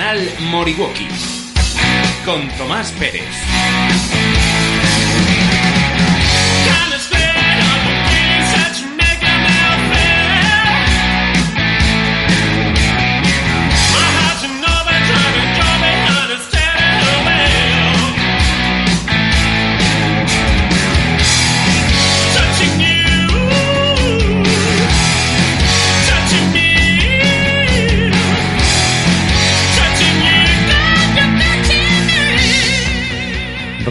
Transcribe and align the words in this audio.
Canal 0.00 0.26
Moriwaki 0.50 1.08
con 2.24 2.48
Tomás 2.56 2.90
Pérez. 2.92 4.19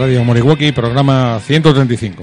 Radio 0.00 0.24
Moriwaki, 0.24 0.72
programa 0.72 1.38
135. 1.44 2.22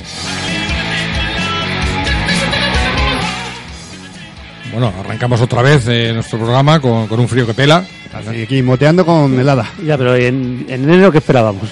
Bueno, 4.71 4.91
arrancamos 4.99 5.39
otra 5.41 5.61
vez 5.61 5.87
eh, 5.87 6.11
nuestro 6.11 6.39
programa 6.39 6.79
con, 6.79 7.05
con 7.05 7.19
un 7.19 7.27
frío 7.27 7.45
que 7.45 7.53
pela. 7.53 7.85
Aquí 8.27 8.63
moteando 8.63 9.05
con 9.05 9.39
helada. 9.39 9.69
Ya, 9.85 9.95
pero 9.95 10.15
en, 10.15 10.65
en 10.67 10.85
enero 10.85 11.11
que 11.11 11.19
esperábamos. 11.19 11.69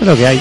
Es 0.00 0.06
lo 0.06 0.16
que 0.16 0.26
hay. 0.26 0.40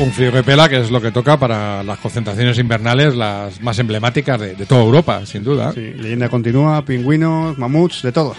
Un 0.00 0.12
frío 0.12 0.30
que 0.30 0.44
pela, 0.44 0.68
que 0.68 0.78
es 0.78 0.92
lo 0.92 1.00
que 1.00 1.10
toca 1.10 1.36
para 1.40 1.82
las 1.82 1.98
concentraciones 1.98 2.56
invernales, 2.58 3.16
las 3.16 3.60
más 3.60 3.76
emblemáticas 3.80 4.38
de, 4.38 4.54
de 4.54 4.64
toda 4.64 4.82
Europa, 4.82 5.26
sin 5.26 5.42
duda. 5.42 5.72
Sí, 5.72 5.92
leyenda 5.96 6.28
continúa, 6.28 6.84
pingüinos, 6.84 7.58
mamuts, 7.58 8.02
de 8.02 8.12
todo. 8.12 8.36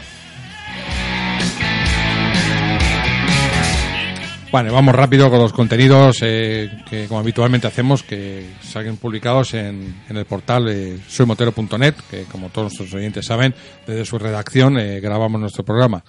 Bueno, 4.51 4.73
vamos 4.73 4.95
rápido 4.95 5.29
con 5.29 5.37
los 5.37 5.53
contenidos 5.53 6.23
eh, 6.23 6.71
que, 6.89 7.05
como 7.05 7.19
habitualmente 7.19 7.67
hacemos, 7.67 8.01
que 8.01 8.49
salgan 8.61 8.97
publicados 8.97 9.53
en, 9.53 10.01
el 10.09 10.25
portal 10.25 10.67
eh, 10.69 10.97
soymotero.net, 11.07 11.93
que 12.09 12.23
como 12.23 12.49
todos 12.49 12.73
nuestros 12.73 12.91
oyentes 12.95 13.27
saben, 13.27 13.53
desde 13.85 14.05
su 14.05 14.17
redacción 14.17 14.79
eh, 14.79 15.01
grabamos 15.01 15.39
nuestro 15.39 15.63
programa. 15.63 16.03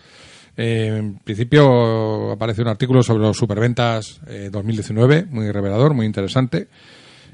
Eh, 0.57 0.87
en 0.87 1.19
principio 1.19 2.33
aparece 2.33 2.63
un 2.63 2.69
artículo 2.69 3.03
sobre 3.03 3.25
los 3.25 3.37
superventas 3.37 4.23
eh, 4.27 4.49
2019, 4.51 5.27
muy 5.29 5.53
revelador, 5.53 5.93
muy 5.93 6.07
interesante. 6.07 6.69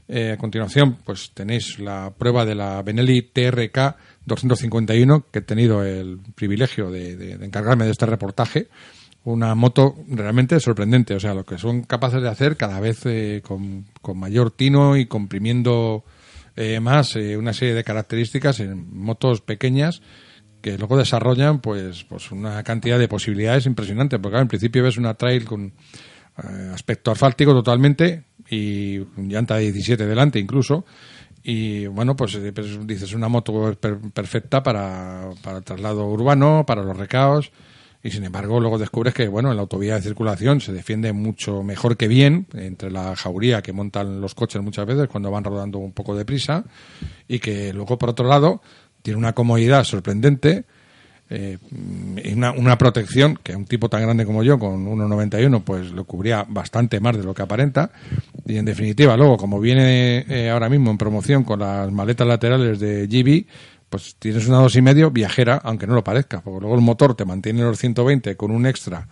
A 0.09 0.37
continuación, 0.37 0.99
pues 1.05 1.33
tenéis 1.34 1.81
la 1.81 2.12
prueba 2.17 2.45
de 2.45 2.55
la 2.55 2.81
Benelli 2.83 3.23
TRK 3.23 3.97
251, 4.25 5.27
que 5.33 5.41
he 5.41 5.43
tenido 5.43 5.83
el 5.84 6.21
privilegio 6.33 6.93
de 6.93 7.33
encargarme 7.43 7.87
de 7.87 7.91
este 7.91 8.07
reportaje. 8.07 8.69
Una 9.27 9.57
moto 9.57 9.97
realmente 10.09 10.61
sorprendente, 10.61 11.15
o 11.17 11.19
sea, 11.21 11.34
lo 11.34 11.45
que 11.45 11.59
son 11.59 11.83
capaces 11.83 12.23
de 12.23 12.28
hacer 12.28 12.56
cada 12.56 12.78
vez 12.78 13.05
eh, 13.06 13.43
con, 13.45 13.84
con 14.00 14.17
mayor 14.19 14.53
tino 14.53 14.97
y 14.97 15.06
comprimiendo 15.06 16.05
eh, 16.55 16.78
más 16.78 17.17
eh, 17.17 17.37
una 17.37 17.53
serie 17.53 17.75
de 17.75 17.83
características 17.83 18.61
en 18.61 18.97
motos 18.97 19.41
pequeñas 19.41 20.00
que 20.62 20.78
luego 20.78 20.97
desarrollan 20.97 21.61
pues, 21.61 22.05
pues 22.05 22.31
una 22.31 22.62
cantidad 22.62 23.00
de 23.00 23.09
posibilidades 23.09 23.67
impresionantes, 23.67 24.21
porque 24.21 24.34
claro, 24.34 24.43
en 24.43 24.49
principio 24.49 24.84
ves 24.84 24.97
una 24.97 25.15
trail 25.15 25.45
con 25.45 25.73
eh, 26.39 26.71
aspecto 26.73 27.11
asfáltico 27.11 27.53
totalmente 27.53 28.27
y 28.49 28.99
llanta 29.17 29.56
de 29.56 29.73
17 29.73 30.06
delante 30.06 30.39
incluso. 30.39 30.84
Y 31.43 31.87
bueno, 31.87 32.15
pues, 32.15 32.37
eh, 32.37 32.53
dices 32.84 33.12
una 33.12 33.27
moto 33.29 33.75
per- 33.81 33.99
perfecta 34.12 34.62
para, 34.62 35.31
para 35.43 35.59
el 35.59 35.65
traslado 35.65 36.06
urbano, 36.06 36.65
para 36.65 36.84
los 36.84 36.97
recaos. 36.97 37.50
Y 38.06 38.11
sin 38.12 38.22
embargo, 38.22 38.61
luego 38.61 38.78
descubres 38.78 39.12
que, 39.12 39.27
bueno, 39.27 39.50
en 39.50 39.56
la 39.56 39.62
autovía 39.62 39.97
de 39.97 40.03
circulación 40.03 40.61
se 40.61 40.72
defiende 40.72 41.12
mucho 41.12 41.65
mejor 41.65 41.97
que 41.97 42.06
bien 42.06 42.47
entre 42.55 42.89
la 42.89 43.17
jauría 43.17 43.62
que 43.62 43.72
montan 43.72 44.21
los 44.21 44.33
coches 44.37 44.62
muchas 44.62 44.87
veces 44.87 45.09
cuando 45.09 45.28
van 45.33 45.43
rodando 45.43 45.78
un 45.78 45.91
poco 45.91 46.15
de 46.17 46.25
prisa 46.25 46.62
y 47.27 47.41
que 47.41 47.72
luego, 47.72 47.99
por 47.99 48.11
otro 48.11 48.28
lado, 48.28 48.62
tiene 49.03 49.19
una 49.19 49.33
comodidad 49.33 49.83
sorprendente 49.83 50.67
eh, 51.28 51.59
y 52.22 52.33
una, 52.33 52.53
una 52.53 52.78
protección 52.78 53.41
que 53.43 53.56
un 53.56 53.65
tipo 53.65 53.89
tan 53.89 54.03
grande 54.03 54.25
como 54.25 54.44
yo, 54.44 54.56
con 54.56 54.87
1,91, 54.87 55.65
pues 55.65 55.91
lo 55.91 56.05
cubría 56.05 56.47
bastante 56.49 57.00
más 57.00 57.17
de 57.17 57.25
lo 57.25 57.34
que 57.34 57.43
aparenta. 57.43 57.91
Y 58.44 58.56
en 58.56 58.65
definitiva, 58.67 59.17
luego, 59.17 59.37
como 59.37 59.59
viene 59.59 60.25
eh, 60.28 60.49
ahora 60.49 60.69
mismo 60.69 60.93
en 60.93 60.99
promoción 60.99 61.43
con 61.43 61.59
las 61.59 61.91
maletas 61.91 62.28
laterales 62.28 62.78
de 62.78 63.09
GB, 63.09 63.47
pues 63.97 64.17
tienes 64.19 64.47
una 64.47 64.59
dos 64.59 64.77
y 64.77 64.83
medio 64.83 65.11
viajera, 65.11 65.59
aunque 65.65 65.87
no 65.87 65.95
lo 65.95 66.05
parezca, 66.05 66.43
porque 66.43 66.61
luego 66.61 66.75
el 66.75 66.83
motor 66.83 67.15
te 67.15 67.25
mantiene 67.25 67.62
los 67.62 67.79
120 67.79 68.37
con 68.37 68.51
un 68.51 68.67
extra 68.67 69.09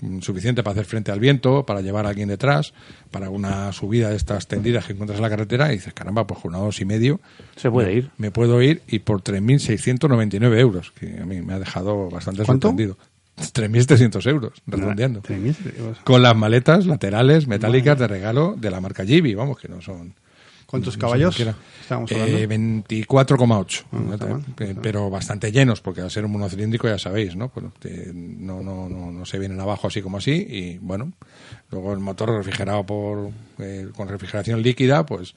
mm, 0.00 0.20
suficiente 0.20 0.62
para 0.62 0.72
hacer 0.72 0.86
frente 0.86 1.12
al 1.12 1.20
viento, 1.20 1.66
para 1.66 1.82
llevar 1.82 2.06
a 2.06 2.08
alguien 2.08 2.28
detrás, 2.28 2.72
para 3.10 3.28
una 3.28 3.72
subida 3.72 4.08
de 4.08 4.16
estas 4.16 4.46
tendidas 4.48 4.86
que 4.86 4.94
encuentras 4.94 5.18
en 5.18 5.22
la 5.22 5.28
carretera 5.28 5.70
y 5.70 5.76
dices, 5.76 5.92
caramba, 5.92 6.26
pues 6.26 6.40
con 6.40 6.54
una 6.54 6.64
dos 6.64 6.80
y 6.80 6.86
medio 6.86 7.20
Se 7.56 7.70
puede 7.70 7.92
ir. 7.92 8.10
me 8.16 8.30
puedo 8.30 8.62
ir 8.62 8.80
y 8.88 9.00
por 9.00 9.22
3.699 9.22 10.58
euros, 10.58 10.92
que 10.92 11.18
a 11.20 11.26
mí 11.26 11.42
me 11.42 11.52
ha 11.52 11.58
dejado 11.58 12.08
bastante 12.08 12.44
¿Cuánto? 12.44 12.68
sorprendido. 12.68 12.96
3.300 13.38 14.26
euros, 14.30 14.62
redondeando. 14.66 15.20
Tres 15.20 15.38
mil, 15.40 15.56
digo, 15.64 15.92
Con 16.04 16.22
las 16.22 16.36
maletas 16.36 16.86
laterales 16.86 17.46
metálicas 17.46 17.98
de 17.98 18.06
regalo 18.06 18.54
de 18.58 18.70
la 18.70 18.80
marca 18.80 19.04
Gibi, 19.04 19.34
vamos, 19.34 19.58
que 19.58 19.68
no 19.68 19.80
son... 19.80 20.14
¿Cuántos 20.72 20.96
no 20.96 21.00
caballos 21.02 21.36
cualquiera. 21.36 21.54
estábamos 21.82 22.10
Eh, 22.12 22.14
hablando? 22.14 22.84
24,8. 22.88 23.84
Ah, 23.92 23.98
está 24.14 24.80
pero 24.80 25.10
bastante 25.10 25.52
llenos, 25.52 25.82
porque 25.82 26.00
al 26.00 26.10
ser 26.10 26.24
un 26.24 26.32
monocilíndrico 26.32 26.88
ya 26.88 26.98
sabéis, 26.98 27.36
¿no? 27.36 27.50
Pues, 27.50 27.66
eh, 27.84 28.10
no, 28.14 28.62
no, 28.62 28.88
no, 28.88 29.12
no 29.12 29.24
se 29.26 29.38
vienen 29.38 29.60
abajo 29.60 29.88
así 29.88 30.00
como 30.00 30.16
así 30.16 30.32
y 30.32 30.78
bueno, 30.78 31.12
luego 31.70 31.92
el 31.92 31.98
motor 32.00 32.30
refrigerado 32.30 32.84
por 32.86 33.30
eh, 33.58 33.88
con 33.94 34.08
refrigeración 34.08 34.62
líquida, 34.62 35.04
pues 35.04 35.34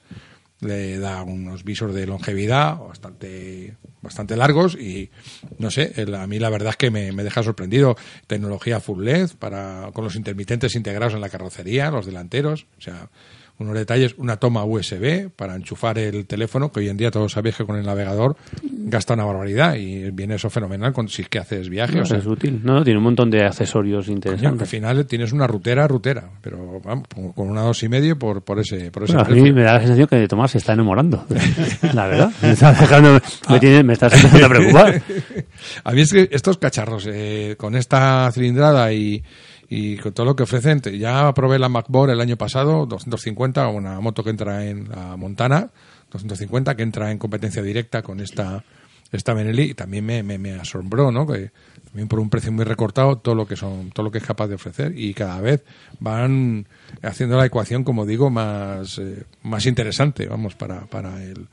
le 0.60 0.98
da 0.98 1.22
unos 1.22 1.64
visos 1.64 1.94
de 1.94 2.06
longevidad 2.06 2.78
bastante 2.78 3.76
bastante 4.00 4.36
largos 4.36 4.74
y 4.74 5.10
no 5.58 5.70
sé, 5.70 5.92
a 6.16 6.26
mí 6.26 6.38
la 6.38 6.48
verdad 6.48 6.70
es 6.70 6.76
que 6.76 6.90
me, 6.90 7.12
me 7.12 7.24
deja 7.24 7.42
sorprendido. 7.42 7.94
Tecnología 8.26 8.80
full 8.80 9.04
LED 9.04 9.32
para 9.38 9.90
con 9.92 10.04
los 10.04 10.16
intermitentes 10.16 10.74
integrados 10.74 11.12
en 11.12 11.20
la 11.20 11.28
carrocería, 11.28 11.90
los 11.90 12.06
delanteros, 12.06 12.66
o 12.78 12.80
sea, 12.80 13.10
unos 13.58 13.74
detalles, 13.74 14.14
una 14.18 14.36
toma 14.36 14.64
USB 14.64 15.30
para 15.34 15.54
enchufar 15.54 15.98
el 15.98 16.26
teléfono, 16.26 16.70
que 16.70 16.80
hoy 16.80 16.88
en 16.88 16.96
día 16.96 17.10
todos 17.10 17.32
sabéis 17.32 17.56
que 17.56 17.64
con 17.64 17.76
el 17.76 17.86
navegador 17.86 18.36
gasta 18.62 19.14
una 19.14 19.24
barbaridad 19.24 19.74
y 19.76 20.10
viene 20.10 20.34
eso 20.34 20.50
fenomenal 20.50 20.92
con, 20.92 21.08
si 21.08 21.22
es 21.22 21.28
que 21.28 21.38
haces 21.38 21.68
viaje. 21.68 21.96
No, 21.96 22.02
o 22.02 22.06
sea, 22.06 22.18
es 22.18 22.26
útil. 22.26 22.60
No, 22.62 22.84
tiene 22.84 22.98
un 22.98 23.04
montón 23.04 23.30
de 23.30 23.44
accesorios 23.44 24.06
coño, 24.06 24.12
al 24.12 24.16
interesantes. 24.16 24.68
final 24.68 25.06
tienes 25.06 25.32
una 25.32 25.46
rutera, 25.46 25.88
rutera, 25.88 26.30
pero 26.40 26.80
vamos, 26.84 27.06
con 27.34 27.48
una 27.48 27.62
dos 27.62 27.82
y 27.82 27.88
medio 27.88 28.18
por, 28.18 28.42
por 28.42 28.58
ese, 28.60 28.90
por 28.90 29.04
ese 29.04 29.14
Bueno, 29.14 29.28
a 29.28 29.34
mí 29.34 29.52
me 29.52 29.62
da 29.62 29.74
la 29.74 29.80
sensación 29.80 30.06
que 30.08 30.28
Tomás 30.28 30.50
se 30.50 30.58
está 30.58 30.72
enamorando. 30.72 31.24
La 31.94 32.06
verdad. 32.06 32.32
Me 32.42 32.50
está 32.52 32.72
dejando, 32.72 33.18
me, 33.48 33.60
tiene, 33.60 33.82
me 33.82 33.92
estás 33.94 34.12
empezando 34.14 34.46
a 34.46 34.48
preocupar. 34.48 35.02
A 35.84 35.92
mí 35.92 36.00
es 36.00 36.12
que 36.12 36.28
estos 36.30 36.58
cacharros, 36.58 37.08
eh, 37.10 37.54
con 37.58 37.74
esta 37.74 38.30
cilindrada 38.32 38.92
y, 38.92 39.22
y 39.68 39.96
con 39.96 40.12
todo 40.12 40.26
lo 40.26 40.36
que 40.36 40.44
ofrecen, 40.44 40.80
ya 40.80 41.32
probé 41.34 41.58
la 41.58 41.68
MacBook 41.68 42.10
el 42.10 42.20
año 42.20 42.36
pasado, 42.36 42.86
250, 42.86 43.68
una 43.68 44.00
moto 44.00 44.22
que 44.22 44.30
entra 44.30 44.64
en 44.64 44.88
la 44.88 45.16
Montana, 45.16 45.70
250, 46.10 46.76
que 46.76 46.82
entra 46.82 47.10
en 47.10 47.18
competencia 47.18 47.62
directa 47.62 48.02
con 48.02 48.20
esta 48.20 48.64
esta 49.12 49.34
Benelli 49.34 49.70
y 49.70 49.74
también 49.74 50.04
me 50.04 50.52
asombró, 50.54 51.12
¿no? 51.12 51.26
Que 51.26 51.52
también 51.96 52.08
por 52.08 52.20
un 52.20 52.28
precio 52.28 52.52
muy 52.52 52.64
recortado 52.64 53.16
todo 53.16 53.34
lo 53.34 53.46
que 53.46 53.56
son 53.56 53.90
todo 53.90 54.04
lo 54.04 54.10
que 54.10 54.18
es 54.18 54.24
capaz 54.24 54.48
de 54.48 54.56
ofrecer 54.56 54.92
y 54.98 55.14
cada 55.14 55.40
vez 55.40 55.64
van 55.98 56.66
haciendo 57.02 57.38
la 57.38 57.46
ecuación, 57.46 57.84
como 57.84 58.04
digo, 58.04 58.28
más 58.28 58.98
eh, 58.98 59.24
más 59.42 59.64
interesante, 59.64 60.26
vamos, 60.26 60.54
para 60.54 60.82
para 60.86 61.22
el, 61.22 61.46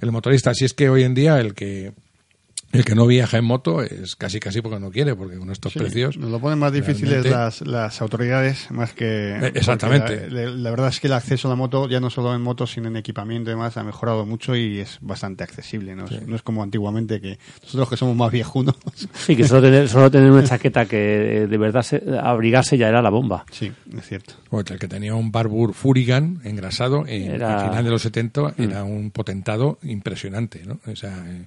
el 0.00 0.12
motorista. 0.12 0.50
Así 0.50 0.64
es 0.64 0.74
que 0.74 0.88
hoy 0.88 1.04
en 1.04 1.14
día 1.14 1.38
el 1.38 1.54
que 1.54 1.92
El 2.74 2.84
que 2.84 2.94
no 2.94 3.06
viaja 3.06 3.38
en 3.38 3.44
moto 3.44 3.82
es 3.82 4.16
casi 4.16 4.40
casi 4.40 4.60
porque 4.60 4.78
no 4.80 4.90
quiere, 4.90 5.14
porque 5.16 5.38
con 5.38 5.50
estos 5.50 5.72
Sí, 5.72 5.78
precios. 5.78 6.16
Nos 6.18 6.30
lo 6.30 6.40
ponen 6.40 6.58
más 6.58 6.72
difíciles 6.72 7.24
las, 7.24 7.60
las 7.62 8.02
autoridades 8.02 8.70
más 8.70 8.92
que... 8.92 9.36
Eh, 9.36 9.52
exactamente. 9.54 10.16
porque 10.16 10.30
La, 10.30 10.50
la 10.50 10.70
verdad 10.70 10.88
es 10.88 11.00
que 11.00 11.06
el 11.06 11.12
acceso 11.12 11.48
a 11.48 11.50
la 11.50 11.56
moto, 11.56 11.88
ya 11.88 12.00
no 12.00 12.10
solo 12.10 12.34
en 12.34 12.42
motos, 12.42 12.72
sino 12.72 12.88
en 12.88 12.96
equipamiento 12.96 13.50
y 13.50 13.54
demás, 13.54 13.76
ha 13.76 13.84
mejorado 13.84 14.26
mucho 14.26 14.54
y 14.56 14.80
es 14.80 14.98
bastante 15.00 15.44
accesible. 15.44 15.94
No, 15.94 16.04
es, 16.06 16.26
no 16.26 16.36
es 16.36 16.42
como 16.42 16.62
antiguamente 16.62 17.20
que 17.20 17.38
nosotros 17.62 17.88
que 17.88 17.96
somos 17.96 18.16
más 18.16 18.30
viejunos. 18.32 18.74
Sí, 19.14 19.36
que 19.36 19.44
solo 19.46 19.62
tener, 19.62 19.88
solo 19.88 20.10
tener 20.10 20.30
una 20.30 20.44
chaqueta 20.44 20.84
que 20.86 21.42
eh, 21.42 21.46
de 21.46 21.56
verdad 21.58 21.82
se, 21.82 22.02
abrigarse 22.20 22.76
ya 22.76 22.88
era 22.88 23.00
la 23.00 23.10
bomba. 23.10 23.44
sí, 23.50 23.72
es 23.96 24.06
cierto. 24.06 24.34
Pues 24.50 24.64
el 24.70 24.78
que 24.78 24.88
tenía 24.88 25.14
un 25.14 25.30
Barbour 25.32 25.74
Furigan 25.74 26.40
engrasado 26.44 27.06
en, 27.06 27.30
Era- 27.32 27.60
al 27.62 27.68
final 27.70 27.84
de 27.84 27.90
los 27.90 28.02
70 28.02 28.54
era 28.58 28.82
un 28.84 29.10
potentado 29.12 29.78
impresionante, 29.82 30.62
¿no? 30.66 30.78
O 30.90 30.96
sea, 30.96 31.24
eh, 31.28 31.46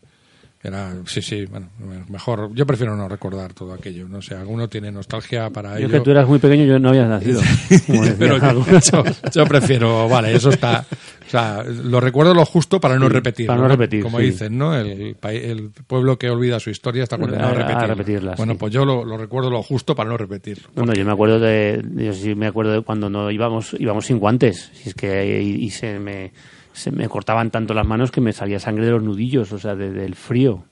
era, 0.67 0.93
sí, 1.05 1.21
sí, 1.21 1.45
bueno, 1.45 1.67
mejor, 2.09 2.53
yo 2.53 2.65
prefiero 2.65 2.95
no 2.95 3.07
recordar 3.07 3.53
todo 3.53 3.73
aquello, 3.73 4.07
no 4.07 4.21
sé, 4.21 4.35
alguno 4.35 4.67
tiene 4.69 4.91
nostalgia 4.91 5.49
para 5.49 5.79
Yo 5.79 5.85
ello. 5.87 5.89
que 5.89 5.99
tú 6.01 6.11
eras 6.11 6.27
muy 6.27 6.39
pequeño, 6.39 6.65
yo 6.65 6.79
no 6.79 6.89
había 6.89 7.05
nacido. 7.07 7.41
Pero 8.19 8.37
yo, 8.37 8.63
yo- 8.79 9.03
yo 9.33 9.45
prefiero, 9.45 10.07
vale, 10.09 10.35
eso 10.35 10.49
está, 10.49 10.85
o 11.27 11.29
sea, 11.29 11.63
lo 11.63 11.99
recuerdo 11.99 12.33
lo 12.33 12.45
justo 12.45 12.79
para 12.79 12.97
no 12.97 13.07
repetir. 13.09 13.47
para 13.47 13.61
no 13.61 13.67
repetir, 13.67 14.03
Como 14.03 14.19
sí. 14.19 14.25
dicen, 14.25 14.57
¿no? 14.57 14.75
El, 14.75 15.15
el 15.23 15.69
pueblo 15.87 16.17
que 16.17 16.29
olvida 16.29 16.59
su 16.59 16.69
historia 16.69 17.03
está 17.03 17.17
condenado 17.17 17.49
a, 17.49 17.51
A- 17.51 17.53
a 17.53 17.57
repetirla. 17.57 17.87
repetirla, 17.87 18.35
Bueno, 18.35 18.53
sí. 18.53 18.59
pues 18.59 18.73
yo 18.73 18.85
lo, 18.85 19.03
lo 19.05 19.17
recuerdo 19.17 19.49
lo 19.49 19.61
justo 19.63 19.95
para 19.95 20.09
no 20.09 20.17
repetirlo. 20.17 20.69
Bueno, 20.75 20.93
yo 20.93 21.05
me 21.05 21.11
acuerdo 21.11 21.39
de, 21.39 21.83
yo 21.95 22.13
sí 22.13 22.35
me 22.35 22.47
acuerdo 22.47 22.73
de 22.73 22.81
cuando 22.81 23.09
no 23.09 23.31
íbamos, 23.31 23.75
íbamos 23.79 24.05
sin 24.05 24.19
guantes, 24.19 24.71
y 24.85 24.89
es 24.89 24.95
que 24.95 25.41
y, 25.41 25.63
y 25.65 25.69
se 25.69 25.99
me 25.99 26.31
se 26.77 26.91
me 26.91 27.09
cortaban 27.09 27.49
tanto 27.49 27.73
las 27.73 27.85
manos 27.87 28.11
que 28.11 28.21
me 28.21 28.31
salía 28.33 28.59
sangre 28.59 28.85
de 28.85 28.91
los 28.91 29.01
nudillos, 29.03 29.51
o 29.51 29.57
sea, 29.59 29.75
de- 29.75 29.91
del 29.91 30.13
frío. 30.15 30.63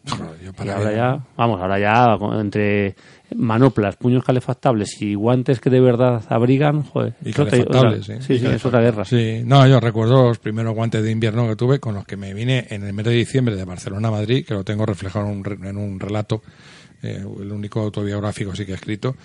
Y 0.63 0.69
ahora 0.69 0.94
ya, 0.96 1.25
vamos, 1.36 1.60
ahora 1.60 1.80
ya 1.80 2.18
entre 2.40 2.96
manoplas, 3.36 3.96
puños 3.96 4.24
calefactables 4.24 5.02
y 5.02 5.16
guantes 5.16 5.60
que 5.60 5.69
de 5.72 5.80
verdad 5.81 6.24
abrigan, 6.30 6.84
joder, 6.84 7.16
Y 7.25 7.31
calefactables, 7.34 8.02
otra- 8.04 8.18
sí. 8.18 8.22
sí, 8.22 8.40
sí, 8.40 8.46
es 8.46 8.66
otra 8.66 8.81
guerra. 8.81 9.04
Sí, 9.06 9.42
no, 9.44 9.66
yo 9.68 9.80
recuerdo 9.80 10.28
los 10.28 10.38
primeros 10.40 10.75
guantes 10.75 11.02
de 11.04 11.10
invierno 11.12 11.48
que 11.48 11.56
tuve 11.56 11.80
con 11.80 11.96
los 11.96 12.06
que 12.06 12.18
me 12.18 12.34
vine 12.34 12.68
en 12.69 12.84
el 12.84 12.94
mes 12.94 13.06
de 13.06 13.12
diciembre 13.13 13.56
de 13.56 13.66
Barcelona 13.66 14.10
a 14.10 14.12
Madrid, 14.12 14.46
que 14.46 14.54
lo 14.54 14.63
tengo 14.63 14.86
reflejado 14.86 15.25
en 15.25 15.31
un, 15.40 15.66
en 15.66 15.78
un 15.78 16.00
relato, 16.00 16.44
eh, 17.01 17.24
el 17.40 17.51
único 17.51 17.81
autobiográfico 17.81 18.56
sí 18.56 18.66
que 18.66 18.74
he 18.74 18.75
escrito, 18.75 19.16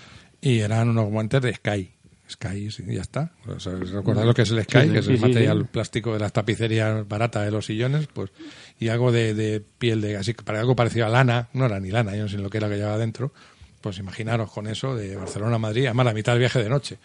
y 0.40 0.60
eran 0.60 0.88
unos 0.88 1.10
guantes 1.10 1.42
de 1.42 1.52
Sky. 1.54 1.90
Sky, 2.30 2.70
sí, 2.70 2.84
ya 2.86 3.02
está. 3.02 3.32
O 3.46 3.58
sea, 3.60 3.72
¿Recordáis 3.74 4.26
lo 4.26 4.34
que 4.34 4.42
es 4.42 4.50
el 4.50 4.62
Sky? 4.62 4.82
Sí, 4.82 4.88
que 4.90 4.98
es 4.98 5.04
sí, 5.04 5.12
el 5.12 5.18
sí, 5.18 5.22
material 5.22 5.58
sí. 5.62 5.68
plástico 5.70 6.12
de 6.12 6.18
las 6.20 6.32
tapicerías 6.32 7.06
baratas 7.06 7.44
de 7.44 7.50
los 7.50 7.66
sillones, 7.66 8.06
pues, 8.12 8.30
y 8.78 8.88
algo 8.88 9.12
de, 9.12 9.34
de 9.34 9.60
piel 9.60 10.00
de, 10.00 10.16
así, 10.16 10.32
para 10.34 10.60
algo 10.60 10.74
parecido 10.76 11.06
a 11.06 11.08
lana, 11.08 11.48
no 11.52 11.66
era 11.66 11.80
ni 11.80 11.90
lana, 11.90 12.14
yo 12.16 12.22
no 12.22 12.28
sé 12.28 12.38
lo 12.38 12.50
que 12.50 12.58
era 12.58 12.68
que 12.68 12.76
llevaba 12.76 12.98
dentro, 12.98 13.32
pues 13.80 13.98
imaginaros 13.98 14.50
con 14.50 14.66
eso 14.66 14.94
de 14.94 15.16
Barcelona 15.16 15.56
a 15.56 15.58
Madrid, 15.58 15.86
además 15.86 16.06
la 16.06 16.12
mitad 16.14 16.32
del 16.32 16.40
viaje 16.40 16.62
de 16.62 16.68
noche. 16.68 16.98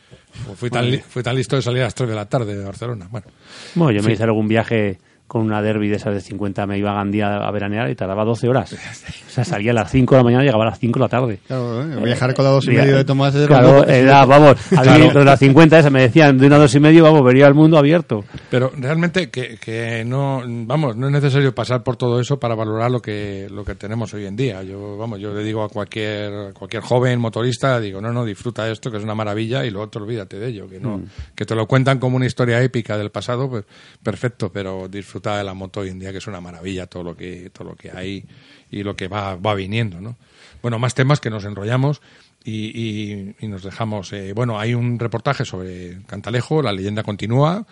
Pues 0.46 0.60
fui, 0.60 0.70
tan, 0.70 0.92
fui 1.08 1.24
tan 1.24 1.36
listo 1.36 1.56
de 1.56 1.62
salir 1.62 1.82
a 1.82 1.86
las 1.86 1.96
3 1.96 2.10
de 2.10 2.16
la 2.16 2.28
tarde 2.28 2.56
de 2.56 2.64
Barcelona. 2.64 3.08
Bueno, 3.10 3.28
Bueno, 3.76 3.92
yo 4.00 4.06
me 4.06 4.14
hice 4.14 4.24
algún 4.24 4.48
viaje 4.48 5.00
con 5.28 5.42
una 5.42 5.62
derby 5.62 5.90
de 5.90 5.96
esas 5.96 6.14
de 6.14 6.22
50, 6.22 6.66
me 6.68 6.78
iba 6.78 6.92
a 6.92 6.96
Gandía 6.96 7.38
a 7.38 7.52
veranear 7.52 7.90
y 7.90 7.96
tardaba 7.96 8.24
12 8.24 8.48
horas. 8.48 8.76
O 9.26 9.30
sea, 9.36 9.44
salía 9.44 9.72
a 9.72 9.74
las 9.74 9.92
5 9.92 10.16
de 10.16 10.20
la 10.20 10.24
mañana 10.24 10.44
y 10.44 10.46
llegaba 10.46 10.64
a 10.64 10.70
las 10.70 10.80
5 10.80 10.98
de 10.98 11.04
la 11.04 11.10
tarde. 11.10 11.40
Claro, 11.46 11.82
¿eh? 11.84 12.02
viajar 12.06 12.34
con 12.34 12.46
la 12.46 12.52
dos 12.52 12.66
y 12.68 12.70
Via- 12.70 12.84
medio 12.84 12.96
de 12.96 13.04
Tomás 13.04 13.36
es 13.36 13.48
Claro, 13.48 13.84
era, 13.86 14.24
vamos, 14.26 14.56
a 14.72 14.82
mí 14.82 15.10
de 15.10 15.26
las 15.26 15.40
50 15.40 15.80
esa 15.80 15.90
me 15.90 16.04
decían 16.04 16.38
de 16.38 16.48
una 16.48 16.58
dos 16.58 16.74
y 16.74 16.80
medio, 16.80 17.04
vamos, 17.04 17.22
vería 17.22 17.46
el 17.48 17.54
mundo 17.54 17.78
abierto. 17.78 18.24
Pero 18.50 18.72
realmente 18.78 19.30
que, 19.30 19.58
que 19.58 20.06
no, 20.06 20.42
vamos, 20.48 20.96
no 20.96 21.08
es 21.08 21.12
necesario 21.12 21.54
pasar 21.54 21.84
por 21.84 21.98
todo 21.98 22.22
eso 22.22 22.40
para 22.40 22.56
valorar 22.56 22.90
lo 22.92 23.02
que, 23.02 23.48
lo 23.52 23.66
que 23.66 23.76
tenemos 23.76 24.14
hoy 24.14 24.26
en 24.26 24.38
día. 24.38 24.64
Yo, 24.64 24.96
vamos, 24.96 25.20
yo 25.20 25.34
le 25.34 25.44
digo 25.44 25.64
a 25.64 25.68
cualquier, 25.68 26.54
cualquier 26.54 26.82
joven 26.82 27.20
motorista, 27.20 27.78
digo, 27.82 28.00
no, 28.00 28.14
no, 28.14 28.24
disfruta 28.24 28.64
de 28.64 28.72
esto, 28.72 28.90
que 28.90 28.98
es 29.00 29.04
una 29.04 29.16
maravilla, 29.16 29.66
y 29.66 29.70
lo 29.70 29.82
otro 29.82 30.02
olvídate 30.04 30.40
de 30.40 30.48
ello, 30.48 30.70
que 30.70 30.80
no, 30.80 31.02
que 31.36 31.46
te 31.46 31.56
lo 31.56 31.68
cuentan 31.68 32.00
como 32.00 32.16
una 32.16 32.26
historia 32.26 32.62
épica 32.62 32.98
del 32.98 33.10
pasado, 33.12 33.50
pues 33.50 33.66
perfecto, 34.02 34.50
pero 34.50 34.88
disfruta 34.88 35.15
de 35.20 35.44
la 35.44 35.54
moto 35.54 35.82
hoy 35.82 35.90
en 35.90 36.00
día, 36.00 36.12
que 36.12 36.20
es 36.20 36.28
una 36.28 36.42
maravilla 36.42 36.88
todo 36.88 37.04
lo 37.04 37.18
que, 37.18 37.50
todo 37.52 37.70
lo 37.70 37.76
que 37.76 37.92
hay 37.92 38.26
y 38.72 38.84
lo 38.84 38.96
que 38.96 39.08
va, 39.08 39.36
va 39.36 39.54
viniendo, 39.56 40.02
¿no? 40.02 40.18
Bueno, 40.62 40.80
más 40.80 40.96
temas 40.96 41.20
que 41.20 41.30
nos 41.30 41.46
enrollamos 41.46 42.02
y, 42.44 43.34
nos 43.42 43.64
dejamos. 43.64 44.14
eh, 44.14 44.34
bueno, 44.34 44.60
hay 44.60 44.74
un 44.74 45.00
reportaje 45.00 45.46
sobre 45.46 46.02
Cantalejo, 46.08 46.62
la 46.62 46.72
leyenda 46.72 47.04
continúa. 47.04 47.66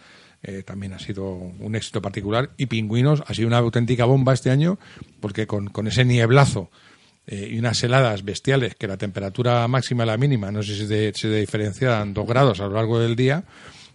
eh, 0.45 0.63
también 0.63 0.93
ha 0.93 0.99
sido 0.99 1.25
un 1.31 1.75
éxito 1.75 2.01
particular. 2.01 2.49
Y 2.57 2.65
Pingüinos 2.65 3.23
ha 3.25 3.33
sido 3.33 3.47
una 3.47 3.59
auténtica 3.59 4.05
bomba 4.05 4.33
este 4.33 4.49
año, 4.49 4.77
porque 5.21 5.47
con, 5.47 5.67
con 5.69 5.87
ese 5.87 6.03
nieblazo 6.03 6.69
eh, 7.27 7.49
y 7.51 7.59
unas 7.59 7.81
heladas 7.83 8.25
bestiales, 8.25 8.75
que 8.75 8.87
la 8.87 8.97
temperatura 8.97 9.65
máxima 9.67 10.03
y 10.03 10.07
la 10.07 10.17
mínima, 10.17 10.51
no 10.51 10.61
sé 10.61 10.75
si 10.75 10.87
se, 10.87 11.13
se 11.13 11.29
diferencian 11.29 12.13
dos 12.13 12.27
grados 12.27 12.59
a 12.59 12.67
lo 12.67 12.73
largo 12.73 12.99
del 12.99 13.15
día, 13.15 13.45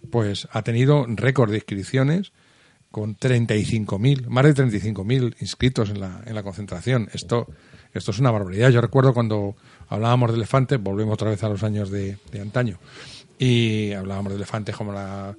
pues 0.09 0.47
ha 0.51 0.63
tenido 0.63 1.05
récord 1.07 1.51
de 1.51 1.57
inscripciones 1.57 2.31
con 2.91 3.15
35.000, 3.17 4.27
más 4.27 4.45
de 4.45 4.55
35.000 4.55 5.35
inscritos 5.41 5.89
en 5.89 5.99
la, 5.99 6.21
en 6.25 6.33
la 6.35 6.43
concentración. 6.43 7.07
Esto, 7.13 7.47
esto 7.93 8.11
es 8.11 8.19
una 8.19 8.31
barbaridad. 8.31 8.69
Yo 8.71 8.81
recuerdo 8.81 9.13
cuando 9.13 9.55
hablábamos 9.87 10.31
de 10.31 10.37
elefantes, 10.37 10.81
volvemos 10.81 11.13
otra 11.13 11.29
vez 11.29 11.43
a 11.43 11.49
los 11.49 11.63
años 11.63 11.89
de, 11.91 12.17
de 12.31 12.41
antaño, 12.41 12.77
y 13.37 13.93
hablábamos 13.93 14.31
de 14.33 14.37
elefantes 14.37 14.75
como 14.75 14.91
la, 14.91 15.35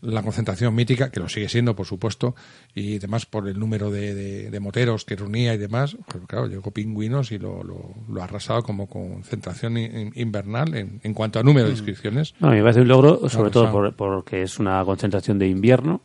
la 0.00 0.22
concentración 0.22 0.74
mítica, 0.74 1.10
que 1.10 1.20
lo 1.20 1.28
sigue 1.28 1.48
siendo, 1.48 1.74
por 1.76 1.86
supuesto, 1.86 2.34
y 2.74 2.98
demás 2.98 3.26
por 3.26 3.48
el 3.48 3.58
número 3.58 3.90
de, 3.90 4.14
de- 4.14 4.50
de 4.50 4.60
moteros 4.60 5.04
que 5.04 5.16
reunía 5.16 5.54
y 5.54 5.58
demás. 5.58 5.96
Pues 6.06 6.24
claro, 6.26 6.46
llegó 6.46 6.70
Pingüinos 6.70 7.30
y 7.32 7.38
lo, 7.38 7.62
lo, 7.64 7.94
lo 8.08 8.20
ha 8.20 8.24
arrasado 8.24 8.62
como 8.62 8.86
concentración 8.88 9.76
in- 9.76 10.12
invernal 10.14 10.74
en, 10.76 11.00
en 11.02 11.14
cuanto 11.14 11.38
a 11.38 11.42
número 11.42 11.66
de 11.66 11.72
inscripciones. 11.72 12.34
Bueno, 12.40 12.56
me 12.56 12.62
parece 12.62 12.80
un 12.80 12.88
logro, 12.88 13.28
sobre 13.28 13.50
todo 13.50 13.70
por- 13.72 13.94
porque 13.96 14.42
es 14.42 14.58
una 14.58 14.84
concentración 14.84 15.38
de 15.38 15.48
invierno, 15.48 16.00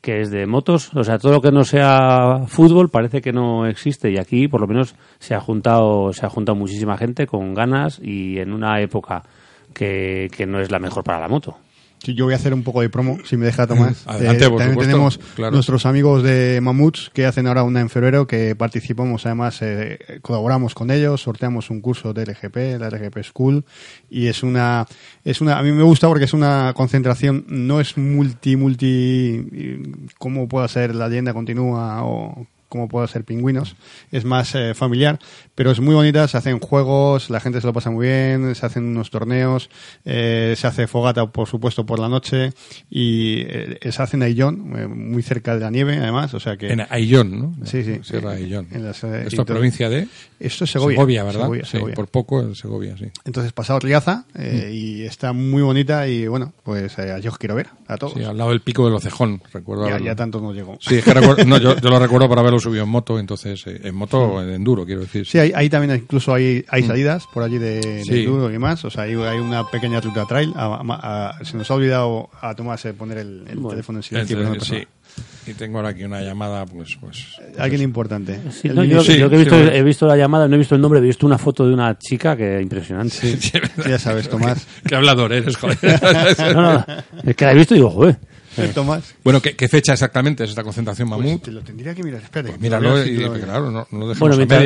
que 0.00 0.20
es 0.20 0.30
de 0.30 0.46
motos, 0.46 0.94
o 0.94 1.04
sea, 1.04 1.18
todo 1.18 1.32
lo 1.32 1.40
que 1.40 1.52
no 1.52 1.64
sea 1.64 2.40
fútbol 2.46 2.90
parece 2.90 3.20
que 3.20 3.32
no 3.32 3.66
existe 3.66 4.10
y 4.10 4.18
aquí 4.18 4.48
por 4.48 4.60
lo 4.60 4.66
menos 4.66 4.94
se 5.18 5.34
ha 5.34 5.40
juntado, 5.40 6.12
se 6.12 6.26
ha 6.26 6.28
juntado 6.28 6.56
muchísima 6.56 6.96
gente 6.96 7.26
con 7.26 7.54
ganas 7.54 7.98
y 8.02 8.38
en 8.38 8.52
una 8.52 8.80
época 8.80 9.22
que, 9.72 10.28
que 10.36 10.46
no 10.46 10.60
es 10.60 10.70
la 10.70 10.78
mejor 10.78 11.04
para 11.04 11.20
la 11.20 11.28
moto. 11.28 11.56
Yo 12.04 12.24
voy 12.24 12.32
a 12.32 12.36
hacer 12.36 12.54
un 12.54 12.62
poco 12.62 12.80
de 12.80 12.88
promo, 12.88 13.18
si 13.24 13.36
me 13.36 13.46
deja 13.46 13.66
Tomás. 13.66 14.02
Adelante, 14.06 14.48
por 14.48 14.58
también 14.58 14.70
supuesto, 14.70 14.92
tenemos 14.92 15.18
claro. 15.34 15.52
nuestros 15.52 15.84
amigos 15.86 16.22
de 16.22 16.60
Mamuts 16.62 17.10
que 17.12 17.26
hacen 17.26 17.46
ahora 17.46 17.62
una 17.62 17.80
en 17.80 17.90
febrero 17.90 18.26
que 18.26 18.56
participamos, 18.56 19.26
además 19.26 19.58
eh, 19.60 19.98
colaboramos 20.22 20.74
con 20.74 20.90
ellos, 20.90 21.22
sorteamos 21.22 21.68
un 21.70 21.80
curso 21.80 22.14
de 22.14 22.24
LGP, 22.24 22.80
la 22.80 22.88
LGP 22.88 23.22
School 23.22 23.64
y 24.08 24.28
es 24.28 24.42
una 24.42 24.86
es 25.24 25.40
una 25.40 25.58
a 25.58 25.62
mí 25.62 25.72
me 25.72 25.82
gusta 25.82 26.08
porque 26.08 26.24
es 26.24 26.32
una 26.32 26.72
concentración 26.74 27.44
no 27.48 27.80
es 27.80 27.96
multi 27.98 28.56
multi 28.56 29.82
como 30.18 30.48
pueda 30.48 30.66
ser 30.68 30.94
la 30.94 31.08
leyenda 31.08 31.34
continúa 31.34 32.04
o 32.04 32.46
como 32.70 32.88
pueda 32.88 33.06
ser 33.06 33.24
pingüinos, 33.24 33.76
es 34.10 34.24
más 34.24 34.54
eh, 34.54 34.72
familiar, 34.74 35.18
pero 35.54 35.70
es 35.70 35.80
muy 35.80 35.94
bonita, 35.94 36.26
se 36.28 36.38
hacen 36.38 36.58
juegos, 36.60 37.28
la 37.28 37.40
gente 37.40 37.60
se 37.60 37.66
lo 37.66 37.74
pasa 37.74 37.90
muy 37.90 38.06
bien, 38.06 38.54
se 38.54 38.64
hacen 38.64 38.84
unos 38.86 39.10
torneos, 39.10 39.68
eh, 40.06 40.54
se 40.56 40.66
hace 40.66 40.86
fogata, 40.86 41.26
por 41.26 41.46
supuesto, 41.48 41.84
por 41.84 41.98
la 41.98 42.08
noche, 42.08 42.52
y 42.88 43.42
eh, 43.46 43.78
se 43.90 44.02
hace 44.02 44.16
en 44.16 44.22
Aillón, 44.22 44.72
eh, 44.78 44.86
muy 44.86 45.22
cerca 45.22 45.54
de 45.54 45.60
la 45.60 45.70
nieve, 45.70 45.98
además, 45.98 46.32
o 46.32 46.40
sea 46.40 46.56
que... 46.56 46.72
En 46.72 46.86
Aillón, 46.88 47.38
¿no? 47.58 47.66
Sí, 47.66 47.82
sí. 47.84 47.98
Sierra 48.02 48.30
Aillón. 48.30 48.68
En 48.70 48.84
las, 48.84 49.04
Esto 49.04 49.42
es 49.42 49.46
provincia 49.46 49.90
de 49.90 50.08
Esto 50.38 50.64
es 50.64 50.70
Segovia. 50.70 51.24
¿verdad? 51.24 51.40
Segovia, 51.42 51.64
sí, 51.64 51.70
Segovia. 51.72 51.94
por 51.96 52.08
poco 52.08 52.40
en 52.40 52.54
Segovia, 52.54 52.96
sí. 52.96 53.06
Entonces, 53.24 53.52
pasado 53.52 53.80
Riaza, 53.80 54.24
eh, 54.34 54.68
Mm. 54.70 54.72
y 54.74 55.02
está 55.02 55.32
muy 55.32 55.62
bonita, 55.62 56.06
y 56.06 56.26
bueno, 56.28 56.52
pues 56.62 56.96
eh, 56.98 57.18
yo 57.22 57.30
os 57.32 57.38
quiero 57.38 57.54
ver, 57.56 57.68
a 57.88 57.96
todos. 57.96 58.14
Sí, 58.14 58.22
al 58.22 58.38
lado 58.38 58.50
del 58.50 58.60
pico 58.60 58.84
del 58.84 58.94
Ocejón, 58.94 59.42
recuerdo 59.52 59.88
ya, 59.88 59.98
ya 59.98 60.14
tanto 60.14 60.40
no 60.40 60.52
llegó. 60.52 60.78
Sí, 60.80 60.96
es 60.96 61.04
que 61.04 61.12
recuerdo- 61.14 61.44
no, 61.44 61.58
yo, 61.58 61.76
yo 61.76 61.88
lo 61.90 61.98
recuerdo 61.98 62.28
por 62.28 62.38
haberlo 62.60 62.70
subido 62.70 62.84
en 62.84 62.90
moto, 62.90 63.18
entonces, 63.18 63.66
eh, 63.66 63.80
en 63.84 63.94
moto, 63.94 64.42
en 64.42 64.50
enduro, 64.50 64.84
quiero 64.86 65.00
decir. 65.02 65.26
Sí, 65.26 65.38
ahí, 65.38 65.52
ahí 65.54 65.68
también 65.68 65.96
incluso 66.00 66.32
hay, 66.34 66.64
hay 66.68 66.82
salidas 66.84 67.26
por 67.32 67.42
allí 67.42 67.58
de, 67.58 67.80
de 67.80 68.00
Mm. 68.02 68.04
Sí. 68.04 68.20
enduro 68.20 68.48
y 68.48 68.52
demás. 68.52 68.84
O 68.84 68.90
sea, 68.90 69.04
hay, 69.04 69.14
hay 69.14 69.38
una 69.38 69.66
pequeña 69.68 70.00
ruta 70.00 70.26
trail. 70.26 70.52
A- 70.54 70.80
a- 70.86 71.28
a- 71.38 71.44
se 71.44 71.56
nos 71.56 71.70
ha 71.70 71.74
olvidado 71.74 72.30
a 72.40 72.54
Tomás 72.54 72.84
eh, 72.84 72.92
poner 72.94 73.18
el, 73.18 73.44
el 73.48 73.66
teléfono 73.68 73.98
en 73.98 74.02
silencio. 74.02 74.36
pero 74.36 74.48
no 74.48 74.54
Entre- 74.54 74.68
pasa 74.68 74.80
sí. 74.82 75.50
Y 75.50 75.54
tengo 75.54 75.78
ahora 75.78 75.88
aquí 75.88 76.04
una 76.04 76.20
llamada, 76.20 76.64
pues, 76.66 76.96
pues. 77.00 77.26
Alguien 77.58 77.82
importante. 77.82 78.38
Sí, 78.52 78.68
no, 78.68 78.82
niño- 78.82 78.96
yo, 78.96 79.02
sí, 79.02 79.18
yo 79.18 79.28
que 79.28 79.34
he 79.36 79.38
visto, 79.40 79.56
bueno. 79.56 79.70
he 79.72 79.82
visto 79.82 80.06
la 80.06 80.16
llamada, 80.16 80.46
no 80.46 80.54
he 80.54 80.58
visto 80.58 80.76
el 80.76 80.80
nombre, 80.80 81.00
he 81.00 81.02
visto 81.02 81.26
una 81.26 81.38
foto 81.38 81.66
de 81.66 81.74
una 81.74 81.98
chica 81.98 82.36
que 82.36 82.60
impresionante. 82.60 83.36
ya 83.88 83.98
sabes, 83.98 84.28
Tomás. 84.28 84.64
Qué 84.86 84.94
hablador 84.94 85.32
eres, 85.32 85.56
joder. 85.56 85.78
No, 86.54 86.62
no, 86.62 86.86
es 87.24 87.34
que 87.34 87.44
la 87.44 87.52
he 87.52 87.54
visto 87.56 87.74
y 87.74 87.78
digo, 87.78 87.90
joder. 87.90 88.18
Tomás. 88.74 89.14
bueno, 89.24 89.40
¿qué, 89.40 89.54
qué 89.54 89.68
fecha 89.68 89.92
exactamente 89.92 90.44
es 90.44 90.50
esta 90.50 90.62
concentración 90.62 91.08
Pues 91.08 91.20
mamut? 91.20 91.42
te 91.42 91.52
lo 91.52 91.60
tendría 91.62 91.94
que 91.94 92.02
mirar. 92.02 92.22
Espérate. 92.22 92.50
Pues 92.50 92.60
míralo 92.60 93.04
y, 93.04 93.16
lo- 93.18 93.32
claro, 93.34 93.70
no, 93.70 93.86
no 93.90 93.98
lo 93.98 94.08
dejemos 94.08 94.18
Bueno, 94.20 94.34
a 94.34 94.38
mientras, 94.38 94.60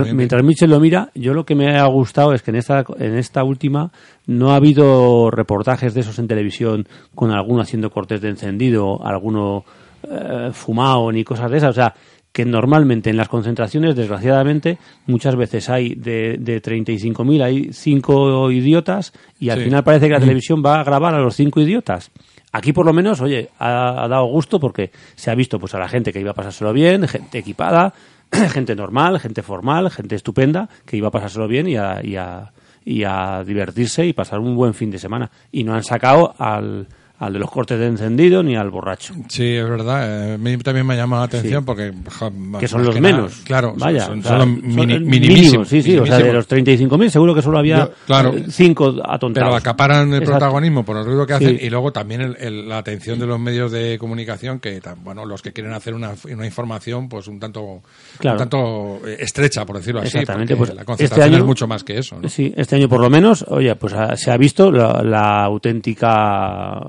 medias 0.00 0.14
mientras, 0.14 0.44
Michel 0.44 0.70
lo 0.70 0.80
mira, 0.80 1.10
yo 1.14 1.32
lo 1.34 1.44
que 1.44 1.54
me 1.54 1.76
ha 1.78 1.86
gustado 1.86 2.32
es 2.34 2.42
que 2.42 2.50
en 2.50 2.56
esta, 2.56 2.84
en 2.98 3.16
esta 3.16 3.42
última 3.44 3.90
no 4.26 4.52
ha 4.52 4.56
habido 4.56 5.30
reportajes 5.30 5.94
de 5.94 6.00
esos 6.00 6.18
en 6.18 6.28
televisión 6.28 6.86
con 7.14 7.30
alguno 7.30 7.62
haciendo 7.62 7.90
cortes 7.90 8.20
de 8.20 8.28
encendido, 8.28 9.04
alguno 9.04 9.64
eh, 10.02 10.50
fumado 10.52 11.10
ni 11.12 11.24
cosas 11.24 11.50
de 11.50 11.56
esas. 11.58 11.70
O 11.70 11.74
sea, 11.74 11.94
que 12.32 12.44
normalmente 12.44 13.10
en 13.10 13.16
las 13.16 13.28
concentraciones, 13.28 13.96
desgraciadamente, 13.96 14.78
muchas 15.06 15.34
veces 15.34 15.68
hay 15.68 15.96
de, 15.96 16.36
de 16.38 16.62
35.000 16.62 17.42
hay 17.42 17.72
cinco 17.72 18.50
idiotas 18.52 19.12
y 19.40 19.48
al 19.50 19.58
Sí. 19.58 19.64
final 19.64 19.82
parece 19.82 20.06
que 20.06 20.12
la 20.12 20.20
televisión 20.20 20.62
va 20.64 20.78
a 20.80 20.84
grabar 20.84 21.14
a 21.14 21.20
los 21.20 21.34
cinco 21.34 21.60
idiotas. 21.60 22.12
Aquí 22.52 22.72
por 22.72 22.84
lo 22.84 22.92
menos, 22.92 23.20
oye, 23.20 23.50
ha, 23.58 24.06
dado 24.08 24.26
gusto 24.26 24.58
porque 24.58 24.90
se 25.14 25.30
ha 25.30 25.34
visto 25.34 25.58
pues 25.58 25.74
a 25.74 25.78
la 25.78 25.88
gente 25.88 26.12
que 26.12 26.20
iba 26.20 26.32
a 26.32 26.34
pasárselo 26.34 26.72
bien, 26.72 27.06
gente 27.06 27.38
equipada, 27.38 27.94
gente 28.52 28.74
normal, 28.74 29.20
gente 29.20 29.42
formal, 29.42 29.90
gente 29.90 30.16
estupenda, 30.16 30.68
que 30.84 30.96
iba 30.96 31.08
a 31.08 31.12
pasárselo 31.12 31.46
bien 31.46 31.68
y 31.68 31.76
a, 31.76 32.00
y 32.02 32.16
a, 32.16 32.52
y 32.84 33.04
a 33.04 33.44
divertirse 33.44 34.04
y 34.06 34.12
pasar 34.12 34.40
un 34.40 34.56
buen 34.56 34.74
fin 34.74 34.90
de 34.90 34.98
semana. 34.98 35.30
Y 35.52 35.62
no 35.62 35.74
han 35.74 35.84
sacado 35.84 36.34
al, 36.38 36.88
al 37.20 37.34
de 37.34 37.38
los 37.38 37.50
cortes 37.50 37.78
de 37.78 37.86
encendido 37.86 38.42
ni 38.42 38.56
al 38.56 38.70
borracho. 38.70 39.14
Sí, 39.28 39.54
es 39.54 39.68
verdad. 39.68 40.30
eh, 40.30 40.34
A 40.34 40.38
mí 40.38 40.56
también 40.58 40.86
me 40.86 40.94
ha 40.94 40.96
llamado 40.96 41.20
la 41.22 41.26
atención 41.26 41.60
Sí. 41.62 41.66
porque... 41.66 41.92
ja, 42.10 42.30
que 42.58 42.66
son 42.66 42.82
los 42.84 42.94
que 42.94 43.00
nada, 43.00 43.14
menos. 43.16 43.34
claro, 43.44 43.74
vaya. 43.76 44.06
son, 44.06 44.20
o 44.20 44.22
son 44.22 44.24
sea, 44.24 44.32
los 44.38 44.44
son 44.44 44.62
mini- 44.62 44.98
minimísimos. 45.00 45.44
mínimo, 45.44 45.64
Sí, 45.66 45.82
sí, 45.82 45.98
o 45.98 46.06
sea, 46.06 46.18
de 46.18 46.32
los 46.32 46.48
35.000 46.48 47.10
seguro 47.10 47.34
que 47.34 47.42
solo 47.42 47.58
había 47.58 47.90
Claro. 48.06 48.32
eh, 48.34 48.46
cinco 48.48 48.94
atontados. 49.04 49.48
Pero 49.50 49.54
acaparan 49.56 50.08
el 50.08 50.14
Exacto. 50.22 50.30
protagonismo 50.38 50.84
por 50.84 50.96
el 50.96 51.04
ruido 51.04 51.26
que 51.26 51.34
hacen 51.34 51.58
Sí. 51.58 51.66
y 51.66 51.70
luego 51.70 51.92
también 51.92 52.22
el- 52.22 52.36
el- 52.40 52.68
la 52.68 52.78
atención 52.78 53.18
de 53.18 53.26
los 53.26 53.38
medios 53.38 53.70
de 53.70 53.98
comunicación 53.98 54.58
que, 54.58 54.80
bueno, 55.04 55.26
los 55.26 55.42
que 55.42 55.52
quieren 55.52 55.74
hacer 55.74 55.92
una, 55.94 56.12
una 56.32 56.46
información 56.46 57.08
pues 57.10 57.28
un 57.28 57.38
tanto, 57.38 57.82
Claro. 58.18 58.36
un 58.36 58.38
tanto 58.38 59.06
eh, 59.06 59.18
estrecha, 59.20 59.66
por 59.66 59.76
decirlo 59.76 60.00
así, 60.00 60.08
Exactamente, 60.18 60.56
pues, 60.56 60.70
la 60.70 60.74
este 60.76 60.84
concentración 60.86 61.28
año- 61.34 61.38
es 61.38 61.44
mucho 61.44 61.66
más 61.66 61.84
que 61.84 61.98
eso. 61.98 62.18
¿no? 62.18 62.28
Sí, 62.30 62.52
este 62.56 62.76
año 62.76 62.88
por 62.88 63.00
lo 63.00 63.10
menos, 63.10 63.44
oye, 63.48 63.74
pues 63.76 63.94
se 64.16 64.30
ha 64.30 64.36
visto 64.38 64.72
la, 64.72 65.02
la 65.04 65.44
auténtica 65.44 66.80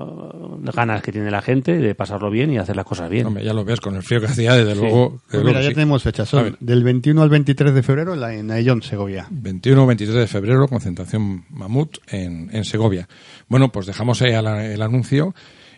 ganas 0.74 1.02
que 1.02 1.12
tiene 1.12 1.30
la 1.30 1.42
gente 1.42 1.78
de 1.78 1.94
pasarlo 1.94 2.30
bien 2.30 2.52
y 2.52 2.58
hacer 2.58 2.76
las 2.76 2.84
cosas 2.84 3.10
bien. 3.10 3.26
Hombre, 3.26 3.44
ya 3.44 3.52
lo 3.52 3.64
ves, 3.64 3.80
con 3.80 3.94
el 3.96 4.02
frío 4.02 4.20
que 4.20 4.26
hacía, 4.26 4.54
desde 4.54 4.74
luego. 4.74 5.10
desde 5.10 5.20
Pues 5.30 5.42
luego 5.42 5.48
mira, 5.48 5.62
ya 5.62 5.68
sí. 5.68 5.74
tenemos 5.74 6.02
fechas. 6.02 6.28
Son 6.28 6.56
del 6.60 6.84
21 6.84 7.22
al 7.22 7.28
23 7.28 7.74
de 7.74 7.82
febrero 7.82 8.30
en 8.30 8.50
Ayllón, 8.50 8.82
Segovia. 8.82 9.26
21 9.30 9.82
o 9.82 9.86
23 9.86 10.16
de 10.16 10.26
febrero, 10.26 10.68
concentración 10.68 11.44
Mamut 11.50 11.98
en, 12.08 12.50
en 12.52 12.64
Segovia. 12.64 13.08
Bueno, 13.48 13.70
pues 13.70 13.86
dejamos 13.86 14.22
ahí 14.22 14.32
el 14.32 14.82
anuncio 14.82 15.34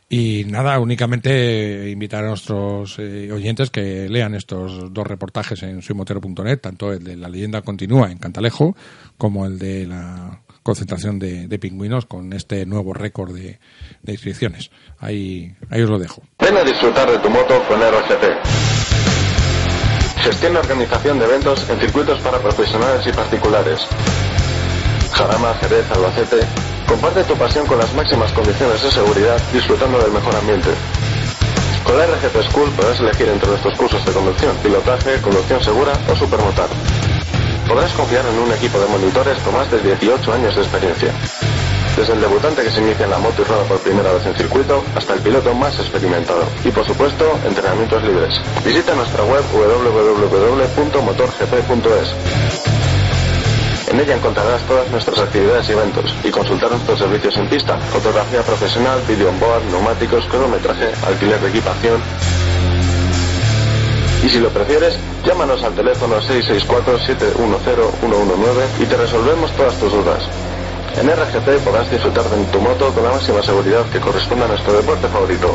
y 0.08 0.44
nada, 0.44 0.78
únicamente 0.78 1.90
invitar 1.90 2.24
a 2.24 2.28
nuestros 2.28 2.98
eh, 2.98 3.32
oyentes 3.32 3.70
que 3.70 4.08
lean 4.08 4.34
estos 4.34 4.92
dos 4.92 5.06
reportajes 5.06 5.62
en 5.62 5.80
suimotero.net, 5.82 6.60
tanto 6.60 6.92
el 6.92 7.02
de 7.02 7.16
la 7.16 7.28
leyenda 7.28 7.62
continúa 7.62 8.12
en 8.12 8.18
Cantalejo 8.18 8.76
como 9.16 9.46
el 9.46 9.58
de 9.58 9.86
la 9.86 10.43
concentración 10.64 11.18
de, 11.20 11.58
pingüinos 11.60 12.06
con 12.06 12.32
este 12.32 12.66
nuevo 12.66 12.92
récord 12.94 13.32
de, 13.32 13.60
inscripciones. 14.06 14.70
Ahí, 14.98 15.54
ahí 15.70 15.82
os 15.82 15.90
lo 15.90 15.98
dejo. 15.98 16.22
Ven 16.40 16.56
a 16.56 16.64
disfrutar 16.64 17.08
de 17.08 17.18
tu 17.18 17.30
moto 17.30 17.62
con 17.68 17.78
RGP. 17.78 18.24
Gestión 20.24 20.54
y 20.54 20.56
organización 20.56 21.18
de 21.18 21.26
eventos 21.26 21.68
en 21.68 21.78
circuitos 21.78 22.18
para 22.20 22.38
profesionales 22.38 23.06
y 23.06 23.12
particulares. 23.12 23.86
Jarama, 25.12 25.54
Jerez, 25.60 25.84
Albacete. 25.92 26.40
Comparte 26.88 27.24
tu 27.24 27.34
pasión 27.36 27.66
con 27.66 27.78
las 27.78 27.94
máximas 27.94 28.32
condiciones 28.32 28.82
de 28.82 28.90
seguridad 28.90 29.40
disfrutando 29.52 29.98
del 29.98 30.12
mejor 30.12 30.34
ambiente. 30.34 30.70
Con 31.84 31.98
la 31.98 32.06
RGP 32.06 32.42
School 32.50 32.70
podrás 32.70 32.98
elegir 33.00 33.28
entre 33.28 33.50
nuestros 33.50 33.76
cursos 33.76 34.04
de 34.06 34.12
conducción, 34.12 34.56
pilotaje, 34.62 35.20
conducción 35.20 35.62
segura 35.62 35.92
o 36.10 36.16
supermotar. 36.16 36.68
Podrás 37.68 37.92
confiar 37.94 38.24
en 38.26 38.38
un 38.38 38.52
equipo 38.52 38.78
de 38.78 38.86
monitores 38.86 39.38
con 39.38 39.54
más 39.54 39.68
de 39.70 39.80
18 39.80 40.32
años 40.32 40.54
de 40.54 40.62
experiencia. 40.62 41.12
Desde 41.96 42.12
el 42.12 42.20
debutante 42.20 42.62
que 42.62 42.70
se 42.70 42.80
inicia 42.80 43.04
en 43.04 43.10
la 43.10 43.18
moto 43.18 43.42
y 43.42 43.44
rueda 43.44 43.64
por 43.64 43.80
primera 43.80 44.12
vez 44.12 44.24
en 44.26 44.34
circuito 44.34 44.84
hasta 44.94 45.14
el 45.14 45.20
piloto 45.20 45.54
más 45.54 45.78
experimentado. 45.78 46.44
Y 46.64 46.70
por 46.70 46.84
supuesto, 46.84 47.38
entrenamientos 47.46 48.02
libres. 48.02 48.38
Visita 48.64 48.94
nuestra 48.94 49.24
web 49.24 49.42
www.motorgp.es. 49.52 52.14
En 53.88 54.00
ella 54.00 54.16
encontrarás 54.16 54.62
todas 54.62 54.90
nuestras 54.90 55.20
actividades 55.20 55.68
y 55.68 55.72
eventos 55.72 56.12
y 56.24 56.30
consultar 56.30 56.72
nuestros 56.72 56.98
servicios 56.98 57.36
en 57.36 57.48
pista, 57.48 57.78
fotografía 57.78 58.42
profesional, 58.42 59.00
video 59.06 59.28
on 59.28 59.38
board, 59.38 59.62
neumáticos, 59.70 60.24
cronometraje, 60.26 60.90
alquiler 61.06 61.40
de 61.40 61.50
equipación. 61.50 62.02
Y 64.24 64.28
si 64.30 64.38
lo 64.40 64.48
prefieres, 64.48 64.94
llámanos 65.26 65.62
al 65.62 65.74
teléfono 65.74 66.16
664-710-119 66.22 68.80
y 68.80 68.86
te 68.86 68.96
resolvemos 68.96 69.52
todas 69.56 69.78
tus 69.78 69.92
dudas. 69.92 70.22
En 70.96 71.08
RGP 71.10 71.62
podrás 71.64 71.90
disfrutar 71.90 72.24
de 72.30 72.44
tu 72.46 72.60
moto 72.60 72.92
con 72.94 73.02
la 73.04 73.10
máxima 73.12 73.42
seguridad 73.42 73.84
que 73.90 73.98
corresponde 74.00 74.44
a 74.44 74.48
nuestro 74.48 74.72
deporte 74.76 75.08
favorito. 75.08 75.54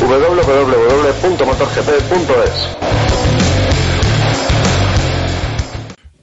www.motorgp.es 0.00 2.76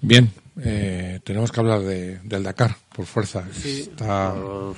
Bien, 0.01 0.31
eh, 0.61 1.19
tenemos 1.23 1.51
que 1.51 1.59
hablar 1.59 1.81
de- 1.81 2.19
del 2.23 2.43
Dakar, 2.43 2.75
por 2.95 3.05
fuerza. 3.05 3.43
Está, 3.63 4.33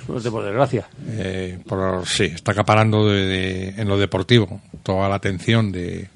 Por, 0.08 0.22
de- 0.22 0.32
por 0.32 0.44
desgracia. 0.46 0.88
eh, 1.10 1.60
por, 1.68 2.06
sí, 2.08 2.24
está 2.26 2.52
acaparando 2.54 3.08
de- 3.08 3.26
de- 3.26 3.70
en 3.82 3.88
lo 3.88 3.98
deportivo 3.98 4.62
toda 4.84 5.08
la 5.10 5.16
atención 5.16 5.72
de 5.72 6.10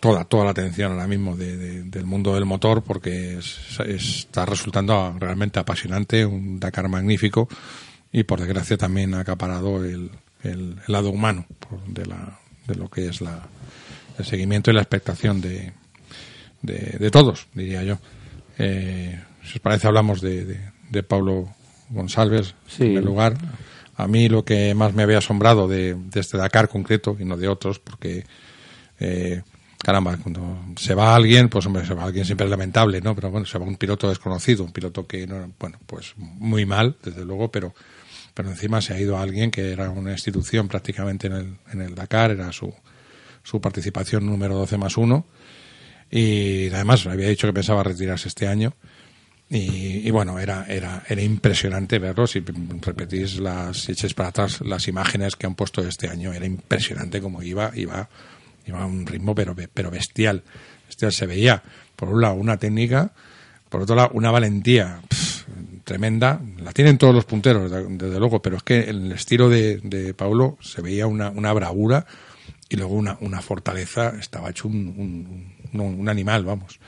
toda 0.00 0.24
toda 0.24 0.44
la 0.44 0.50
atención 0.50 0.92
ahora 0.92 1.06
mismo 1.06 1.36
de- 1.36 1.56
de- 1.56 1.82
del 1.84 2.04
mundo 2.06 2.34
del 2.34 2.44
motor 2.44 2.82
porque 2.82 3.38
es- 3.38 3.78
es- 3.86 4.18
está 4.20 4.46
resultando 4.46 5.16
realmente 5.18 5.58
apasionante, 5.58 6.24
un 6.24 6.60
Dakar 6.60 6.88
magnífico 6.88 7.48
y 8.12 8.22
por 8.24 8.40
desgracia 8.40 8.76
también 8.76 9.14
ha 9.14 9.20
acaparado 9.20 9.84
el, 9.84 10.10
el- 10.42 10.76
el 10.86 10.92
lado 10.92 11.10
humano 11.10 11.46
por- 11.58 11.84
de, 11.86 12.06
la, 12.06 12.38
de 12.66 12.74
lo 12.76 12.88
que 12.88 13.08
es 13.08 13.20
la, 13.20 13.42
el 14.18 14.24
seguimiento 14.24 14.70
y 14.70 14.74
la 14.74 14.82
expectación 14.82 15.40
de, 15.40 15.72
de, 16.62 16.96
todos, 17.10 17.46
diría 17.54 17.82
yo. 17.82 17.98
Eh, 18.58 19.20
si 19.44 19.54
os 19.54 19.60
parece, 19.60 19.86
hablamos 19.86 20.20
de, 20.20 20.44
Pablo 21.02 21.48
González 21.90 22.54
Sí. 22.66 22.82
en 22.82 22.88
primer 22.88 23.04
lugar. 23.04 23.38
A 23.96 24.06
mí 24.06 24.28
lo 24.28 24.44
que 24.44 24.74
más 24.74 24.94
me 24.94 25.02
había 25.02 25.18
asombrado 25.18 25.66
de, 25.68 25.94
de 25.94 26.20
este 26.20 26.36
Dakar 26.38 26.68
concreto 26.68 27.16
y 27.18 27.24
no 27.24 27.36
de 27.36 27.48
otros, 27.48 27.78
porque, 27.80 28.24
eh, 29.00 29.42
caramba, 29.82 30.16
cuando 30.16 30.60
se 30.76 30.94
va 30.94 31.14
alguien, 31.14 31.48
pues 31.48 31.66
hombre, 31.66 31.86
se 31.86 31.94
va 31.94 32.04
alguien 32.04 32.24
siempre 32.24 32.46
es 32.46 32.50
lamentable, 32.50 33.00
¿no? 33.00 33.14
Pero 33.14 33.30
bueno, 33.30 33.46
se 33.46 33.58
va 33.58 33.64
un 33.64 33.76
piloto 33.76 34.08
desconocido, 34.08 34.64
un 34.64 34.72
piloto 34.72 35.06
que, 35.06 35.26
no, 35.26 35.52
bueno, 35.58 35.78
pues 35.86 36.14
muy 36.16 36.66
mal, 36.66 36.96
desde 37.02 37.24
luego, 37.24 37.50
pero, 37.50 37.74
pero 38.34 38.50
encima 38.50 38.80
se 38.80 38.94
ha 38.94 39.00
ido 39.00 39.16
a 39.16 39.22
alguien 39.22 39.50
que 39.50 39.72
era 39.72 39.90
una 39.90 40.12
institución 40.12 40.68
prácticamente 40.68 41.28
en 41.28 41.32
el, 41.32 41.56
en 41.72 41.82
el 41.82 41.94
Dakar, 41.94 42.32
era 42.32 42.52
su, 42.52 42.74
su 43.42 43.60
participación 43.60 44.26
número 44.26 44.56
12 44.56 44.76
más 44.76 44.96
1 44.96 45.24
y 46.10 46.68
además 46.68 47.06
había 47.06 47.28
dicho 47.28 47.46
que 47.46 47.52
pensaba 47.52 47.82
retirarse 47.82 48.28
este 48.28 48.46
año 48.46 48.74
y, 49.50 50.10
bueno 50.10 50.38
era 50.38 50.66
era 50.68 51.02
era 51.08 51.22
impresionante 51.22 51.98
verlo 51.98 52.26
si 52.26 52.40
repetís 52.82 53.38
las 53.38 53.78
si 53.78 54.14
para 54.14 54.28
atrás 54.28 54.60
las 54.60 54.88
imágenes 54.88 55.36
que 55.36 55.46
han 55.46 55.54
puesto 55.54 55.80
este 55.86 56.08
año 56.08 56.32
era 56.34 56.44
impresionante 56.44 57.22
como 57.22 57.42
iba 57.42 57.70
iba 57.74 58.08
iba 58.68 58.82
a 58.82 58.86
un 58.86 59.06
ritmo 59.06 59.34
pero 59.34 59.54
pero 59.72 59.90
bestial. 59.90 60.42
Bestial 60.86 61.12
se 61.12 61.26
veía. 61.26 61.62
Por 61.96 62.08
un 62.08 62.20
lado 62.20 62.34
una 62.34 62.56
técnica 62.56 63.12
por 63.68 63.82
otro 63.82 63.96
lado 63.96 64.10
una 64.14 64.30
valentía 64.30 65.00
tremenda. 65.84 66.40
La 66.58 66.72
tienen 66.72 66.98
todos 66.98 67.14
los 67.14 67.24
punteros 67.24 67.70
de- 67.70 67.86
desde 67.96 68.18
luego 68.18 68.40
pero 68.42 68.56
es 68.56 68.62
que 68.62 68.90
en 68.90 69.06
el 69.06 69.12
estilo 69.12 69.48
de, 69.48 69.78
de 69.82 70.14
Paulo 70.14 70.58
se 70.60 70.82
veía 70.82 71.06
una, 71.06 71.30
una 71.30 71.52
bravura 71.52 72.06
y 72.68 72.76
luego 72.76 72.94
una, 72.94 73.16
una 73.20 73.40
fortaleza, 73.40 74.14
estaba 74.20 74.50
hecho 74.50 74.68
un, 74.68 75.54
un, 75.72 76.08
animal, 76.08 76.44
vamos. 76.44 76.80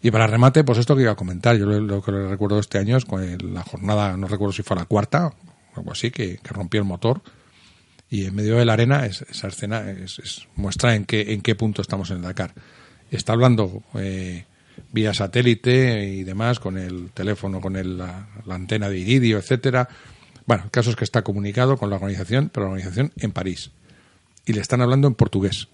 Y 0.00 0.10
para 0.12 0.28
remate, 0.28 0.62
pues 0.62 0.78
esto 0.78 0.94
que 0.94 1.02
iba 1.02 1.12
a 1.12 1.16
comentar, 1.16 1.56
yo 1.56 1.66
lo, 1.66 2.00
que 2.00 2.12
recuerdo 2.12 2.60
este 2.60 2.78
año 2.78 2.96
es 2.96 3.04
la 3.42 3.62
jornada, 3.64 4.16
no 4.16 4.28
recuerdo 4.28 4.52
si 4.52 4.62
fue 4.62 4.76
la 4.76 4.84
cuarta 4.84 5.26
o 5.26 5.32
algo 5.76 5.90
así, 5.90 6.12
que, 6.12 6.38
que 6.38 6.54
rompió 6.54 6.80
el 6.80 6.86
motor 6.86 7.22
y 8.10 8.24
en 8.26 8.34
medio 8.34 8.56
de 8.56 8.64
la 8.64 8.74
arena 8.74 9.04
es- 9.06 9.22
esa 9.22 9.48
escena 9.48 9.90
es, 9.90 10.18
es- 10.18 10.46
muestra 10.56 10.94
en 10.94 11.04
qué, 11.04 11.32
en 11.32 11.40
qué 11.42 11.54
punto 11.54 11.82
estamos 11.82 12.10
en 12.10 12.18
el 12.18 12.22
Dakar. 12.22 12.54
Está 13.10 13.32
hablando 13.32 13.82
eh, 13.94 14.44
vía 14.92 15.12
satélite 15.14 16.04
y 16.06 16.24
demás, 16.24 16.60
con 16.60 16.78
el 16.78 17.10
teléfono, 17.12 17.60
con 17.60 17.76
el- 17.76 17.98
la, 17.98 18.28
antena 18.48 18.88
de 18.88 18.98
iridio, 18.98 19.38
etcétera. 19.38 19.88
Bueno, 20.46 20.64
el 20.64 20.70
caso 20.70 20.90
es 20.90 20.96
que 20.96 21.04
está 21.04 21.22
comunicado 21.22 21.76
con 21.76 21.90
la 21.90 21.96
organización, 21.96 22.50
pero 22.52 22.66
la 22.66 22.72
organización 22.72 23.12
en 23.16 23.32
París 23.32 23.70
y 24.44 24.52
le 24.52 24.60
están 24.60 24.80
hablando 24.80 25.08
en 25.08 25.14
portugués. 25.14 25.68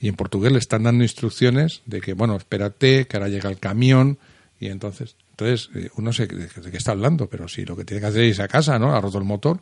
Y 0.00 0.08
en 0.08 0.16
portugués 0.16 0.50
le 0.50 0.58
están 0.58 0.82
dando 0.84 1.04
instrucciones 1.04 1.82
de 1.86 2.00
que, 2.00 2.14
bueno, 2.14 2.34
espérate, 2.36 3.06
que 3.06 3.16
ahora 3.16 3.28
llega 3.28 3.50
el 3.50 3.58
camión. 3.58 4.18
Y 4.58 4.66
entonces, 4.68 5.14
entonces 5.32 5.70
eh, 5.74 5.90
uno 5.96 6.12
se 6.12 6.26
de 6.26 6.48
qué 6.70 6.76
está 6.76 6.92
hablando, 6.92 7.28
pero 7.28 7.48
si 7.48 7.64
lo 7.64 7.76
que 7.76 7.84
tiene 7.84 8.00
que 8.00 8.06
hacer 8.06 8.22
es 8.22 8.28
irse 8.30 8.42
a 8.42 8.48
casa, 8.48 8.78
¿no? 8.78 8.94
Ha 8.96 9.00
roto 9.00 9.18
el 9.18 9.24
motor. 9.24 9.60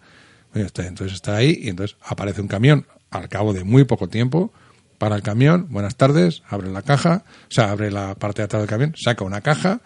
Entonces 0.55 1.12
está 1.12 1.37
ahí 1.37 1.59
y 1.62 1.69
entonces 1.69 1.97
aparece 2.05 2.40
un 2.40 2.49
camión 2.49 2.87
al 3.11 3.28
cabo 3.28 3.52
de 3.52 3.64
muy 3.64 3.85
poco 3.85 4.09
tiempo. 4.09 4.52
Para 4.99 5.14
el 5.14 5.23
camión, 5.23 5.67
buenas 5.71 5.95
tardes, 5.97 6.43
abre 6.49 6.71
la 6.71 6.83
caja, 6.83 7.25
o 7.43 7.50
sea, 7.50 7.71
abre 7.71 7.90
la 7.93 8.17
parte 8.17 8.43
de 8.43 8.47
atrás 8.47 8.62
del 8.62 8.69
camión, 8.69 8.95
saca 8.97 9.23
una 9.25 9.40
caja, 9.43 9.81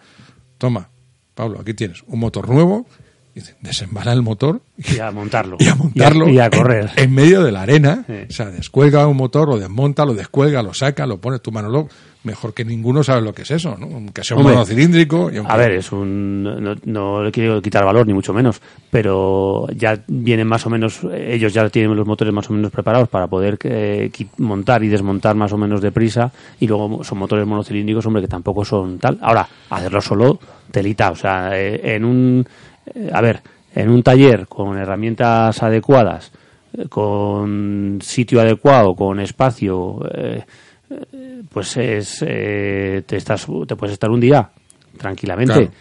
toma, 0.57 0.89
Pablo, 1.35 1.59
aquí 1.61 1.75
tienes 1.75 2.03
un 2.07 2.19
motor 2.19 2.49
nuevo 2.49 2.87
desembala 3.61 4.13
el 4.13 4.21
motor 4.21 4.61
Y 4.77 4.99
a 4.99 5.11
montarlo. 5.11 5.57
y 5.59 5.67
a 5.67 5.75
montarlo 5.75 6.27
Y 6.29 6.31
a, 6.31 6.33
y 6.35 6.39
a 6.39 6.45
en- 6.45 6.51
correr. 6.51 6.91
En, 6.97 7.13
medio 7.13 7.43
de 7.43 7.51
la 7.51 7.63
arena. 7.63 8.03
Sí. 8.07 8.13
O 8.29 8.31
sea, 8.33 8.45
descuelga 8.51 9.07
un 9.07 9.17
motor, 9.17 9.47
lo 9.49 9.57
desmonta, 9.57 10.05
lo 10.05 10.13
descuelga, 10.13 10.61
lo 10.61 10.73
saca, 10.73 11.05
lo 11.07 11.19
pones 11.19 11.41
tu 11.41 11.51
Manolo. 11.51 11.87
Mejor 12.23 12.53
que 12.53 12.63
ninguno 12.63 13.03
sabe 13.03 13.21
lo 13.21 13.33
que 13.33 13.41
es 13.41 13.51
eso, 13.51 13.75
¿no? 13.77 13.87
Aunque 13.87 14.23
sea 14.23 14.37
un 14.37 14.41
Hombre, 14.43 14.55
monocilíndrico. 14.55 15.29
y 15.29 15.37
aunque- 15.37 15.51
A 15.51 15.57
ver, 15.57 15.71
es 15.73 15.91
un. 15.91 16.43
No, 16.43 16.73
no 16.85 17.21
le 17.23 17.31
quiero 17.33 17.61
quitar 17.61 17.83
valor, 17.83 18.07
ni 18.07 18.13
mucho 18.13 18.33
menos. 18.33 18.61
Pero 18.89 19.67
ya 19.75 19.99
vienen 20.07 20.47
más 20.47 20.65
o 20.65 20.69
menos. 20.69 21.01
Ellos 21.13 21.53
ya 21.53 21.67
tienen 21.69 21.95
los 21.97 22.07
motores 22.07 22.33
más 22.33 22.49
o 22.49 22.53
menos 22.53 22.71
preparados 22.71 23.09
para 23.09 23.27
poder 23.27 23.57
eh, 23.63 24.09
montar 24.37 24.83
y 24.83 24.87
desmontar 24.87 25.35
más 25.35 25.51
o 25.51 25.57
menos 25.57 25.81
deprisa. 25.81 26.31
Y 26.61 26.67
luego 26.67 27.03
son 27.03 27.17
motores 27.17 27.45
monocilíndricos, 27.45 28.05
hombre, 28.05 28.21
que 28.21 28.29
tampoco 28.29 28.63
son 28.63 28.99
tal. 28.99 29.17
Ahora, 29.21 29.45
hacerlo 29.69 29.99
solo, 30.01 30.39
telita. 30.71 31.11
O 31.11 31.15
sea, 31.17 31.49
eh, 31.59 31.95
en 31.95 32.05
un. 32.05 32.45
eh, 32.95 33.09
a 33.13 33.19
ver, 33.19 33.41
en 33.75 33.89
un 33.89 34.01
taller 34.01 34.47
con 34.47 34.77
herramientas 34.77 35.61
adecuadas, 35.61 36.31
eh, 36.77 36.85
con 36.87 37.99
sitio 38.01 38.39
adecuado, 38.39 38.95
con 38.95 39.19
espacio. 39.19 39.99
eh, 40.13 40.43
pues 41.49 41.77
es 41.77 42.23
eh, 42.27 43.03
te 43.05 43.17
estás 43.17 43.45
te 43.67 43.75
puedes 43.75 43.93
estar 43.93 44.09
un 44.09 44.19
día 44.19 44.49
tranquilamente 44.97 45.53
Claro. 45.53 45.71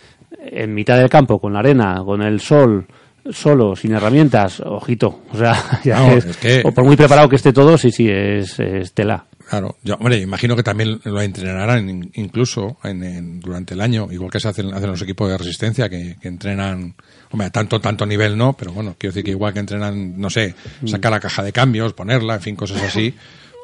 en 0.45 0.75
mitad 0.75 0.97
del 0.99 1.09
campo 1.11 1.39
con 1.41 1.53
la 1.53 1.61
arena 1.61 2.03
con 2.05 2.23
el 2.23 2.41
sol 2.41 2.87
solo 3.31 3.77
sin 3.77 3.93
herramientas 3.93 4.61
ojito 4.61 5.23
o 5.33 5.37
sea 5.37 5.55
ya 5.85 6.01
No, 6.01 6.13
es- 6.13 6.25
es 6.27 6.37
que- 6.37 6.63
o 6.65 6.73
por 6.73 6.85
muy 6.85 6.97
preparado 6.97 7.29
que 7.29 7.37
esté 7.37 7.53
todo 7.53 7.77
sí 7.79 7.91
sí 7.91 8.09
es, 8.09 8.59
es 8.59 8.93
tela 8.93 9.27
Claro, 9.49 9.77
yo, 9.83 9.97
hombre, 9.97 10.19
imagino 10.19 10.55
que 10.57 10.63
también 10.63 10.99
lo 11.05 11.21
entrenarán 11.21 11.87
in- 11.91 12.11
incluso 12.15 12.79
en, 12.85 13.03
en- 13.03 13.41
durante 13.41 13.75
el 13.75 13.81
año, 13.83 14.07
igual 14.11 14.31
que 14.31 14.41
se 14.41 14.49
hacen, 14.49 14.73
hacen 14.73 14.89
los 14.89 15.03
equipos 15.03 15.29
de 15.29 15.37
resistencia 15.37 15.91
que, 15.91 16.17
que 16.23 16.29
entrenan, 16.29 16.95
hombre, 17.33 17.49
a 17.49 17.51
tanto, 17.51 17.79
tanto 17.81 18.07
nivel 18.07 18.39
no, 18.39 18.55
pero 18.55 18.73
bueno, 18.73 18.95
quiero 18.97 19.13
decir 19.13 19.25
que 19.25 19.33
igual 19.33 19.53
que 19.53 19.59
entrenan, 19.59 20.19
no 20.19 20.31
sé, 20.31 20.55
sacar 20.87 21.11
la 21.11 21.21
caja 21.21 21.43
de 21.43 21.53
cambios, 21.53 21.93
ponerla, 21.93 22.37
en 22.37 22.41
fin, 22.41 22.57
cosas 22.57 22.81
así. 22.83 23.15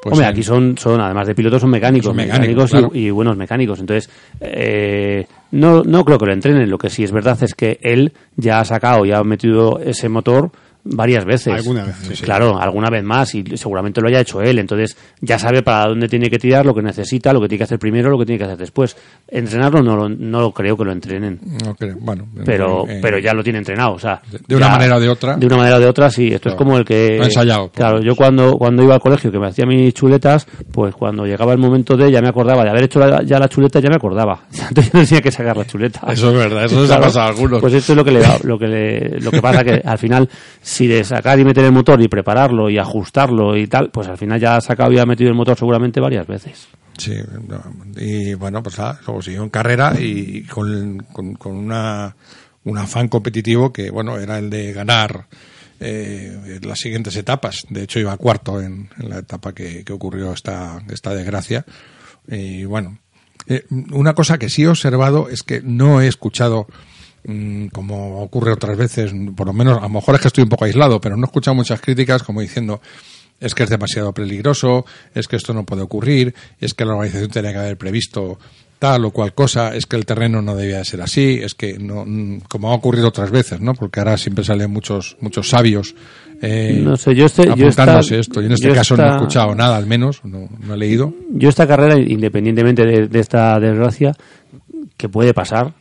Pues 0.02 0.12
Hombre, 0.12 0.26
en- 0.26 0.32
aquí 0.32 0.42
son, 0.42 0.78
son, 0.78 1.00
además 1.00 1.26
de 1.26 1.34
pilotos, 1.34 1.60
son 1.60 1.70
mecánicos, 1.70 2.06
Son 2.06 2.16
mecánicos, 2.16 2.70
y- 2.70 2.72
claro. 2.72 2.90
y, 2.94 3.10
buenos 3.10 3.36
mecánicos. 3.36 3.80
Entonces, 3.80 4.08
eh, 4.40 5.26
no, 5.52 5.82
no 5.82 6.04
creo 6.04 6.18
que 6.18 6.26
lo 6.26 6.32
entrenen. 6.32 6.70
Lo 6.70 6.78
que 6.78 6.88
sí 6.90 7.02
es 7.04 7.12
verdad 7.12 7.36
es 7.42 7.54
que 7.54 7.78
él 7.82 8.12
ya 8.36 8.60
ha 8.60 8.64
sacado, 8.64 9.04
ya 9.04 9.18
ha 9.18 9.24
metido 9.24 9.80
ese 9.80 10.08
motor 10.08 10.50
varias 10.90 11.24
veces. 11.24 11.54
Alguna 11.54 11.84
vez, 11.84 11.96
sí, 12.02 12.16
sí. 12.16 12.22
Claro, 12.24 12.58
alguna 12.60 12.90
vez 12.90 13.02
más 13.04 13.34
y 13.34 13.44
seguramente 13.56 14.00
lo 14.00 14.08
haya 14.08 14.20
hecho 14.20 14.40
él. 14.42 14.58
Entonces, 14.58 14.96
ya 15.20 15.38
sabe 15.38 15.62
para 15.62 15.86
dónde 15.88 16.08
tiene 16.08 16.30
que 16.30 16.38
tirar, 16.38 16.64
lo 16.66 16.74
que 16.74 16.82
necesita, 16.82 17.32
lo 17.32 17.40
que 17.40 17.48
tiene 17.48 17.58
que 17.58 17.64
hacer 17.64 17.78
primero, 17.78 18.10
lo 18.10 18.18
que 18.18 18.26
tiene 18.26 18.38
que 18.38 18.44
hacer 18.44 18.56
después. 18.58 18.96
Entrenarlo 19.26 19.82
no, 19.82 19.96
lo- 19.96 20.08
no 20.08 20.52
creo 20.52 20.76
que 20.76 20.84
lo 20.84 20.92
entrenen. 20.92 21.38
no 21.64 21.74
creo, 21.74 21.96
bueno, 22.00 22.26
Pero, 22.44 22.86
eh, 22.88 22.98
pero 23.02 23.18
ya 23.18 23.34
lo 23.34 23.42
tiene 23.42 23.58
entrenado, 23.58 23.92
o 23.92 23.98
sea. 23.98 24.20
de 24.46 24.56
una 24.56 24.66
ya- 24.66 24.72
manera 24.72 24.96
o 24.96 25.00
de 25.00 25.08
otra. 25.08 25.36
De 25.36 25.46
una 25.46 25.56
manera 25.56 25.76
o 25.76 25.80
de 25.80 25.86
otra, 25.86 26.10
sí. 26.10 26.28
Esto 26.28 26.50
Claro. 26.50 26.54
es 26.54 26.58
como 26.58 26.78
el 26.78 26.84
que. 26.84 27.16
Lo 27.18 27.24
ensayado, 27.24 27.70
Claro, 27.70 28.00
yo 28.02 28.16
cuando, 28.16 28.56
cuando 28.56 28.82
iba 28.82 28.94
al 28.94 29.00
colegio, 29.00 29.30
que 29.30 29.38
me 29.38 29.48
hacía 29.48 29.66
mis 29.66 29.92
chuletas, 29.94 30.46
pues 30.72 30.94
cuando 30.94 31.26
llegaba 31.26 31.52
el 31.52 31.58
momento 31.58 31.96
de, 31.96 32.10
ya 32.10 32.20
me 32.22 32.28
acordaba, 32.28 32.64
de 32.64 32.70
haber 32.70 32.84
hecho 32.84 32.98
la- 33.00 33.22
ya 33.22 33.38
la 33.38 33.48
chuleta, 33.48 33.80
ya 33.80 33.88
me 33.90 33.96
acordaba. 33.96 34.40
Entonces 34.68 34.92
yo 34.92 35.04
tenía 35.04 35.20
que 35.20 35.30
sacar 35.32 35.56
la 35.56 35.66
chuleta. 35.66 36.00
Eso 36.12 36.30
es 36.30 36.36
verdad, 36.36 36.64
eso 36.64 36.80
les 36.82 36.90
ha 36.90 37.00
pasado 37.00 37.26
a 37.26 37.28
algunos. 37.28 37.60
Pues 37.60 37.74
esto 37.74 37.92
es 37.92 37.96
lo 37.96 38.04
que 38.04 38.12
le 38.12 38.22
lo 38.44 38.58
que 38.58 38.66
le, 38.66 39.20
lo 39.20 39.30
que 39.30 39.40
pasa 39.42 39.62
que 39.64 39.80
al 39.84 39.98
final, 39.98 40.28
si 40.78 40.86
de 40.86 41.02
sacar 41.02 41.40
y 41.40 41.44
meter 41.44 41.64
el 41.64 41.72
motor 41.72 42.00
y 42.00 42.06
prepararlo 42.06 42.70
y 42.70 42.78
ajustarlo 42.78 43.56
y 43.56 43.66
tal, 43.66 43.90
pues 43.90 44.06
al 44.06 44.16
final 44.16 44.38
ya 44.38 44.54
ha 44.54 44.60
sacado 44.60 44.92
y 44.92 44.98
ha 45.00 45.04
metido 45.04 45.28
el 45.28 45.34
motor 45.34 45.58
seguramente 45.58 45.98
varias 45.98 46.24
veces. 46.28 46.68
Sí, 46.96 47.14
y 47.96 48.34
bueno, 48.34 48.62
pues 48.62 48.78
luego 48.78 49.20
siguió 49.20 49.42
en 49.42 49.50
carrera 49.50 49.94
y 49.98 50.44
con, 50.44 50.98
con, 51.12 51.34
con 51.34 51.56
una, 51.56 52.14
un 52.62 52.78
afán 52.78 53.08
competitivo 53.08 53.72
que, 53.72 53.90
bueno, 53.90 54.18
era 54.18 54.38
el 54.38 54.50
de 54.50 54.72
ganar 54.72 55.26
eh, 55.80 56.60
las 56.62 56.78
siguientes 56.78 57.16
etapas. 57.16 57.66
De 57.68 57.82
hecho, 57.82 57.98
iba 57.98 58.16
cuarto 58.16 58.62
en, 58.62 58.88
en 59.00 59.08
la 59.08 59.18
etapa 59.18 59.52
que, 59.52 59.84
ocurrió 59.90 60.32
esta, 60.32 60.80
esta 60.90 61.12
desgracia. 61.12 61.64
Y 62.28 62.64
bueno, 62.66 63.00
eh, 63.48 63.64
una 63.90 64.14
cosa 64.14 64.38
que 64.38 64.48
sí 64.48 64.62
he 64.62 64.68
observado 64.68 65.28
es 65.28 65.42
que 65.42 65.60
no 65.60 66.00
he 66.00 66.06
escuchado 66.06 66.68
como 67.72 68.22
ocurre 68.22 68.52
otras 68.52 68.76
veces, 68.76 69.12
por 69.36 69.46
lo 69.46 69.52
menos, 69.52 69.78
a 69.78 69.82
lo 69.82 69.88
mejor 69.88 70.14
es 70.14 70.20
que 70.20 70.28
estoy 70.28 70.44
un 70.44 70.50
poco 70.50 70.64
aislado, 70.64 71.00
pero 71.00 71.16
no 71.16 71.24
he 71.24 71.26
escuchado 71.26 71.54
muchas 71.54 71.80
críticas 71.80 72.22
como 72.22 72.40
diciendo 72.40 72.80
es 73.40 73.54
que 73.54 73.62
es 73.62 73.70
demasiado 73.70 74.12
peligroso, 74.12 74.84
es 75.14 75.28
que 75.28 75.36
esto 75.36 75.54
no 75.54 75.64
puede 75.64 75.82
ocurrir, 75.82 76.34
es 76.60 76.74
que 76.74 76.84
la 76.84 76.94
organización 76.94 77.30
tenía 77.30 77.52
que 77.52 77.58
haber 77.58 77.76
previsto 77.78 78.38
tal 78.80 79.04
o 79.04 79.10
cual 79.12 79.32
cosa, 79.34 79.74
es 79.76 79.86
que 79.86 79.96
el 79.96 80.06
terreno 80.06 80.40
no 80.42 80.54
debía 80.56 80.78
de 80.78 80.84
ser 80.84 81.00
así, 81.02 81.38
es 81.42 81.54
que 81.54 81.78
no, 81.78 82.04
mm, 82.06 82.40
como 82.48 82.70
ha 82.70 82.74
ocurrido 82.74 83.08
otras 83.08 83.30
veces, 83.30 83.60
¿no? 83.60 83.74
Porque 83.74 84.00
ahora 84.00 84.16
siempre 84.16 84.44
salen 84.44 84.70
muchos 84.72 85.16
muchos 85.20 85.48
sabios 85.50 85.94
eh, 86.40 86.80
No 86.84 86.96
sé, 86.96 87.14
yo 87.16 87.26
yo 87.26 87.52
apuntándose 87.52 88.18
esta- 88.18 88.20
esto. 88.20 88.42
Y 88.42 88.46
en 88.46 88.52
este 88.52 88.68
yo 88.68 88.74
caso 88.74 88.96
no 88.96 89.04
he 89.04 89.10
escuchado 89.16 89.54
nada, 89.56 89.76
al 89.76 89.86
menos, 89.86 90.20
no, 90.24 90.48
no 90.64 90.74
he 90.74 90.76
leído. 90.76 91.12
Yo 91.32 91.48
esta 91.48 91.66
carrera, 91.66 91.98
independientemente 91.98 92.84
de, 92.86 93.08
de 93.08 93.18
esta 93.20 93.58
desgracia, 93.58 94.14
que 94.96 95.08
puede 95.08 95.34
pasar, 95.34 95.74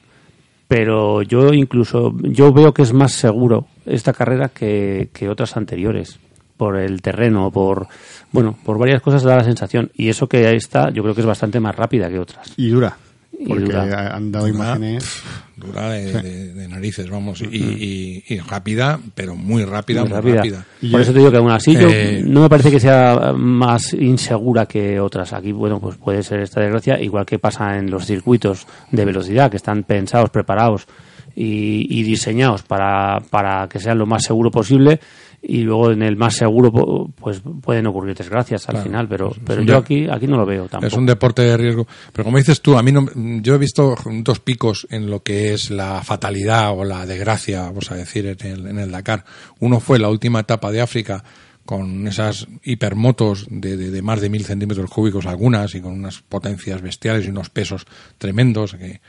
pero 0.67 1.21
yo 1.21 1.53
incluso, 1.53 2.13
yo 2.21 2.51
veo 2.51 2.73
que 2.73 2.81
es 2.81 2.93
más 2.93 3.13
seguro 3.13 3.67
esta 3.85 4.13
carrera 4.13 4.49
que, 4.49 5.09
que 5.13 5.29
otras 5.29 5.55
anteriores, 5.55 6.19
por 6.57 6.77
el 6.77 7.01
terreno, 7.01 7.51
por, 7.51 7.87
bueno, 8.31 8.57
por 8.65 8.77
varias 8.77 9.01
cosas 9.01 9.23
da 9.23 9.37
la 9.37 9.43
sensación. 9.43 9.91
Y 9.95 10.09
eso 10.09 10.27
que 10.27 10.51
esta, 10.55 10.89
yo 10.89 11.03
creo 11.03 11.15
que 11.15 11.21
es 11.21 11.27
bastante 11.27 11.59
más 11.59 11.75
rápida 11.75 12.09
que 12.09 12.19
otras. 12.19 12.53
Y 12.57 12.69
dura. 12.69 12.97
Porque 13.45 13.63
dura. 13.65 14.15
han 14.15 14.31
dado 14.31 14.47
imágenes. 14.47 15.21
Dura 15.55 15.89
de, 15.91 16.11
de- 16.21 16.53
de 16.53 16.67
narices, 16.67 17.09
vamos. 17.09 17.41
Y, 17.41 17.45
y- 17.55 18.23
y 18.27 18.39
rápida, 18.39 18.99
pero 19.15 19.35
muy 19.35 19.63
rápida, 19.65 20.01
Muy 20.05 20.09
muy, 20.21 20.31
rápida. 20.33 20.65
Por 20.81 20.89
yo- 20.89 20.99
eso 20.99 21.13
te 21.13 21.19
digo 21.19 21.31
que 21.31 21.37
aún 21.37 21.51
así 21.51 21.73
yo 21.73 21.87
Eh, 21.89 22.21
no 22.25 22.41
me 22.41 22.49
parece 22.49 22.69
que 22.71 22.79
sea 22.79 23.33
más 23.35 23.93
insegura 23.93 24.65
que 24.67 24.99
otras. 24.99 25.33
Aquí, 25.33 25.51
bueno, 25.51 25.79
pues 25.79 25.97
puede 25.97 26.21
ser 26.23 26.41
esta 26.41 26.61
desgracia, 26.61 26.99
igual 27.01 27.25
que 27.25 27.39
pasa 27.39 27.77
en 27.77 27.89
los 27.89 28.05
circuitos 28.05 28.67
de 28.91 29.05
velocidad, 29.05 29.49
que 29.51 29.57
están 29.57 29.83
pensados, 29.83 30.29
preparados 30.29 30.87
y, 31.35 31.87
y 31.89 32.03
diseñados 32.03 32.63
para, 32.63 33.19
para 33.29 33.67
que 33.67 33.79
sean 33.79 33.97
lo 33.97 34.05
más 34.05 34.23
seguro 34.23 34.51
posible. 34.51 34.99
Y 35.41 35.61
luego 35.61 35.91
en 35.91 36.01
el 36.01 36.17
más 36.17 36.35
seguro, 36.35 37.09
pues 37.15 37.41
pueden 37.61 37.85
ocurrir 37.87 38.15
desgracias 38.15 38.67
al 38.67 38.73
Claro. 38.75 38.83
final, 38.89 39.07
pero, 39.07 39.33
pero 39.45 39.61
yo 39.61 39.77
aquí, 39.77 40.07
aquí 40.09 40.27
no 40.27 40.35
lo 40.35 40.45
veo 40.45 40.63
tampoco. 40.67 40.87
Es 40.87 40.93
un 40.93 41.05
deporte 41.05 41.43
de 41.43 41.55
riesgo. 41.55 41.87
Pero 42.11 42.25
como 42.25 42.37
dices 42.37 42.59
tú, 42.61 42.77
a 42.77 42.83
mí 42.83 42.91
no, 42.91 43.05
yo 43.15 43.55
he 43.55 43.57
visto 43.57 43.95
dos 44.23 44.39
picos 44.39 44.87
en 44.89 45.09
lo 45.09 45.21
que 45.23 45.53
es 45.53 45.69
la 45.69 46.01
fatalidad 46.03 46.71
o 46.77 46.83
la 46.83 47.05
desgracia, 47.05 47.61
vamos 47.61 47.91
a 47.91 47.95
decir, 47.95 48.25
en 48.27 48.47
el, 48.51 48.67
en 48.67 48.79
el 48.79 48.91
Dakar. 48.91 49.23
Uno 49.59 49.79
fue 49.79 49.99
la 49.99 50.09
última 50.09 50.39
etapa 50.41 50.71
de 50.71 50.81
África 50.81 51.23
con 51.65 52.07
esas 52.07 52.47
hipermotos 52.63 53.45
de, 53.49 53.75
de, 53.77 53.91
de 53.91 54.01
más 54.01 54.21
de 54.21 54.29
mil 54.29 54.43
centímetros 54.45 54.89
cúbicos 54.89 55.25
algunas 55.25 55.75
y 55.75 55.81
con 55.81 55.93
unas 55.93 56.21
potencias 56.21 56.81
bestiales 56.81 57.25
y 57.25 57.29
unos 57.29 57.49
pesos 57.49 57.85
tremendos 58.17 58.75
que 58.75 59.01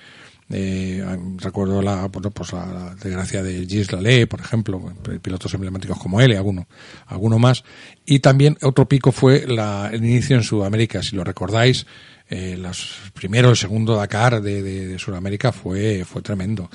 eh, 0.50 1.04
recuerdo 1.36 1.82
la, 1.82 2.06
bueno, 2.06 2.30
pues 2.30 2.52
la, 2.52 2.94
desgracia 3.02 3.42
de 3.42 3.66
Gilles 3.66 3.92
Lalé, 3.92 4.26
por 4.26 4.40
ejemplo, 4.40 4.94
pilotos 5.20 5.52
emblemáticos 5.54 5.98
como 5.98 6.20
él 6.20 6.32
y 6.32 6.36
alguno, 6.36 6.66
alguno 7.06 7.38
más. 7.38 7.64
Y 8.06 8.20
también 8.20 8.56
otro 8.62 8.88
pico 8.88 9.12
fue 9.12 9.46
la, 9.46 9.90
el 9.92 10.04
inicio 10.04 10.36
en 10.36 10.42
Sudamérica, 10.42 11.02
si 11.02 11.16
lo 11.16 11.24
recordáis, 11.24 11.86
eh, 12.30 12.56
los 12.58 12.98
primero, 13.14 13.50
el 13.50 13.56
segundo 13.56 13.96
Dakar 13.96 14.42
de, 14.42 14.62
de, 14.62 14.86
de 14.86 14.98
Sudamérica 14.98 15.52
fue, 15.52 16.04
fue 16.04 16.22
tremendo. 16.22 16.70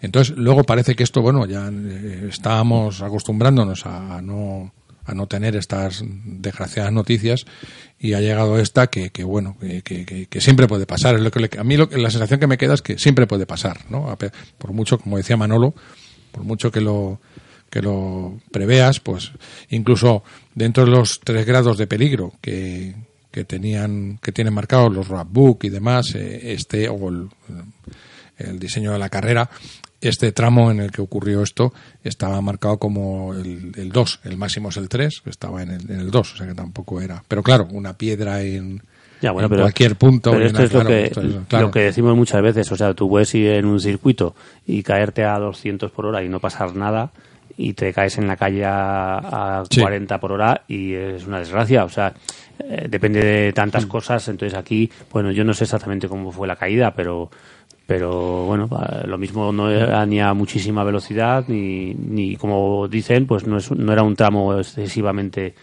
Entonces, 0.00 0.36
luego 0.36 0.64
parece 0.64 0.94
que 0.94 1.02
esto, 1.02 1.22
bueno, 1.22 1.46
ya 1.46 1.70
eh, 1.72 2.26
estábamos 2.28 3.00
acostumbrándonos 3.00 3.86
a, 3.86 4.20
no 4.20 4.72
a 5.04 5.14
no 5.14 5.26
tener 5.26 5.56
estas 5.56 6.02
desgraciadas 6.04 6.92
noticias 6.92 7.44
y 7.98 8.14
ha 8.14 8.20
llegado 8.20 8.58
esta 8.58 8.88
que, 8.88 9.10
que 9.10 9.24
bueno 9.24 9.56
que, 9.58 10.26
que, 10.28 10.40
siempre 10.40 10.66
puede 10.66 10.86
pasar. 10.86 11.16
Es 11.16 11.20
lo 11.20 11.30
que 11.30 11.58
a 11.58 11.64
mí 11.64 11.76
lo, 11.76 11.88
la 11.92 12.10
sensación 12.10 12.40
que 12.40 12.46
me 12.46 12.58
queda 12.58 12.74
es 12.74 12.82
que 12.82 12.98
siempre 12.98 13.26
puede 13.26 13.46
pasar 13.46 13.80
no 13.90 14.16
por 14.58 14.72
mucho 14.72 14.98
como 14.98 15.16
decía 15.16 15.36
Manolo 15.36 15.74
por 16.32 16.44
mucho 16.44 16.70
que 16.70 16.80
lo 16.80 17.20
que 17.70 17.82
lo 17.82 18.38
preveas 18.50 19.00
pues 19.00 19.32
incluso 19.70 20.22
dentro 20.54 20.84
de 20.84 20.90
los 20.90 21.20
tres 21.22 21.46
grados 21.46 21.76
de 21.76 21.86
peligro 21.86 22.32
que, 22.40 22.94
que 23.30 23.44
tenían 23.44 24.18
que 24.22 24.32
tienen 24.32 24.54
marcados 24.54 24.92
los 24.92 25.08
roadbook 25.08 25.64
y 25.64 25.70
demás 25.70 26.14
eh, 26.14 26.52
este 26.52 26.88
o 26.88 27.10
el 28.38 28.58
diseño 28.58 28.92
de 28.92 28.98
la 28.98 29.08
carrera, 29.08 29.48
este 30.08 30.32
tramo 30.32 30.70
en 30.70 30.80
el 30.80 30.90
que 30.90 31.02
ocurrió 31.02 31.42
esto 31.42 31.72
estaba 32.02 32.40
marcado 32.40 32.78
como 32.78 33.34
el, 33.34 33.72
el 33.76 33.90
2, 33.92 34.20
el 34.24 34.36
máximo 34.36 34.68
es 34.70 34.76
el 34.76 34.88
3, 34.88 35.20
que 35.22 35.30
estaba 35.30 35.62
en 35.62 35.70
el, 35.70 35.90
en 35.90 36.00
el 36.00 36.10
2, 36.10 36.34
o 36.34 36.36
sea 36.36 36.46
que 36.46 36.54
tampoco 36.54 37.00
era. 37.00 37.22
Pero 37.28 37.42
claro, 37.42 37.66
una 37.72 37.94
piedra 37.96 38.42
en, 38.42 38.82
Ya, 39.20 39.30
bueno, 39.32 39.46
en 39.46 39.50
pero, 39.50 39.62
cualquier 39.62 39.96
punto. 39.96 40.30
Pero 40.32 40.46
esto 40.46 40.62
es 40.62 40.72
lo, 40.72 40.80
claro, 40.80 40.88
que, 40.88 41.04
esto 41.04 41.20
es- 41.22 41.34
claro. 41.48 41.66
lo 41.66 41.70
que 41.72 41.80
decimos 41.80 42.16
muchas 42.16 42.42
veces. 42.42 42.70
O 42.72 42.76
sea, 42.76 42.94
tú 42.94 43.08
puedes 43.08 43.34
ir 43.34 43.48
en 43.52 43.64
un 43.66 43.80
circuito 43.80 44.34
y 44.66 44.82
caerte 44.82 45.24
a 45.24 45.38
200 45.38 45.90
por 45.90 46.06
hora 46.06 46.22
y 46.22 46.28
no 46.28 46.40
pasar 46.40 46.74
nada 46.76 47.10
y 47.56 47.72
te 47.74 47.92
caes 47.92 48.18
en 48.18 48.26
la 48.26 48.36
calle 48.36 48.64
a, 48.64 49.60
a 49.60 49.64
Sí. 49.70 49.80
40 49.80 50.18
por 50.18 50.32
hora 50.32 50.62
y 50.66 50.92
es 50.94 51.24
una 51.26 51.38
desgracia. 51.38 51.84
O 51.84 51.88
sea, 51.88 52.12
eh, 52.58 52.86
depende 52.90 53.24
de 53.24 53.50
Mm. 53.50 53.54
tantas 53.54 53.86
cosas. 53.86 54.26
Entonces 54.28 54.58
aquí, 54.58 54.90
bueno, 55.12 55.30
yo 55.30 55.44
no 55.44 55.54
sé 55.54 55.64
exactamente 55.64 56.08
cómo 56.08 56.32
fue 56.32 56.48
la 56.48 56.56
caída, 56.56 56.92
pero 56.94 57.30
pero 57.86 58.46
bueno, 58.46 58.68
lo 59.06 59.18
mismo 59.18 59.52
no 59.52 59.70
era 59.70 60.04
ni 60.06 60.20
a 60.20 60.32
muchísima 60.34 60.84
velocidad 60.84 61.44
ni, 61.48 61.94
ni 61.94 62.36
como 62.36 62.88
dicen, 62.88 63.26
pues 63.26 63.46
no, 63.46 63.58
es, 63.58 63.70
no 63.70 63.92
era 63.92 64.02
un 64.02 64.16
tramo 64.16 64.58
excesivamente 64.58 65.54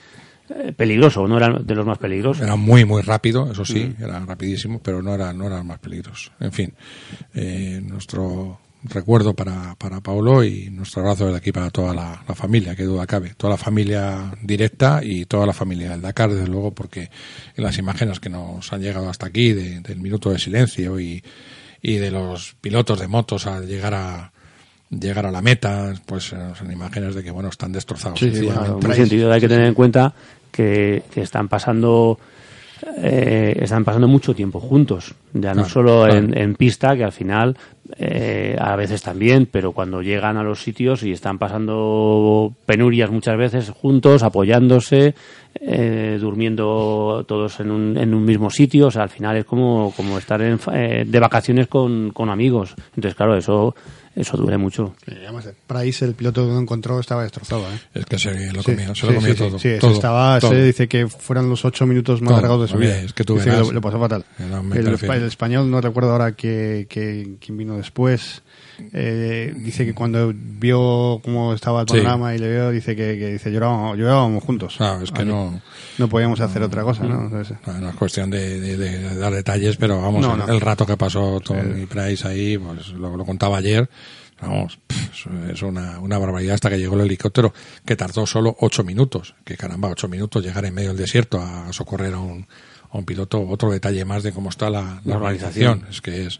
eh, 0.50 0.74
peligroso, 0.76 1.28
no 1.28 1.38
era 1.38 1.50
de 1.60 1.76
los 1.76 1.86
más 1.86 1.98
peligrosos. 1.98 2.44
Era 2.44 2.56
muy, 2.56 2.86
muy 2.86 3.02
rápido, 3.02 3.52
eso 3.52 3.66
sí, 3.66 3.94
era 4.00 4.20
rapidísimo, 4.20 4.80
pero 4.84 5.02
no 5.02 5.14
era, 5.16 5.34
no 5.34 5.48
era 5.48 5.58
el 5.60 5.64
más 5.64 5.80
peligroso. 5.80 6.32
En 6.40 6.52
fin, 6.52 6.74
eh, 7.34 7.82
nuestro 7.84 8.60
recuerdo 8.84 9.36
para, 9.36 9.76
para 9.76 10.02
Paulo 10.02 10.44
y 10.44 10.70
nuestro 10.72 11.04
abrazo 11.04 11.26
desde 11.26 11.38
aquí 11.38 11.52
para 11.52 11.70
toda 11.70 11.94
la, 11.94 12.24
la 12.28 12.34
familia, 12.36 12.76
que 12.76 12.84
duda 12.84 13.06
cabe. 13.08 13.34
Toda 13.38 13.52
la 13.52 13.58
familia 13.58 14.32
directa 14.42 15.02
y 15.04 15.26
toda 15.26 15.46
la 15.46 15.54
familia 15.54 15.92
del 15.92 16.02
Dakar, 16.02 16.32
desde 16.32 16.48
luego, 16.48 16.72
porque 16.72 17.10
en 17.56 17.64
las 17.64 17.78
imágenes 17.78 18.20
que 18.20 18.30
nos 18.30 18.74
han 18.74 18.82
llegado 18.82 19.08
hasta 19.10 19.28
aquí, 19.28 19.54
de- 19.54 19.82
del 19.82 20.00
minuto 20.00 20.32
de 20.32 20.40
silencio 20.40 21.00
y, 21.00 21.24
y 21.82 21.98
de 21.98 22.12
los 22.12 22.56
pilotos 22.62 23.00
de 23.00 23.08
motos 23.08 23.48
al 23.48 23.68
llegar 23.68 23.94
a 23.94 24.32
llegar 24.90 25.26
a 25.26 25.32
la 25.32 25.42
meta, 25.42 25.94
pues 26.06 26.34
eh, 26.34 26.38
son 26.58 26.72
imágenes 26.72 27.16
de 27.16 27.24
que, 27.24 27.32
bueno, 27.32 27.50
están 27.50 27.72
destrozados. 27.72 28.20
Sí, 28.20 28.26
sí, 28.26 28.36
sencillamente. 28.36 28.68
Claro, 28.68 28.88
muy 28.88 28.96
sentido. 28.96 29.32
Hay 29.32 29.40
que 29.40 29.48
tener 29.48 29.66
en 29.68 29.74
cuenta 29.74 30.14
que, 30.52 31.04
que 31.14 31.22
están 31.22 31.48
pasando 31.48 32.20
eh, 32.98 33.58
están 33.62 33.84
pasando 33.86 34.08
mucho 34.08 34.34
tiempo 34.34 34.60
juntos. 34.60 35.14
Ya 35.34 35.50
no 35.50 35.62
Claro, 35.64 35.70
solo 35.70 36.04
claro. 36.04 36.18
en, 36.18 36.38
en 36.38 36.56
pista, 36.56 36.96
que 36.96 37.04
al 37.04 37.12
final 37.12 37.58
eh, 37.98 38.56
a 38.60 38.76
veces 38.76 39.02
también, 39.02 39.48
pero 39.52 39.72
cuando 39.72 40.02
llegan 40.02 40.38
a 40.38 40.44
los 40.44 40.62
sitios 40.62 41.04
y 41.04 41.12
están 41.12 41.38
pasando 41.38 42.54
penurias 42.66 43.12
muchas 43.12 43.38
veces 43.38 43.70
juntos, 43.70 44.24
apoyándose, 44.24 45.16
eh, 45.60 46.18
durmiendo 46.20 47.26
todos 47.28 47.60
en 47.60 47.72
un, 47.72 47.98
en 47.98 48.14
un 48.14 48.24
mismo 48.24 48.50
sitio, 48.50 48.88
o 48.88 48.92
sea, 48.92 49.04
al 49.04 49.10
final 49.10 49.38
es 49.38 49.46
como, 49.46 49.94
como 49.96 50.18
estar 50.18 50.42
en 50.42 50.60
eh, 50.74 51.04
de 51.06 51.20
vacaciones 51.20 51.68
con, 51.68 52.12
con 52.12 52.30
amigos. 52.30 52.76
Entonces, 52.96 53.16
claro, 53.16 53.36
eso, 53.36 53.76
eso 54.16 54.38
duele 54.38 54.58
mucho. 54.58 54.94
Eh, 55.08 55.20
además, 55.24 55.48
Price, 55.68 56.04
el 56.06 56.14
piloto 56.16 56.46
que 56.46 56.52
lo 56.54 56.60
encontró, 56.60 57.00
estaba 57.00 57.24
destrozado. 57.24 57.62
¿eh? 57.64 57.80
Es 57.94 58.06
que 58.06 58.20
se 58.20 58.52
lo 58.52 58.62
Sí, 58.62 58.72
comió, 58.72 58.94
se 58.96 59.02
sí, 59.02 59.08
lo 59.08 59.16
comió 59.16 59.32
sí, 59.34 59.38
todo. 59.38 59.60
sí, 59.60 59.74
sí, 59.74 59.80
todo, 59.80 59.92
estaba, 59.94 60.40
todo. 60.40 60.52
se 60.52 60.64
dice 60.64 60.88
que 60.88 61.08
fueron 61.08 61.50
los 61.50 61.64
ocho 61.66 61.86
minutos 61.86 62.22
más 62.22 62.32
Todo, 62.32 62.42
largos 62.42 62.62
de 62.64 62.68
su 62.68 62.78
vida. 62.78 62.98
es 63.00 63.14
que 63.14 63.24
tú 63.24 63.36
Dice 63.36 63.50
verás. 63.50 63.68
lo, 63.68 63.74
lo 63.74 63.82
pasó 63.82 64.00
fatal. 64.00 64.26
El, 64.40 64.88
el 64.88 65.24
español, 65.26 65.70
no 65.72 65.80
recuerdo 65.82 66.12
ahora 66.12 66.34
que, 66.34 66.88
que- 66.90 67.36
quién 67.40 67.58
vino 67.58 67.78
después. 67.78 68.44
Eh, 68.94 69.54
dice 69.58 69.86
que 69.86 69.94
cuando 69.94 70.34
vio 70.36 71.22
cómo 71.24 71.54
estaba 71.54 71.82
el 71.82 71.88
Sí. 71.88 71.98
panorama 71.98 72.34
y 72.36 72.40
le 72.40 72.48
veo, 72.50 72.72
dice 72.72 72.96
que, 72.96 73.18
que 73.18 73.34
dice 73.34 73.52
llorábamos, 73.52 73.98
llorábamos 73.98 74.44
juntos. 74.44 74.76
Claro, 74.78 75.04
es 75.04 75.12
que 75.12 75.26
no, 75.26 75.62
No 75.98 76.08
podíamos 76.10 76.40
hacer 76.40 76.64
otra 76.64 76.84
cosa, 76.84 77.04
¿no? 77.04 77.24
Entonces, 77.26 77.58
no, 77.68 77.74
no 77.80 77.90
es 77.90 77.96
cuestión 77.96 78.30
de, 78.30 78.60
de- 78.60 78.78
de 78.78 79.16
dar 79.18 79.34
detalles, 79.34 79.78
pero 79.78 80.02
vamos, 80.02 80.22
No, 80.22 80.52
el, 80.52 80.62
rato 80.62 80.86
que 80.86 80.98
pasó 80.98 81.40
Tony 81.40 81.86
Price 81.86 82.28
ahí, 82.28 82.58
pues 82.58 82.90
lo, 82.90 83.16
lo 83.18 83.26
contaba 83.26 83.58
ayer, 83.58 83.90
vamos, 84.42 84.80
es 85.52 85.62
una, 85.62 86.00
una 86.00 86.18
barbaridad 86.18 86.56
hasta 86.56 86.70
que 86.70 86.78
llegó 86.80 86.96
el 86.96 87.02
helicóptero, 87.02 87.54
que 87.86 87.96
tardó 87.96 88.26
solo 88.26 88.56
ocho 88.60 88.84
minutos, 88.84 89.36
que 89.46 89.56
caramba, 89.58 89.90
ocho 89.90 90.08
minutos 90.08 90.44
llegar 90.44 90.66
en 90.66 90.74
medio 90.74 90.90
del 90.90 90.98
desierto 90.98 91.40
a 91.42 91.72
socorrer 91.74 92.14
a 92.16 92.20
un, 92.20 92.48
a 92.92 92.98
un 92.98 93.06
piloto, 93.06 93.42
otro 93.48 93.72
detalle 93.72 94.04
más 94.06 94.24
de 94.24 94.32
cómo 94.32 94.50
está 94.50 94.70
la, 94.70 95.02
la 95.06 95.16
organización, 95.18 95.86
es 95.90 96.02
que 96.02 96.26
es, 96.26 96.40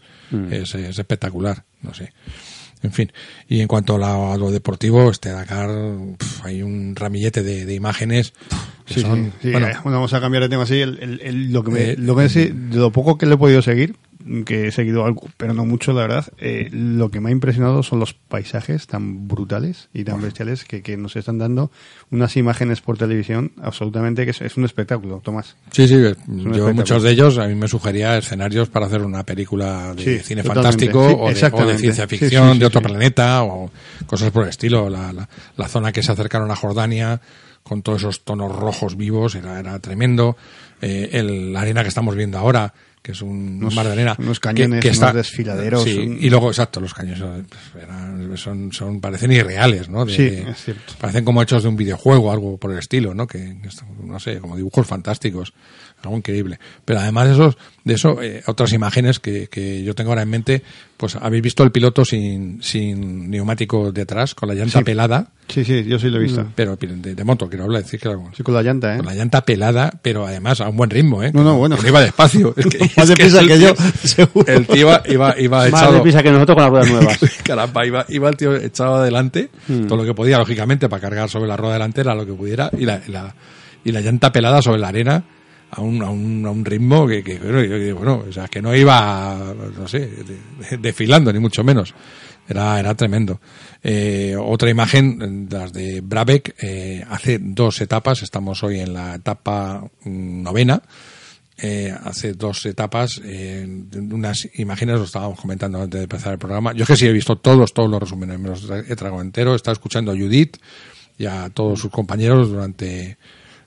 es, 0.50 0.74
es 0.74 0.98
espectacular, 0.98 1.64
no 1.82 1.94
sé. 1.94 2.12
En 2.82 2.90
fin, 2.92 3.12
y 3.48 3.60
en 3.60 3.68
cuanto 3.68 3.94
a, 3.94 3.98
la- 3.98 4.32
a 4.32 4.36
lo 4.36 4.50
deportivo, 4.50 5.08
este 5.10 5.28
Dakar, 5.30 5.70
hay 6.42 6.62
un 6.62 6.96
ramillete 6.96 7.42
de, 7.44 7.64
de 7.64 7.74
imágenes 7.74 8.32
que 8.86 8.94
sí, 8.94 9.00
son, 9.02 9.26
sí, 9.26 9.32
sí. 9.42 9.50
bueno, 9.52 9.68
bueno, 9.84 9.98
vamos 9.98 10.12
a 10.14 10.20
cambiar 10.20 10.42
de 10.42 10.48
tema 10.48 10.64
así. 10.64 10.80
El, 10.80 10.98
el- 11.00 11.20
el- 11.22 11.52
lo 11.52 11.62
que 11.62 11.70
me, 11.70 11.80
Eh, 11.90 11.96
lo 11.96 12.16
que 12.16 12.22
lo 12.52 12.90
poco 12.90 13.16
que 13.18 13.26
le 13.26 13.34
he 13.34 13.38
podido 13.38 13.62
seguir, 13.62 13.94
que 14.44 14.68
he 14.68 14.72
seguido 14.72 15.04
algo, 15.04 15.28
pero 15.36 15.54
no 15.54 15.64
mucho, 15.64 15.92
la 15.92 16.02
verdad, 16.02 16.26
eh, 16.38 16.68
lo 16.72 17.10
que 17.10 17.20
me 17.20 17.28
ha 17.28 17.32
impresionado 17.32 17.82
son 17.82 17.98
los 18.00 18.14
paisajes 18.14 18.86
tan 18.86 19.28
brutales 19.28 19.88
y 19.92 20.04
tan 20.04 20.20
bestiales 20.20 20.64
que, 20.64 20.82
que 20.82 20.96
nos 20.96 21.16
están 21.16 21.38
dando 21.38 21.70
unas 22.10 22.36
imágenes 22.36 22.80
por 22.80 22.98
televisión 22.98 23.52
absolutamente 23.62 24.24
que 24.24 24.30
es, 24.30 24.40
es 24.40 24.56
un 24.56 24.64
espectáculo, 24.64 25.20
Tomás. 25.22 25.56
Sí, 25.70 25.86
sí, 25.88 25.96
yo 26.52 26.74
muchos 26.74 27.02
de 27.02 27.10
ellos 27.10 27.38
a 27.38 27.46
mí 27.46 27.54
me 27.54 27.68
sugería 27.68 28.18
escenarios 28.18 28.68
para 28.68 28.86
hacer 28.86 29.02
una 29.02 29.24
película 29.24 29.94
de 29.94 30.02
Sí, 30.02 30.18
cine 30.20 30.42
fantástico 30.42 31.08
Sí, 31.08 31.14
o, 31.14 31.16
de, 31.16 31.22
o 31.22 31.26
de 31.26 31.32
exactamente. 31.32 31.78
ciencia 31.78 32.06
ficción, 32.08 32.52
sí, 32.54 32.58
de 32.58 32.66
otro 32.66 32.82
planeta 32.82 33.42
o 33.42 33.70
cosas 34.06 34.30
por 34.30 34.44
el 34.44 34.48
estilo. 34.50 34.88
La, 34.90 35.12
la, 35.12 35.28
la 35.56 35.68
zona 35.68 35.92
que 35.92 36.02
se 36.02 36.12
acercaron 36.12 36.50
a 36.50 36.56
Jordania 36.56 37.20
con 37.62 37.82
todos 37.82 38.02
esos 38.02 38.24
tonos 38.24 38.54
rojos 38.54 38.96
vivos 38.96 39.34
era, 39.34 39.58
era 39.60 39.78
tremendo. 39.78 40.36
Eh, 40.80 41.10
el, 41.12 41.52
la 41.52 41.60
arena 41.60 41.82
que 41.82 41.88
estamos 41.88 42.16
viendo 42.16 42.36
ahora, 42.38 42.74
que 43.02 43.12
es 43.12 43.20
un 43.20 43.56
Unos- 43.58 43.74
mar 43.74 43.86
de 43.86 43.92
arena. 43.92 44.14
unos 44.18 44.38
que- 44.38 44.48
cañones, 44.48 44.80
que 44.80 44.88
está- 44.90 45.06
unos 45.06 45.16
desfiladeros, 45.16 45.82
Sí, 45.82 45.98
un- 45.98 46.18
y 46.20 46.30
luego, 46.30 46.48
exacto, 46.48 46.80
los 46.80 46.94
cañones 46.94 47.18
son, 47.18 47.46
eran- 47.82 48.36
son, 48.36 48.72
son- 48.72 49.00
parecen 49.00 49.32
irreales, 49.32 49.88
¿no? 49.88 50.04
De- 50.04 50.14
Sí, 50.14 50.22
es 50.48 50.64
cierto. 50.64 50.94
parecen 51.00 51.24
como 51.24 51.42
hechos 51.42 51.64
de 51.64 51.68
un 51.68 51.76
videojuego, 51.76 52.30
algo 52.30 52.58
por 52.58 52.70
el 52.72 52.78
estilo, 52.78 53.12
¿no? 53.14 53.26
Que, 53.26 53.38
que 53.60 53.68
no 54.04 54.20
sé, 54.20 54.38
como 54.38 54.56
dibujos 54.56 54.86
fantásticos, 54.86 55.52
algo 56.04 56.16
increíble. 56.16 56.58
Pero 56.84 57.00
además 57.00 57.28
de 57.28 57.34
esos, 57.34 57.56
de 57.84 57.94
eso, 57.94 58.22
eh, 58.22 58.42
otras 58.46 58.72
imágenes 58.72 59.18
que, 59.20 59.48
que 59.48 59.82
yo 59.84 59.94
tengo 59.94 60.10
ahora 60.10 60.22
en 60.22 60.30
mente, 60.30 60.62
pues 60.96 61.16
habéis 61.16 61.42
visto 61.42 61.62
el 61.64 61.72
piloto 61.72 62.04
sin, 62.04 62.62
sin 62.62 63.30
neumático 63.30 63.90
detrás, 63.92 64.34
con 64.34 64.48
la 64.48 64.54
llanta 64.54 64.78
Sí. 64.78 64.84
pelada, 64.84 65.28
Sí, 65.48 65.64
sí, 65.64 65.84
yo 65.84 65.98
sí 65.98 66.08
lo 66.08 66.16
he 66.18 66.22
visto. 66.22 66.46
pero 66.54 66.76
de, 66.76 67.14
de 67.14 67.24
moto, 67.24 67.48
quiero 67.48 67.64
hablar, 67.64 67.82
decir 67.82 67.98
que 68.00 68.08
Sí, 68.36 68.42
con 68.42 68.54
la 68.54 68.62
llanta, 68.62 68.94
¿eh? 68.94 68.96
con 68.98 69.06
la 69.06 69.14
llanta 69.14 69.44
pelada, 69.44 69.92
pero 70.00 70.24
además 70.26 70.60
a 70.60 70.68
un 70.68 70.76
buen 70.76 70.88
ritmo, 70.88 71.22
¿eh? 71.22 71.30
No, 71.34 71.42
no, 71.42 71.56
bueno. 71.58 71.76
Que 71.76 71.82
no 71.82 71.88
iba 71.88 72.00
despacio. 72.00 72.54
Es 72.56 72.66
que, 72.66 72.78
Más 72.78 72.90
es 72.98 73.08
deprisa 73.08 73.40
que 73.46 73.60
yo, 73.60 73.74
seguro. 74.04 74.46
El 74.52 74.66
tío 74.66 74.76
iba, 74.76 75.02
iba, 75.08 75.34
iba 75.40 75.58
Más 75.58 75.68
echado. 75.68 75.92
deprisa 75.94 76.22
que 76.22 76.30
nosotros 76.30 76.54
con 76.56 76.62
las 76.62 76.70
ruedas 76.70 76.90
nuevas. 76.90 77.18
Caramba, 77.44 77.84
iba, 77.86 78.06
iba 78.08 78.28
el 78.28 78.36
tío 78.36 78.54
echado 78.56 78.94
adelante, 78.96 79.50
Hmm. 79.68 79.86
todo 79.86 79.98
lo 79.98 80.04
que 80.04 80.14
podía, 80.14 80.38
lógicamente, 80.38 80.88
para 80.88 81.00
cargar 81.02 81.28
sobre 81.28 81.48
la 81.48 81.56
rueda 81.56 81.74
delantera 81.74 82.14
lo 82.14 82.24
que 82.24 82.32
pudiera, 82.32 82.70
y 82.78 82.84
la, 82.84 83.00
y 83.06 83.10
la, 83.10 83.34
y 83.84 83.92
la 83.92 84.00
llanta 84.00 84.32
pelada 84.32 84.62
sobre 84.62 84.78
la 84.80 84.88
arena 84.88 85.24
a 85.74 85.80
un, 85.80 86.02
a 86.02 86.10
un, 86.10 86.44
a 86.46 86.50
un 86.50 86.64
ritmo 86.64 87.06
que, 87.06 87.24
que 87.24 87.38
bueno, 87.38 87.64
yo 87.64 87.78
digo, 87.78 87.98
bueno, 87.98 88.24
o 88.28 88.32
sea, 88.32 88.46
que 88.46 88.60
no 88.62 88.76
iba, 88.76 89.54
no 89.76 89.88
sé, 89.88 90.00
de- 90.00 90.38
de- 90.70 90.76
desfilando, 90.78 91.32
ni 91.32 91.38
mucho 91.38 91.64
menos. 91.64 91.94
Era, 92.48 92.78
era 92.78 92.94
tremendo. 92.94 93.40
Eh, 93.82 94.36
otra 94.38 94.68
imagen, 94.68 95.48
las 95.50 95.72
de 95.72 96.00
Brabeck, 96.02 96.54
eh, 96.60 97.04
hace 97.08 97.38
dos 97.40 97.80
etapas, 97.80 98.22
estamos 98.22 98.62
hoy 98.62 98.80
en 98.80 98.92
la 98.92 99.14
etapa 99.14 99.82
novena, 100.04 100.82
eh, 101.56 101.94
hace 102.04 102.32
dos 102.34 102.66
etapas, 102.66 103.20
eh, 103.24 103.64
unas 104.10 104.48
imágenes, 104.54 104.98
lo 104.98 105.04
estábamos 105.04 105.40
comentando 105.40 105.80
antes 105.80 106.00
de 106.00 106.04
empezar 106.04 106.32
el 106.32 106.38
programa. 106.38 106.72
Yo 106.74 106.82
es 106.82 106.88
que 106.88 106.96
sí 106.96 107.06
he 107.06 107.12
visto 107.12 107.36
todos, 107.36 107.72
todos 107.72 107.88
los 107.88 108.00
resúmenes, 108.00 108.38
me 108.38 108.48
los 108.48 108.68
he 108.68 108.96
tragado 108.96 109.22
entero, 109.22 109.54
he 109.54 109.70
escuchando 109.72 110.10
a 110.12 110.16
Judith 110.16 110.56
y 111.18 111.26
a 111.26 111.48
todos 111.50 111.78
sus 111.78 111.90
compañeros 111.92 112.50
durante, 112.50 113.16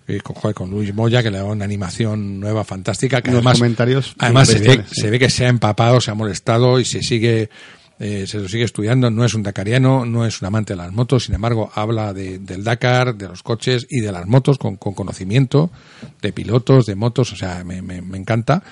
eh, 0.07 0.21
con, 0.21 0.35
joder, 0.35 0.55
con 0.55 0.69
Luis 0.69 0.93
Moya, 0.93 1.23
que 1.23 1.31
le 1.31 1.37
da 1.37 1.45
una 1.45 1.65
animación 1.65 2.39
nueva, 2.39 2.63
fantástica, 2.63 3.21
que 3.21 3.31
además, 3.31 3.57
comentarios 3.57 4.15
además 4.19 4.47
se 4.47 4.53
ve, 4.55 4.59
bestiales, 4.59 4.89
sí. 4.91 5.01
se 5.01 5.09
ve 5.09 5.19
que 5.19 5.29
se 5.29 5.45
ha 5.45 5.49
empapado, 5.49 5.99
se 6.01 6.11
ha 6.11 6.13
molestado 6.13 6.79
y 6.79 6.85
se 6.85 7.01
sigue, 7.01 7.49
eh, 7.99 8.25
se 8.27 8.37
lo 8.39 8.47
sigue 8.47 8.63
estudiando, 8.63 9.09
no 9.09 9.25
es 9.25 9.33
un 9.33 9.43
dakariano, 9.43 10.05
no 10.05 10.25
es 10.25 10.41
un 10.41 10.47
amante 10.47 10.73
de 10.73 10.77
las 10.77 10.91
motos, 10.91 11.25
sin 11.25 11.35
embargo 11.35 11.71
habla 11.73 12.13
de, 12.13 12.39
del 12.39 12.63
Dakar, 12.63 13.15
de 13.15 13.27
los 13.27 13.41
coches 13.41 13.87
y 13.89 14.01
de 14.01 14.11
las 14.11 14.27
motos 14.27 14.57
con, 14.57 14.77
con 14.77 14.93
conocimiento 14.93 15.71
de 16.21 16.31
pilotos, 16.31 16.85
de 16.85 16.95
motos, 16.95 17.33
o 17.33 17.35
sea, 17.35 17.63
me, 17.63 17.81
me, 17.81 18.01
me 18.01 18.17
encanta. 18.17 18.63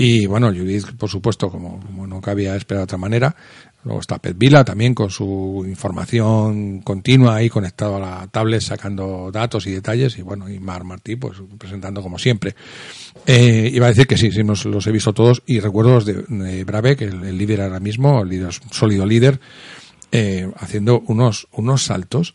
Y 0.00 0.26
bueno, 0.26 0.48
Judith, 0.48 0.92
por 0.96 1.10
supuesto, 1.10 1.50
como, 1.50 1.80
como 1.80 2.06
no 2.06 2.20
cabía 2.20 2.54
esperar 2.54 2.82
de 2.82 2.84
otra 2.84 2.98
manera. 2.98 3.34
Luego 3.84 4.00
está 4.00 4.18
Pet 4.18 4.36
Vila 4.36 4.64
también 4.64 4.94
con 4.94 5.08
su 5.08 5.64
información 5.66 6.80
continua 6.80 7.36
ahí 7.36 7.48
conectado 7.48 7.96
a 7.96 8.00
la 8.00 8.26
tablet, 8.26 8.60
sacando 8.60 9.30
datos 9.32 9.66
y 9.66 9.70
detalles. 9.70 10.18
Y 10.18 10.22
bueno, 10.22 10.48
y 10.48 10.58
Mar 10.58 10.84
Martí, 10.84 11.16
pues 11.16 11.38
presentando 11.56 12.02
como 12.02 12.18
siempre. 12.18 12.54
Eh, 13.24 13.70
iba 13.72 13.86
a 13.86 13.90
decir 13.90 14.06
que 14.06 14.16
sí, 14.16 14.32
sí, 14.32 14.42
los, 14.42 14.64
los 14.64 14.86
he 14.86 14.92
visto 14.92 15.12
todos. 15.12 15.42
Y 15.46 15.60
recuerdo 15.60 15.94
los 15.94 16.04
de, 16.06 16.24
de 16.28 16.64
Brabeck, 16.64 17.02
el, 17.02 17.24
el 17.24 17.38
líder 17.38 17.62
ahora 17.62 17.80
mismo, 17.80 18.22
el 18.22 18.28
líder, 18.28 18.52
sólido 18.70 19.06
líder, 19.06 19.40
eh, 20.10 20.50
haciendo 20.56 21.00
unos, 21.06 21.48
unos 21.52 21.84
saltos, 21.84 22.34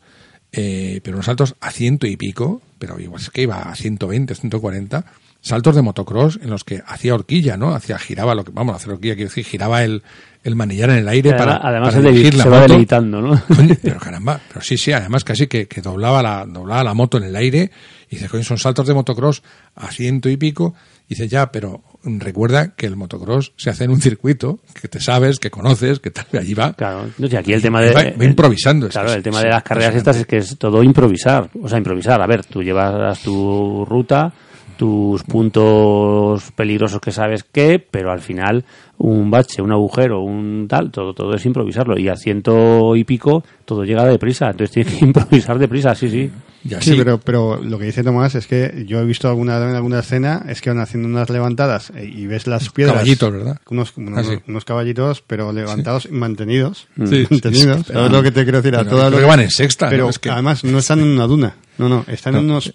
eh, 0.51 1.01
pero 1.03 1.17
unos 1.17 1.25
saltos 1.25 1.55
a 1.59 1.71
ciento 1.71 2.05
y 2.05 2.15
pico, 2.17 2.61
pero 2.77 2.99
igual 2.99 3.21
es 3.21 3.31
que 3.31 3.41
iba 3.41 3.63
a 3.63 3.75
120, 3.75 4.35
140, 4.35 5.05
saltos 5.43 5.75
de 5.75 5.81
motocross 5.83 6.39
en 6.41 6.49
los 6.49 6.63
que 6.63 6.81
hacía 6.87 7.13
horquilla, 7.13 7.57
¿no? 7.57 7.75
Hacía, 7.75 7.99
giraba 7.99 8.33
lo 8.33 8.43
que, 8.43 8.51
vamos, 8.51 8.75
hacer 8.75 8.93
horquilla, 8.93 9.13
quiero 9.15 9.29
decir, 9.29 9.43
giraba 9.43 9.83
el, 9.83 10.01
el 10.43 10.55
manillar 10.55 10.89
en 10.89 10.97
el 10.99 11.07
aire 11.09 11.33
para, 11.33 11.57
además 11.57 11.93
para 11.93 12.11
se, 12.13 12.31
la 12.31 12.43
se 12.43 12.49
va 12.49 12.61
deleitando, 12.61 13.21
¿no? 13.21 13.41
Pero 13.83 13.99
caramba, 13.99 14.39
pero 14.47 14.61
sí, 14.61 14.77
sí, 14.77 14.91
además 14.93 15.23
casi 15.23 15.47
que, 15.47 15.67
que 15.67 15.81
doblaba 15.81 16.23
la, 16.23 16.45
doblaba 16.47 16.83
la 16.83 16.93
moto 16.93 17.17
en 17.17 17.25
el 17.25 17.35
aire, 17.35 17.69
y 18.09 18.15
dice, 18.15 18.29
coño, 18.29 18.43
son 18.43 18.57
saltos 18.57 18.87
de 18.87 18.93
motocross 18.93 19.43
a 19.75 19.91
ciento 19.91 20.29
y 20.29 20.37
pico, 20.37 20.73
y 21.09 21.15
dice, 21.15 21.27
ya, 21.27 21.51
pero 21.51 21.83
recuerda 22.05 22.73
que 22.75 22.85
el 22.85 22.95
motocross 22.95 23.51
se 23.57 23.69
hace 23.69 23.83
en 23.83 23.91
un 23.91 23.99
circuito, 24.01 24.59
que 24.81 24.87
te 24.87 25.01
sabes, 25.01 25.39
que 25.39 25.51
conoces, 25.51 25.99
que 25.99 26.11
tal, 26.11 26.25
allí 26.39 26.53
va. 26.53 26.71
Claro, 26.73 27.09
no 27.17 27.27
sé, 27.27 27.37
aquí 27.37 27.51
el 27.53 27.61
tema 27.61 27.81
de... 27.81 27.91
Va- 27.93 28.13
va 28.17 28.25
improvisando, 28.25 28.87
es 28.87 28.93
Claro, 28.93 29.11
el 29.13 29.21
tema 29.23 29.41
de 29.41 29.49
las 29.49 29.63
carreras 29.63 29.93
estas 29.95 30.15
es 30.17 30.25
que 30.25 30.37
es 30.37 30.57
todo 30.57 30.81
improvisar. 30.83 31.49
O 31.61 31.67
sea, 31.67 31.77
improvisar. 31.77 32.21
A 32.21 32.27
ver, 32.27 32.45
tú 32.45 32.61
llevas 32.63 33.19
tu 33.21 33.85
ruta 33.85 34.33
tus 34.77 35.23
puntos 35.23 36.51
peligrosos 36.55 36.99
que 37.01 37.11
sabes 37.11 37.43
que, 37.43 37.79
pero 37.79 38.11
al 38.11 38.19
final 38.19 38.63
un 38.97 39.29
bache, 39.31 39.61
un 39.61 39.71
agujero, 39.71 40.21
un 40.21 40.67
tal, 40.69 40.91
todo, 40.91 41.13
todo 41.13 41.33
es 41.35 41.45
improvisarlo. 41.45 41.97
Y 41.97 42.07
a 42.09 42.15
ciento 42.15 42.95
y 42.95 43.03
pico 43.03 43.43
todo 43.65 43.83
llega 43.83 44.05
deprisa, 44.05 44.49
entonces 44.51 44.71
tienes 44.71 44.93
que 44.95 45.05
improvisar 45.05 45.57
deprisa, 45.59 45.95
sí, 45.95 46.09
sí. 46.09 46.31
Sí, 46.65 46.73
así, 46.75 46.95
pero, 46.95 47.17
pero 47.17 47.61
lo 47.61 47.77
que 47.77 47.83
dice 47.85 48.03
Tomás 48.05 48.35
es 48.35 48.47
que 48.47 48.85
yo 48.87 49.01
he 49.01 49.05
visto 49.05 49.27
alguna, 49.27 49.57
en 49.57 49.75
alguna 49.75 49.99
escena, 49.99 50.45
es 50.47 50.61
que 50.61 50.69
van 50.69 50.79
haciendo 50.79 51.09
unas 51.09 51.29
levantadas 51.29 51.91
eh, 51.93 52.05
y 52.05 52.25
ves 52.25 52.47
las 52.47 52.69
piedras. 52.69 52.95
Caballitos, 52.95 53.33
¿verdad? 53.33 53.57
Unos, 53.69 53.91
unos, 53.97 54.19
Ah, 54.19 54.23
sí. 54.23 54.39
unos 54.47 54.63
caballitos, 54.63 55.21
pero 55.27 55.51
levantados 55.51 56.05
y 56.05 56.13
mantenidos. 56.13 56.87
Sí, 57.05 57.27
mantenidos. 57.29 57.77
sí, 57.79 57.83
sí. 57.87 57.93
¿Sabes 57.93 58.11
lo 58.13 58.23
que 58.23 58.31
te 58.31 58.43
quiero 58.43 58.61
decir? 58.61 58.75
A 58.75 58.79
Pero 58.79 58.91
todas 58.91 59.07
creo 59.07 59.19
las- 59.19 59.25
que 59.25 59.29
van 59.29 59.39
en 59.41 59.51
sexta, 59.51 59.89
Pero 59.89 60.03
¿no? 60.05 60.09
Es 60.09 60.19
que- 60.19 60.29
además 60.29 60.63
no 60.63 60.77
están 60.77 60.99
en 61.01 61.07
una 61.09 61.27
duna. 61.27 61.53
No, 61.77 61.89
no, 61.89 62.05
están 62.07 62.35
en 62.35 62.47
No. 62.47 62.53
unos, 62.53 62.73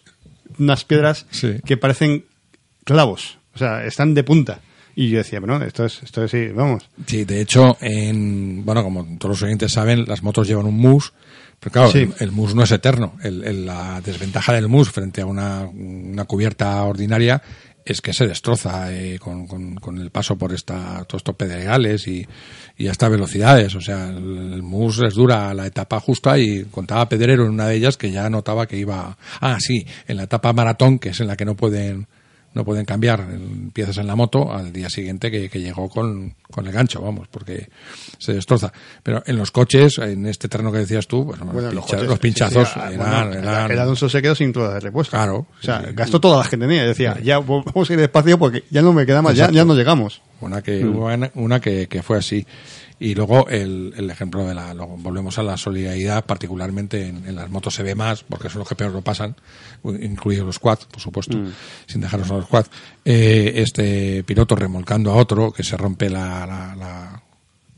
unas 0.58 0.84
piedras 0.84 1.26
Sí. 1.30 1.56
que 1.64 1.76
parecen 1.76 2.24
clavos. 2.84 3.38
O 3.54 3.58
sea, 3.58 3.84
están 3.84 4.14
de 4.14 4.24
punta. 4.24 4.60
Y 4.94 5.10
yo 5.10 5.18
decía, 5.18 5.38
bueno, 5.38 5.62
esto 5.64 5.84
es, 5.84 6.02
esto 6.02 6.24
es, 6.24 6.30
sí, 6.30 6.48
vamos. 6.48 6.88
Sí, 7.06 7.24
de 7.24 7.40
hecho, 7.40 7.76
en, 7.80 8.64
bueno, 8.64 8.82
como 8.82 9.04
todos 9.18 9.34
los 9.36 9.42
oyentes 9.42 9.70
saben, 9.72 10.04
las 10.06 10.22
motos 10.24 10.48
llevan 10.48 10.66
un 10.66 10.76
mus, 10.76 11.12
pero 11.60 11.72
claro, 11.72 11.90
Sí. 11.92 11.98
el, 11.98 12.12
el 12.18 12.32
mus 12.32 12.54
no 12.54 12.62
es 12.64 12.72
eterno. 12.72 13.14
El- 13.22 13.44
el- 13.44 13.66
la 13.66 14.00
desventaja 14.00 14.52
del 14.54 14.66
mus 14.68 14.90
frente 14.90 15.20
a 15.20 15.26
una, 15.26 15.66
una 15.66 16.24
cubierta 16.24 16.82
ordinaria 16.82 17.40
es 17.92 18.00
que 18.00 18.12
se 18.12 18.26
destroza 18.26 18.92
eh, 18.92 19.18
con, 19.18 19.46
con- 19.46 19.98
el 19.98 20.10
paso 20.10 20.36
por 20.36 20.52
esta, 20.52 21.04
todos 21.04 21.20
estos 21.20 21.34
pedregales 21.34 22.06
y, 22.08 22.26
y 22.76 22.88
a 22.88 22.92
estas 22.92 23.10
velocidades. 23.10 23.74
O 23.74 23.80
sea, 23.80 24.08
el, 24.08 24.62
mus 24.62 24.98
les 24.98 25.14
dura 25.14 25.52
la 25.54 25.66
etapa 25.66 26.00
justa 26.00 26.38
y 26.38 26.64
contaba 26.64 27.08
Pedrero 27.08 27.44
en 27.44 27.50
una 27.50 27.66
de 27.66 27.76
ellas 27.76 27.96
que 27.96 28.10
ya 28.10 28.28
notaba 28.30 28.66
que 28.66 28.76
iba... 28.76 29.16
Ah, 29.40 29.58
sí, 29.60 29.86
en 30.06 30.16
la 30.18 30.24
etapa 30.24 30.52
maratón, 30.52 30.98
que 30.98 31.10
es 31.10 31.20
en 31.20 31.26
la 31.26 31.36
que 31.36 31.44
no 31.44 31.56
pueden 31.56 32.06
no 32.54 32.64
pueden 32.64 32.84
cambiar 32.84 33.24
piezas 33.72 33.98
en 33.98 34.06
la 34.06 34.16
moto 34.16 34.52
al 34.52 34.72
día 34.72 34.88
siguiente 34.90 35.30
que, 35.30 35.48
que 35.48 35.60
llegó 35.60 35.88
con, 35.88 36.34
con 36.50 36.66
el 36.66 36.72
gancho, 36.72 37.00
vamos, 37.00 37.28
porque 37.28 37.68
se 38.18 38.32
destroza. 38.32 38.72
Pero 39.02 39.22
en 39.26 39.36
los 39.36 39.50
coches, 39.50 39.98
en 39.98 40.26
este 40.26 40.48
terreno 40.48 40.72
que 40.72 40.78
decías 40.78 41.06
tú, 41.06 41.24
bueno, 41.24 41.44
Bueno, 41.46 41.70
los, 41.70 41.74
los, 41.74 41.84
pincha- 41.84 41.90
coches, 41.96 42.08
los 42.08 42.18
pinchazos 42.18 42.68
sí, 42.68 42.74
sí, 42.74 42.80
ah, 42.82 42.92
eran, 42.92 43.28
bueno, 43.28 43.42
eran- 43.48 43.70
el 43.70 43.78
Alonso 43.78 44.08
se 44.08 44.20
quedó 44.22 44.34
sin 44.34 44.52
ruedas 44.52 44.74
de 44.74 44.80
repuesto. 44.80 45.10
Claro, 45.16 45.46
O 45.60 45.62
sea, 45.62 45.82
sí. 45.86 45.92
gastó 45.94 46.20
todas 46.20 46.38
las 46.38 46.48
que 46.48 46.56
tenía. 46.56 46.84
Decía, 46.84 47.16
ya 47.22 47.38
vamos 47.38 47.88
a 47.88 47.92
ir 47.92 47.98
despacio 48.00 48.38
porque 48.38 48.64
ya 48.70 48.82
no 48.82 48.92
me 48.92 49.06
queda 49.06 49.22
más, 49.22 49.36
ya, 49.36 49.50
ya 49.50 49.64
no 49.64 49.74
llegamos. 49.74 50.20
Una 50.40 50.62
que, 50.62 50.84
Mm. 50.84 50.96
una, 50.98 51.30
una 51.34 51.60
que, 51.60 51.86
que 51.86 52.02
fue 52.02 52.16
así. 52.18 52.46
Y 53.00 53.14
luego 53.14 53.48
el, 53.48 53.94
el 53.96 54.10
ejemplo 54.10 54.44
de 54.46 54.54
la, 54.54 54.74
luego 54.74 54.96
volvemos 54.96 55.38
a 55.38 55.42
la 55.44 55.56
solidaridad, 55.56 56.24
particularmente 56.26 57.06
en, 57.06 57.26
en 57.28 57.36
las 57.36 57.48
motos 57.48 57.74
se 57.74 57.82
ve 57.84 57.94
más, 57.94 58.24
porque 58.24 58.48
son 58.48 58.58
los 58.60 58.68
que 58.68 58.74
peor 58.74 58.90
lo 58.92 59.02
pasan, 59.02 59.36
incluidos 59.84 60.46
los 60.46 60.58
quads, 60.58 60.86
por 60.86 61.00
supuesto, 61.00 61.38
Mm. 61.38 61.52
sin 61.86 62.00
dejarnos 62.00 62.30
a 62.30 62.34
los 62.38 62.46
quads. 62.48 62.70
Eh, 63.04 63.52
este 63.56 64.24
piloto 64.24 64.56
remolcando 64.56 65.12
a 65.12 65.16
otro, 65.16 65.52
que 65.52 65.62
se 65.62 65.76
rompe 65.76 66.10
la, 66.10 66.44
la, 66.46 66.74
la, 66.76 67.22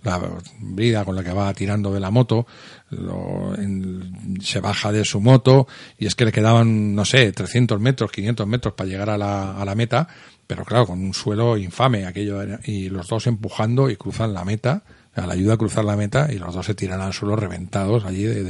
la 0.02 0.28
brida 0.58 1.04
con 1.04 1.14
la 1.16 1.22
que 1.22 1.32
va 1.32 1.52
tirando 1.52 1.92
de 1.92 2.00
la 2.00 2.10
moto, 2.10 2.46
lo- 2.88 3.54
en- 3.56 4.38
se 4.42 4.60
baja 4.60 4.90
de 4.90 5.04
su 5.04 5.20
moto 5.20 5.68
y 5.98 6.06
es 6.06 6.14
que 6.14 6.24
le 6.24 6.32
quedaban, 6.32 6.94
no 6.94 7.04
sé, 7.04 7.30
300 7.32 7.78
metros, 7.78 8.10
500 8.10 8.46
metros 8.46 8.72
para 8.74 8.88
llegar 8.88 9.10
a 9.10 9.18
la, 9.18 9.60
a 9.60 9.64
la 9.66 9.74
meta, 9.74 10.08
pero 10.46 10.64
claro, 10.64 10.86
con 10.86 11.00
un 11.04 11.12
suelo 11.12 11.58
infame 11.58 12.06
aquello, 12.06 12.40
y 12.64 12.88
los 12.88 13.06
dos 13.08 13.26
empujando 13.26 13.90
y 13.90 13.96
cruzan 13.96 14.32
la 14.32 14.44
meta, 14.46 14.82
la 15.14 15.32
ayuda 15.32 15.54
a 15.54 15.56
cruzar 15.58 15.84
la 15.84 15.96
meta 15.96 16.28
y 16.32 16.38
los 16.38 16.54
dos 16.54 16.66
se 16.66 16.74
tiran 16.74 17.00
al 17.00 17.12
suelo 17.12 17.36
reventados 17.36 18.04
allí 18.04 18.22
de- 18.24 18.44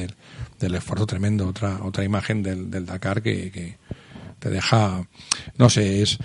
del- 0.58 0.74
esfuerzo 0.74 1.06
tremendo. 1.06 1.48
Otra, 1.48 1.80
otra 1.82 2.04
imagen 2.04 2.42
del, 2.42 2.70
del 2.70 2.86
Dakar 2.86 3.22
que, 3.22 3.78
te 4.38 4.50
deja, 4.50 5.06
no 5.58 5.68
sé, 5.70 6.02
es... 6.02 6.18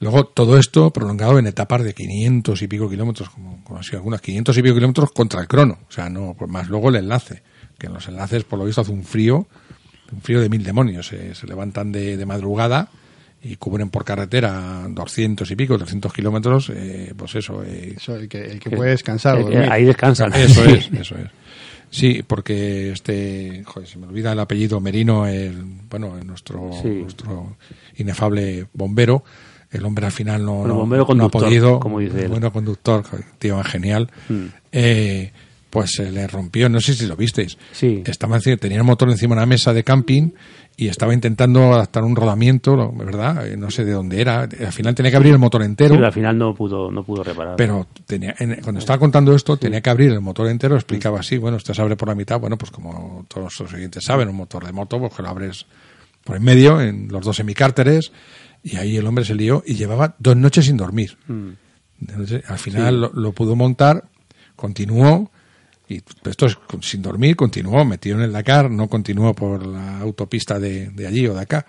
Luego 0.00 0.26
todo 0.26 0.58
esto 0.58 0.92
prolongado 0.92 1.40
en 1.40 1.48
etapas 1.48 1.82
de 1.82 1.92
500 1.92 2.62
y 2.62 2.68
pico 2.68 2.88
kilómetros, 2.88 3.30
como, 3.30 3.64
como 3.64 3.80
así 3.80 3.96
algunas 3.96 4.20
500 4.20 4.56
y 4.56 4.62
pico 4.62 4.74
kilómetros 4.76 5.10
contra 5.10 5.40
el 5.40 5.48
crono. 5.48 5.78
O 5.88 5.90
sea, 5.92 6.08
no, 6.08 6.34
pues 6.38 6.48
más 6.48 6.68
luego 6.68 6.90
el 6.90 6.96
enlace, 6.96 7.42
que 7.78 7.88
en 7.88 7.94
los 7.94 8.06
enlaces 8.06 8.44
por 8.44 8.60
lo 8.60 8.64
visto 8.64 8.80
hace 8.82 8.92
un 8.92 9.02
frío, 9.02 9.48
un 10.12 10.20
frío 10.20 10.40
de 10.40 10.48
mil 10.48 10.62
demonios. 10.62 11.08
Se, 11.08 11.34
se 11.34 11.46
levantan 11.48 11.90
de 11.90 12.24
madrugada 12.26 12.90
y 13.42 13.56
cubren 13.56 13.88
por 13.90 14.04
carretera 14.04 14.86
200 14.88 15.50
y 15.50 15.56
pico, 15.56 15.78
300 15.78 16.12
kilómetros, 16.12 16.70
eh, 16.74 17.12
pues 17.16 17.34
eso. 17.36 17.62
eh, 17.64 17.94
Eso, 17.96 18.16
el 18.16 18.28
que, 18.28 18.44
el 18.44 18.58
que 18.60 18.70
puede 18.70 18.90
descansar. 18.90 19.38
Eh, 19.40 19.68
ahí 19.70 19.84
descansan. 19.84 20.32
eso 20.34 20.64
es, 20.64 20.90
eso 20.92 21.14
es. 21.16 21.28
Sí, 21.90 22.22
porque 22.26 22.90
este, 22.92 23.62
joder, 23.64 23.88
se 23.88 23.98
me 23.98 24.06
olvida 24.06 24.32
el 24.32 24.40
apellido 24.40 24.80
Merino, 24.80 25.26
el, 25.26 25.62
bueno, 25.88 26.16
nuestro, 26.24 26.70
Sí. 26.82 26.88
nuestro 26.88 27.56
inefable 27.96 28.66
bombero, 28.74 29.24
el 29.70 29.84
hombre 29.84 30.06
al 30.06 30.12
final 30.12 30.44
no, 30.44 30.56
Bueno, 30.58 30.74
no- 30.74 30.80
bombero 30.80 31.02
no 31.02 31.06
conductor, 31.06 31.42
ha 31.44 31.46
podido, 31.46 31.80
como 31.80 32.00
dice 32.00 32.22
él. 32.22 32.28
bueno 32.28 32.52
conductor, 32.52 33.04
tío 33.38 33.62
genial, 33.64 34.10
Mm. 34.28 34.44
eh, 34.72 35.32
pues 35.70 35.92
se 35.92 36.10
le 36.10 36.26
rompió, 36.26 36.68
no 36.68 36.80
sé 36.80 36.94
si 36.94 37.06
lo 37.06 37.16
visteis, 37.16 37.58
Sí. 37.72 38.02
estaba 38.06 38.38
tenía 38.40 38.78
el 38.78 38.84
motor 38.84 39.10
encima 39.10 39.34
de 39.34 39.40
una 39.40 39.46
mesa 39.46 39.72
de 39.74 39.84
camping 39.84 40.30
y 40.76 40.88
estaba 40.88 41.12
intentando 41.12 41.74
adaptar 41.74 42.04
un 42.04 42.14
rodamiento, 42.16 42.76
lo- 42.76 42.92
¿verdad? 42.92 43.46
Eh, 43.48 43.56
No 43.56 43.70
sé 43.70 43.84
de 43.84 43.92
dónde 43.92 44.20
era, 44.20 44.42
al 44.42 44.72
final 44.72 44.94
tenía 44.94 45.10
que 45.10 45.16
abrir 45.16 45.32
el 45.32 45.38
motor 45.38 45.62
entero. 45.62 45.94
Pero 45.94 46.06
al 46.06 46.12
final 46.12 46.38
no 46.38 46.54
pudo, 46.54 46.90
no 46.90 47.02
pudo 47.04 47.24
reparar. 47.24 47.56
Pero 47.56 47.86
tenía, 48.06 48.34
en- 48.38 48.60
cuando 48.62 48.78
estaba 48.78 48.98
contando 48.98 49.34
esto, 49.34 49.56
tenía 49.56 49.80
que 49.80 49.90
abrir 49.90 50.12
el 50.12 50.20
motor 50.20 50.46
entero, 50.48 50.76
explicaba 50.76 51.20
así, 51.20 51.36
bueno, 51.36 51.56
usted 51.56 51.74
se 51.74 51.82
abre 51.82 51.96
por 51.96 52.08
la 52.08 52.14
mitad, 52.14 52.38
bueno, 52.40 52.56
pues 52.56 52.70
como 52.70 53.26
todos 53.28 53.58
los 53.60 53.70
siguientes 53.70 54.04
saben, 54.04 54.28
un 54.28 54.36
motor 54.36 54.64
de 54.64 54.72
moto, 54.72 54.98
pues 55.00 55.12
que 55.14 55.22
lo 55.22 55.28
abres 55.28 55.66
por 56.24 56.36
en 56.36 56.44
medio, 56.44 56.80
en 56.80 57.08
los 57.08 57.24
dos 57.24 57.36
semicárteres, 57.36 58.12
y 58.62 58.76
ahí 58.76 58.96
el 58.96 59.06
hombre 59.06 59.24
se 59.24 59.34
lió 59.34 59.62
y 59.66 59.74
llevaba 59.74 60.14
dos 60.18 60.36
noches 60.36 60.64
sin 60.66 60.76
dormir. 60.76 61.18
Mm. 61.26 61.48
Entonces, 62.02 62.42
al 62.48 62.58
final 62.58 63.00
lo, 63.00 63.10
lo 63.12 63.32
pudo 63.32 63.56
montar, 63.56 64.04
continuó, 64.56 65.30
y 65.88 66.02
esto 66.28 66.46
es 66.46 66.58
sin 66.82 67.00
dormir, 67.02 67.34
continuó, 67.36 67.84
metido 67.84 68.16
en 68.18 68.24
el 68.24 68.32
Dakar, 68.32 68.70
no 68.70 68.88
continuó 68.88 69.34
por 69.34 69.66
la 69.66 69.98
autopista 70.00 70.58
de, 70.58 70.90
de 70.90 71.06
allí 71.06 71.26
o 71.26 71.34
de 71.34 71.40
acá, 71.40 71.64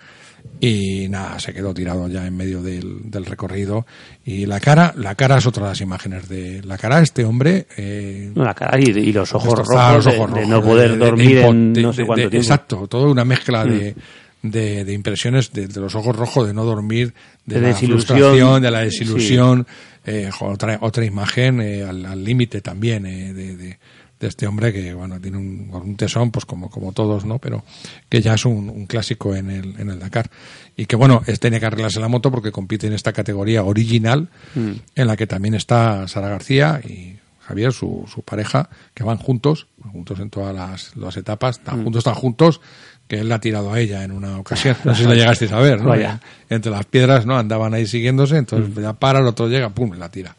y 0.60 1.08
nada, 1.08 1.38
se 1.38 1.52
quedó 1.52 1.72
tirado 1.74 2.08
ya 2.08 2.26
en 2.26 2.36
medio 2.36 2.62
del, 2.62 3.10
del 3.10 3.24
recorrido. 3.26 3.86
Y 4.24 4.46
la 4.46 4.60
cara, 4.60 4.92
la 4.96 5.14
cara 5.14 5.38
es 5.38 5.46
otra 5.46 5.64
de 5.64 5.68
las 5.70 5.80
imágenes 5.80 6.28
de 6.28 6.62
la 6.64 6.76
cara 6.78 6.98
de 6.98 7.04
este 7.04 7.24
hombre. 7.24 7.66
Eh, 7.76 8.30
No, 8.34 8.44
la 8.44 8.54
cara 8.54 8.78
y, 8.78 8.84
y 8.90 9.12
los 9.12 9.34
ojos 9.34 9.58
rojos, 9.58 9.94
los 9.94 10.04
de- 10.04 10.18
ojos 10.18 10.30
de, 10.34 10.40
rojos, 10.42 10.48
no 10.48 10.62
poder 10.62 10.90
de- 10.92 10.96
de- 10.96 11.04
dormir 11.04 11.38
en 11.38 11.72
no 11.82 11.92
sé 11.92 12.04
cuánto 12.04 12.28
tiempo. 12.28 12.36
Exacto, 12.36 12.86
toda 12.88 13.10
una 13.10 13.24
mezcla 13.24 13.64
Mm. 13.64 13.68
de, 13.70 13.94
de, 14.42 14.84
de 14.86 14.92
impresiones 14.94 15.52
de, 15.52 15.66
de 15.66 15.80
los 15.80 15.94
ojos 15.94 16.16
rojos, 16.16 16.46
de 16.46 16.54
no 16.54 16.64
dormir, 16.64 17.12
de, 17.44 17.56
De 17.56 17.60
la 17.60 17.68
desilusión. 17.68 18.18
frustración, 18.18 18.62
de 18.62 18.70
la 18.70 18.80
desilusión. 18.80 19.66
eh, 20.06 20.30
otra, 20.40 20.78
otra 20.80 21.04
imagen 21.04 21.60
eh, 21.60 21.82
al 21.84 22.06
al 22.06 22.24
límite 22.24 22.62
también 22.62 23.04
eh, 23.04 23.34
de, 23.34 23.78
de- 24.20 24.28
este 24.28 24.46
hombre 24.46 24.72
que 24.72 24.94
bueno 24.94 25.20
tiene 25.20 25.38
un, 25.38 25.70
un 25.72 25.96
tesón 25.96 26.30
pues 26.30 26.44
como 26.44 26.70
como 26.70 26.92
todos 26.92 27.24
no 27.24 27.38
pero 27.38 27.64
que 28.08 28.20
ya 28.20 28.34
es 28.34 28.44
un, 28.44 28.68
un 28.70 28.86
clásico 28.86 29.34
en 29.34 29.50
el 29.50 29.80
en 29.80 29.88
el 29.90 29.98
Dakar 29.98 30.30
y 30.76 30.86
que 30.86 30.94
bueno 30.96 31.22
es 31.26 31.40
tenía 31.40 31.58
que 31.58 31.66
arreglarse 31.66 31.98
la 32.00 32.08
moto 32.08 32.30
porque 32.30 32.52
compite 32.52 32.86
en 32.86 32.92
esta 32.92 33.12
categoría 33.12 33.64
original 33.64 34.28
Mm. 34.54 34.70
en 34.94 35.06
la 35.06 35.16
que 35.16 35.26
también 35.26 35.54
está 35.54 36.06
Sara 36.08 36.28
García 36.28 36.80
y 36.86 37.16
Javier, 37.40 37.72
su, 37.72 38.04
su 38.12 38.22
pareja, 38.22 38.68
que 38.94 39.02
van 39.02 39.16
juntos, 39.18 39.66
juntos 39.92 40.20
en 40.20 40.30
todas 40.30 40.54
las, 40.54 40.94
las 40.96 41.16
etapas, 41.16 41.58
están 41.58 41.80
Mm. 41.80 41.82
juntos, 41.84 41.98
están 42.00 42.14
juntos, 42.14 42.60
que 43.08 43.18
él 43.18 43.28
la 43.28 43.36
ha 43.36 43.40
tirado 43.40 43.72
a 43.72 43.80
ella 43.80 44.04
en 44.04 44.12
una 44.12 44.38
ocasión. 44.38 44.76
No 44.84 44.94
sé 44.94 45.02
si 45.02 45.08
la 45.08 45.16
llegasteis 45.16 45.50
a 45.50 45.58
ver, 45.58 45.80
¿no? 45.82 45.88
Vaya. 45.88 46.20
Entre 46.48 46.70
las 46.70 46.84
piedras, 46.86 47.26
¿no? 47.26 47.36
Andaban 47.36 47.74
ahí 47.74 47.86
siguiéndose, 47.88 48.36
entonces 48.36 48.72
ya 48.80 48.92
para, 48.92 49.18
el 49.18 49.26
otro 49.26 49.48
llega, 49.48 49.68
pum, 49.70 49.94
la 49.98 50.08
tira. 50.10 50.36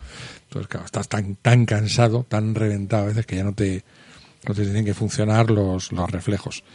Entonces, 0.52 0.68
claro, 0.68 0.86
estás 0.86 1.08
tan, 1.08 1.38
tan 1.38 1.66
cansado, 1.66 2.26
tan 2.28 2.54
reventado 2.56 3.04
a 3.04 3.08
veces 3.08 3.26
que 3.26 3.38
ya 3.38 3.46
no 3.46 3.54
te, 3.54 3.86
no 4.46 4.54
te 4.54 4.64
tienen 4.64 4.84
que 4.84 4.94
funcionar 4.94 5.50
los, 5.50 5.94
los 5.94 6.12
reflejos. 6.12 6.66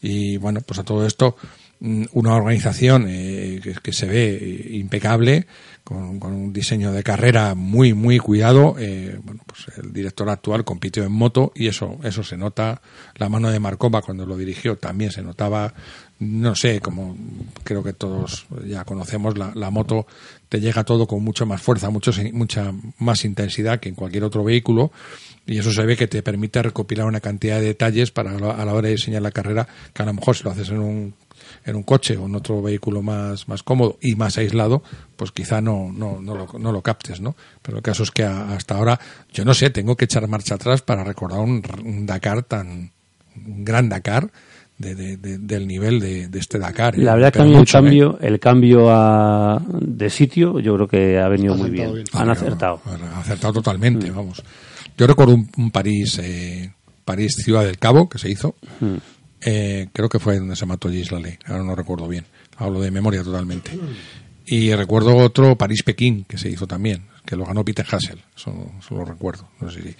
Y 0.00 0.36
bueno, 0.36 0.60
pues 0.60 0.78
a 0.78 0.84
todo 0.84 1.04
esto, 1.04 1.34
mm, 1.80 2.04
una 2.12 2.36
organización 2.36 3.06
eh, 3.08 3.60
que, 3.82 3.92
se 3.92 4.06
ve 4.06 4.36
eh, 4.40 4.76
impecable, 4.76 5.48
con, 5.82 6.20
con 6.20 6.34
un 6.34 6.52
diseño 6.52 6.92
de 6.92 7.02
carrera 7.02 7.56
muy, 7.56 7.94
muy 7.94 8.18
cuidado. 8.18 8.76
eh, 8.78 9.18
bueno, 9.24 9.42
pues 9.44 9.76
el 9.76 9.92
director 9.92 10.30
actual 10.30 10.64
compitió 10.64 11.02
en 11.02 11.10
moto 11.10 11.50
y 11.56 11.66
eso, 11.66 11.98
eso 12.04 12.22
se 12.22 12.36
nota. 12.36 12.80
La 13.16 13.28
mano 13.28 13.50
de 13.50 13.58
Marcova 13.58 14.02
cuando 14.02 14.24
lo 14.24 14.36
dirigió 14.36 14.76
también 14.76 15.10
se 15.10 15.22
notaba, 15.22 15.74
no 16.18 16.54
sé, 16.54 16.80
como 16.80 17.16
creo 17.64 17.82
que 17.82 17.92
todos 17.92 18.46
ya 18.66 18.84
conocemos, 18.84 19.36
la, 19.36 19.70
moto 19.70 20.06
te 20.48 20.60
llega 20.60 20.84
todo 20.84 21.06
con 21.06 21.22
mucha 21.22 21.44
más 21.44 21.60
fuerza, 21.60 21.90
mucho, 21.90 22.10
mucha 22.32 22.72
más 22.98 23.24
intensidad 23.24 23.80
que 23.80 23.88
en 23.90 23.94
cualquier 23.94 24.24
otro 24.24 24.42
vehículo 24.42 24.92
y 25.46 25.58
eso 25.58 25.70
se 25.72 25.84
ve 25.84 25.96
que 25.96 26.08
te 26.08 26.22
permite 26.22 26.62
recopilar 26.62 27.06
una 27.06 27.20
cantidad 27.20 27.60
de 27.60 27.66
detalles 27.66 28.10
para 28.10 28.30
a 28.30 28.40
la 28.40 28.50
a 28.52 28.64
la 28.64 28.72
hora 28.74 28.88
de 28.88 28.94
diseñar 28.94 29.22
la 29.22 29.30
carrera 29.30 29.68
que 29.92 30.02
a 30.02 30.06
lo 30.06 30.14
mejor 30.14 30.36
si 30.36 30.44
lo 30.44 30.50
haces 30.50 30.70
en 30.70 30.78
un 30.78 31.14
en 31.64 31.76
un 31.76 31.82
coche 31.82 32.16
o 32.16 32.26
en 32.26 32.34
otro 32.34 32.62
vehículo 32.62 33.02
más, 33.02 33.46
más 33.48 33.62
cómodo 33.62 33.98
y 34.00 34.14
más 34.16 34.38
aislado, 34.38 34.82
pues 35.16 35.32
quizá 35.32 35.60
no, 35.60 35.92
no, 35.92 36.20
no, 36.20 36.34
lo, 36.34 36.46
no 36.58 36.72
lo 36.72 36.82
captes, 36.82 37.20
¿no? 37.20 37.36
Pero 37.62 37.76
el 37.78 37.82
caso 37.82 38.02
es 38.04 38.10
que 38.10 38.24
a- 38.24 38.52
hasta 38.52 38.76
ahora, 38.76 38.98
yo 39.32 39.44
no 39.44 39.52
sé, 39.54 39.70
tengo 39.70 39.96
que 39.96 40.06
echar 40.06 40.26
marcha 40.28 40.54
atrás 40.54 40.82
para 40.82 41.04
recordar 41.04 41.40
un, 41.40 41.62
un 41.84 42.06
Dakar 42.06 42.42
tan, 42.42 42.90
un 43.36 43.64
gran 43.64 43.88
Dakar, 43.88 44.30
de- 44.78 44.94
de- 44.94 45.16
de- 45.16 45.38
del 45.38 45.66
nivel 45.66 46.00
de, 46.00 46.28
de 46.28 46.38
este 46.38 46.58
Dakar. 46.58 46.94
¿eh? 46.96 47.02
La 47.02 47.14
verdad 47.14 47.32
que 47.32 47.38
el 47.40 47.48
mucho, 47.48 47.78
¿eh? 47.78 47.82
cambio, 47.82 48.18
el 48.20 48.38
cambio 48.40 48.86
a- 48.90 49.62
de 49.70 50.10
sitio 50.10 50.58
yo 50.60 50.74
creo 50.74 50.88
que 50.88 51.18
ha 51.18 51.28
venido 51.28 51.54
muy 51.54 51.70
bien. 51.70 52.04
Han 52.12 52.28
Ah, 52.28 52.32
acertado. 52.32 52.80
Ha 52.84 53.20
acertado 53.20 53.54
totalmente, 53.54 54.10
vamos. 54.10 54.42
Yo 54.98 55.06
recuerdo 55.06 55.34
un, 55.34 55.50
un 55.56 55.70
París, 55.70 56.18
eh, 56.22 56.72
París 57.04 57.34
Ciudad 57.42 57.64
del 57.64 57.78
Cabo 57.78 58.08
que 58.08 58.18
se 58.18 58.30
hizo. 58.30 58.54
Mm. 58.80 58.94
Eh, 59.42 59.88
creo 59.92 60.08
que 60.08 60.18
fue 60.18 60.38
donde 60.38 60.56
se 60.56 60.66
mató 60.66 60.88
Gilles 60.88 61.12
Laley. 61.12 61.38
Ahora 61.46 61.62
no 61.62 61.74
recuerdo 61.74 62.08
bien. 62.08 62.24
Hablo 62.56 62.80
de 62.80 62.90
memoria 62.90 63.22
totalmente. 63.22 63.70
Y 64.46 64.72
recuerdo 64.74 65.14
otro 65.16 65.56
París 65.56 65.82
Pekín 65.82 66.24
que 66.24 66.38
se 66.38 66.48
hizo 66.48 66.66
también, 66.66 67.06
que 67.24 67.36
lo 67.36 67.44
ganó 67.44 67.64
Peter 67.64 67.86
Hassel. 67.90 68.18
Eso, 68.36 68.72
eso 68.78 68.94
lo 68.94 69.04
recuerdo. 69.04 69.48
No 69.60 69.70
sé 69.70 69.82
si- 69.82 69.94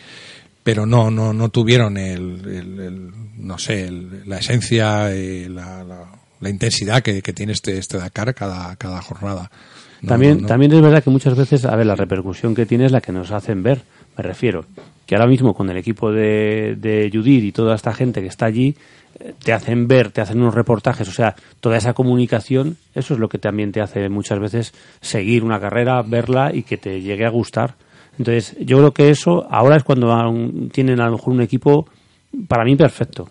pero 0.67 0.85
no, 0.85 1.13
no, 1.13 1.33
no 1.33 1.49
tuvieron 1.49 1.97
el, 1.97 2.41
el- 2.45 2.81
el- 2.81 3.11
no 3.39 3.57
sé, 3.57 3.85
el- 3.87 4.29
la 4.29 4.39
esencia, 4.39 5.13
eh, 5.15 5.49
la, 5.49 5.85
la- 5.85 6.11
la 6.41 6.51
intensidad 6.51 7.03
que, 7.05 7.23
que 7.23 7.33
tiene 7.33 7.53
este, 7.53 7.79
este 7.79 7.99
Dakar 7.99 8.35
cada, 8.35 8.75
cada 8.75 9.01
jornada. 9.01 9.49
No, 10.03 10.09
también, 10.09 10.35
no, 10.39 10.41
no. 10.43 10.49
también 10.49 10.73
es 10.73 10.81
verdad 10.81 11.05
que 11.05 11.11
muchas 11.11 11.37
veces, 11.37 11.65
a 11.67 11.77
ver, 11.77 11.87
la 11.87 11.95
repercusión 11.95 12.53
que 12.57 12.67
tiene 12.67 12.87
es 12.87 12.91
la 12.93 13.01
que 13.01 13.13
nos 13.13 13.31
hacen 13.31 13.63
ver. 13.63 13.83
Me 14.19 14.25
refiero 14.25 14.65
que 15.07 15.15
ahora 15.15 15.29
mismo 15.29 15.55
con 15.55 15.71
el 15.71 15.77
equipo 15.77 16.11
de, 16.11 16.75
de 16.77 17.11
Judith 17.13 17.45
y 17.45 17.53
toda 17.53 17.77
esta 17.77 17.95
gente 17.95 18.21
que 18.23 18.27
está 18.27 18.47
allí, 18.47 18.75
eh, 19.21 19.35
te 19.41 19.53
hacen 19.53 19.87
ver, 19.87 20.11
te 20.11 20.21
hacen 20.21 20.41
unos 20.41 20.55
reportajes, 20.57 21.07
o 21.09 21.13
sea, 21.13 21.37
toda 21.61 21.77
esa 21.77 21.93
comunicación, 21.93 22.77
eso 22.93 23.15
es 23.15 23.21
lo 23.21 23.29
que 23.29 23.39
también 23.39 23.71
te 23.71 23.81
hace 23.81 24.09
muchas 24.09 24.41
veces 24.41 24.75
seguir 25.01 25.45
una 25.45 25.61
carrera, 25.61 26.03
verla 26.03 26.51
y 26.53 26.65
que 26.65 26.77
te 26.77 27.01
llegue 27.03 27.25
a 27.25 27.31
gustar. 27.31 27.77
Entonces, 28.19 28.57
yo 28.61 28.79
creo 28.79 28.93
que 28.93 29.11
eso 29.11 29.47
ahora 29.51 29.77
es 29.77 29.85
cuando 29.85 30.13
tienen 30.73 31.01
a 31.01 31.07
lo 31.07 31.13
mejor 31.13 31.33
un 31.35 31.43
equipo 31.43 31.87
para 32.49 32.65
mí 32.65 32.77
perfecto. 32.77 33.29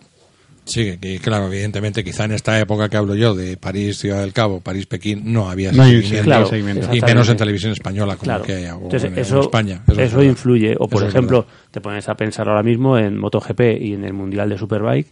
Sí, 0.65 0.83
que, 0.83 0.97
que, 0.97 1.19
claro, 1.19 1.45
evidentemente, 1.45 2.03
quizá 2.03 2.25
en 2.25 2.31
esta 2.31 2.59
época 2.59 2.89
que 2.89 2.97
hablo 2.97 3.13
yo 3.13 3.35
de 3.35 3.55
París, 3.55 3.99
Ciudad 3.99 4.21
del 4.21 4.33
Cabo, 4.33 4.61
París, 4.61 4.87
Pekín, 4.87 5.31
no 5.31 5.47
había 5.47 5.71
No 5.71 5.83
hay 5.83 5.91
seguimiento, 5.97 6.23
claro, 6.23 6.45
seguimiento. 6.47 6.95
y 6.95 7.01
menos 7.01 7.29
en 7.29 7.37
televisión 7.37 7.71
española 7.71 8.15
como 8.15 8.23
Claro. 8.25 8.43
que 8.43 8.53
hay 8.53 8.65
o 8.65 8.79
Entonces, 8.81 9.03
en, 9.03 9.39
España. 9.39 9.83
Eso, 9.95 10.21
es 10.21 10.27
influye. 10.27 10.75
O, 10.79 10.87
por 10.87 11.03
Eso 11.03 11.09
ejemplo, 11.09 11.45
te 11.69 11.81
pones 11.81 12.09
a 12.09 12.15
pensar 12.15 12.49
ahora 12.49 12.63
mismo 12.63 12.97
en 12.97 13.15
MotoGP 13.15 13.59
y 13.79 13.93
en 13.93 14.05
el 14.05 14.13
Mundial 14.13 14.49
de 14.49 14.57
Superbike. 14.57 15.07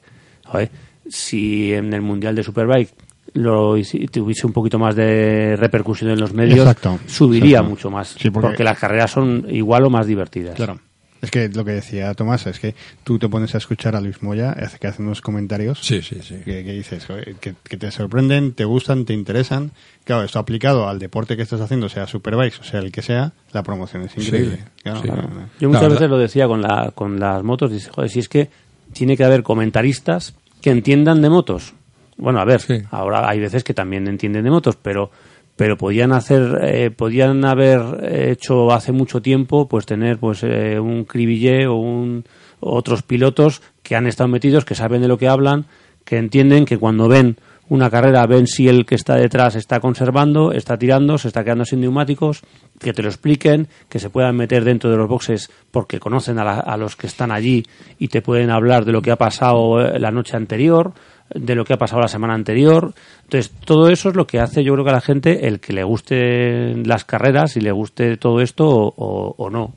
Joder, 0.45 0.71
si 1.07 1.71
en 1.73 1.93
el 1.93 2.01
Mundial 2.01 2.33
de 2.35 2.41
Superbike 2.43 2.89
lo 3.33 3.75
tuviese 4.11 4.45
un 4.45 4.53
poquito 4.53 4.77
más 4.77 4.95
de 4.95 5.55
repercusión 5.55 6.11
en 6.11 6.19
los 6.19 6.33
medios, 6.33 6.59
Exacto, 6.59 6.99
subiría 7.07 7.57
exacto. 7.57 7.69
mucho 7.69 7.89
más. 7.89 8.09
Sí, 8.19 8.29
porque- 8.29 8.47
porque... 8.49 8.63
las 8.63 8.77
carreras 8.77 9.11
son 9.11 9.45
igual 9.49 9.85
o 9.85 9.89
más 9.89 10.05
divertidas. 10.05 10.55
Claro. 10.55 10.79
Es 11.21 11.31
que 11.31 11.47
lo 11.47 11.63
que 11.63 11.71
decía 11.71 12.13
Tomás 12.15 12.45
es 12.47 12.59
que 12.59 12.75
tú 13.05 13.17
te 13.17 13.29
pones 13.29 13.55
a 13.55 13.57
escuchar 13.57 13.95
a 13.95 14.01
Luis 14.01 14.21
Moya, 14.21 14.51
hace 14.51 14.77
que 14.77 14.87
hace 14.87 15.01
unos 15.01 15.21
comentarios 15.21 15.79
Sí, 15.81 16.01
sí, 16.01 16.17
sí. 16.21 16.35
que, 16.43 16.65
que 16.65 16.73
dices 16.73 17.07
que, 17.39 17.55
que 17.63 17.77
te 17.77 17.91
sorprenden, 17.91 18.51
te 18.51 18.65
gustan, 18.65 19.05
te 19.05 19.13
interesan. 19.13 19.71
Claro, 20.03 20.23
esto 20.25 20.37
aplicado 20.39 20.89
al 20.89 20.99
deporte 20.99 21.37
que 21.37 21.43
estás 21.43 21.61
haciendo, 21.61 21.87
sea 21.87 22.07
Superbikes 22.07 22.57
o 22.59 22.63
sea 22.65 22.81
el 22.81 22.91
que 22.91 23.01
sea, 23.01 23.31
la 23.53 23.63
promoción 23.63 24.03
es 24.03 24.17
increíble. 24.17 24.57
Sí, 24.57 24.63
Claro, 24.83 25.01
sí. 25.01 25.07
claro. 25.07 25.29
Yo 25.61 25.69
muchas 25.69 25.89
veces 25.93 26.09
lo 26.09 26.17
decía 26.17 26.45
con, 26.45 26.61
la, 26.61 26.91
con 26.93 27.17
las 27.17 27.41
motos, 27.41 27.71
dice, 27.71 27.89
joder, 27.89 28.09
si 28.09 28.19
es 28.19 28.27
que 28.27 28.49
tiene 28.91 29.15
que 29.15 29.23
haber 29.23 29.43
comentaristas 29.43 30.35
que 30.61 30.71
entiendan 30.71 31.21
de 31.21 31.29
motos. 31.29 31.73
Bueno, 32.17 32.39
a 32.39 32.45
ver, 32.45 32.61
Sí. 32.61 32.75
ahora 32.91 33.27
hay 33.29 33.39
veces 33.39 33.63
que 33.63 33.73
también 33.73 34.07
entienden 34.07 34.43
de 34.43 34.51
motos, 34.51 34.75
pero 34.81 35.11
pero 35.55 35.77
podían 35.77 36.13
hacer 36.13 36.59
eh, 36.63 36.89
podían 36.89 37.45
haber 37.45 37.79
hecho 38.11 38.71
hace 38.71 38.91
mucho 38.91 39.21
tiempo 39.21 39.67
pues 39.67 39.85
tener 39.85 40.17
pues 40.17 40.41
eh, 40.43 40.79
un 40.79 41.05
Cribillé 41.05 41.67
o 41.67 41.75
un 41.75 42.23
otros 42.59 43.03
pilotos 43.03 43.61
que 43.83 43.95
han 43.95 44.07
estado 44.07 44.27
metidos 44.29 44.65
que 44.65 44.73
saben 44.73 45.03
de 45.03 45.07
lo 45.07 45.19
que 45.19 45.27
hablan 45.27 45.65
que 46.05 46.17
entienden 46.17 46.65
que 46.65 46.79
cuando 46.79 47.07
ven 47.07 47.37
una 47.69 47.89
carrera 47.91 48.25
ven 48.25 48.47
si 48.47 48.67
el 48.67 48.85
que 48.85 48.95
está 48.95 49.15
detrás 49.15 49.55
está 49.55 49.79
conservando, 49.79 50.51
está 50.51 50.77
tirando, 50.77 51.17
se 51.19 51.27
está 51.29 51.43
quedando 51.43 51.63
sin 51.65 51.79
neumáticos, 51.81 52.41
que 52.79 52.91
te 52.91 53.01
lo 53.01 53.07
expliquen, 53.07 53.67
que 53.89 53.99
se 53.99 54.09
puedan 54.09 54.35
meter 54.35 54.63
dentro 54.65 54.89
de 54.91 54.97
los 54.97 55.07
boxes 55.07 55.49
porque 55.71 55.99
conocen 55.99 56.39
a, 56.39 56.43
la- 56.43 56.59
a 56.59 56.75
los 56.77 56.95
que 56.97 57.07
están 57.07 57.31
allí 57.31 57.63
y 57.99 58.09
te 58.09 58.21
pueden 58.21 58.49
hablar 58.49 58.83
de 58.85 58.91
lo 58.91 59.01
que 59.01 59.11
ha 59.11 59.15
pasado 59.17 59.79
eh, 59.81 59.97
la 59.97 60.11
noche 60.11 60.35
anterior, 60.35 60.93
de 61.33 61.55
lo 61.55 61.65
que 61.65 61.73
ha 61.73 61.77
pasado 61.77 62.01
la 62.01 62.07
semana 62.07 62.33
anterior. 62.33 62.93
Entonces, 63.23 63.51
todo 63.65 63.89
eso 63.89 64.09
es 64.09 64.15
lo 64.15 64.27
que 64.27 64.39
hace, 64.39 64.63
yo 64.63 64.73
creo 64.73 64.85
que 64.85 64.91
a 64.91 64.95
la 64.95 65.01
gente, 65.01 65.47
el 65.47 65.59
que 65.59 65.73
le 65.73 65.83
guste 65.83 66.75
las 66.85 67.05
carreras 67.05 67.57
y 67.57 67.61
le 67.61 67.71
guste 67.71 68.17
todo 68.17 68.41
esto 68.41 68.65
o, 68.67 69.49
no. 69.49 69.73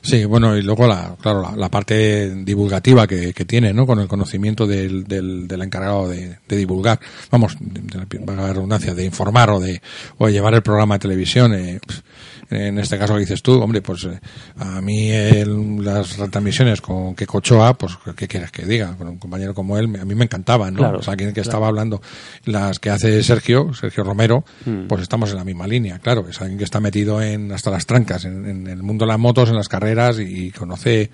Sí, 0.00 0.24
bueno, 0.24 0.56
y 0.56 0.62
luego 0.62 0.86
la, 0.86 1.14
claro, 1.20 1.54
la, 1.54 1.68
parte 1.68 2.34
divulgativa 2.44 3.06
que, 3.06 3.32
tiene, 3.46 3.74
¿no? 3.74 3.86
Con 3.86 4.00
el 4.00 4.08
conocimiento 4.08 4.66
del, 4.66 5.04
del, 5.04 5.62
encargado 5.62 6.08
de, 6.08 6.38
divulgar, 6.48 6.98
vamos, 7.30 7.56
de, 7.60 7.80
de, 7.82 8.36
la 8.36 8.52
redundancia, 8.54 8.94
de 8.94 9.04
informar 9.04 9.50
o 9.50 9.60
de, 9.60 9.82
o 10.16 10.26
de 10.26 10.32
llevar 10.32 10.54
el 10.54 10.62
programa 10.62 10.94
de 10.94 11.00
televisión. 11.00 11.52
eh, 11.52 11.78
pf, 11.86 12.02
en 12.50 12.78
este 12.78 12.98
caso 12.98 13.14
que 13.14 13.20
dices 13.20 13.42
tú, 13.42 13.60
hombre, 13.60 13.80
pues 13.80 14.04
eh, 14.04 14.20
a 14.58 14.80
mí 14.80 15.10
el- 15.10 15.84
las 15.84 16.16
retransmisiones 16.18 16.80
con 16.80 17.14
que 17.14 17.26
Cochoa, 17.26 17.74
pues, 17.78 17.96
¿qué 18.16 18.26
quieres 18.28 18.50
que 18.50 18.66
diga? 18.66 18.96
Con 18.96 19.08
un 19.08 19.18
compañero 19.18 19.54
como 19.54 19.78
él, 19.78 19.84
a 20.00 20.04
mí 20.04 20.14
me 20.14 20.24
encantaban, 20.24 20.74
¿no? 20.74 20.80
Claro, 20.80 20.98
o 20.98 21.02
sea, 21.02 21.16
quien 21.16 21.32
que 21.32 21.40
estaba 21.40 21.68
hablando, 21.68 22.02
las 22.44 22.78
que 22.78 22.90
hace 22.90 23.22
Sergio, 23.22 23.72
Sergio 23.74 24.04
Romero, 24.04 24.44
Mm. 24.66 24.86
pues 24.88 25.02
estamos 25.02 25.30
en 25.30 25.36
la 25.36 25.44
misma 25.44 25.66
línea, 25.66 25.98
claro, 26.00 26.26
es 26.28 26.40
alguien 26.40 26.58
que 26.58 26.64
está 26.64 26.80
metido 26.80 27.22
en 27.22 27.52
hasta 27.52 27.70
las 27.70 27.86
trancas, 27.86 28.24
en, 28.24 28.44
en 28.48 28.66
el 28.66 28.82
mundo 28.82 29.04
de 29.04 29.08
las 29.12 29.18
motos, 29.18 29.48
en 29.48 29.56
las 29.56 29.68
carreras 29.68 30.18
y, 30.18 30.50
conoce 30.50 31.10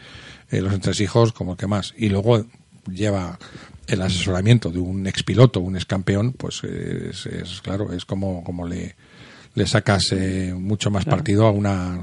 eh, 0.50 0.60
los 0.60 0.72
entresijos 0.72 1.32
como 1.32 1.52
el 1.52 1.58
que 1.58 1.66
más. 1.66 1.92
Y 1.98 2.08
luego 2.08 2.44
lleva 2.90 3.38
el 3.88 4.00
asesoramiento 4.02 4.70
de 4.70 4.78
un 4.80 5.06
expiloto, 5.06 5.60
un 5.60 5.76
excampeón, 5.76 6.32
pues 6.32 6.62
eh, 6.64 7.08
es, 7.10 7.26
es, 7.26 7.60
claro, 7.60 7.92
es 7.92 8.04
como, 8.04 8.42
como 8.42 8.66
le 8.66 8.96
le 9.56 9.66
sacas 9.66 10.12
eh, 10.12 10.54
mucho 10.56 10.90
más 10.90 11.04
partido 11.04 11.46
a 11.46 11.50
una 11.50 11.98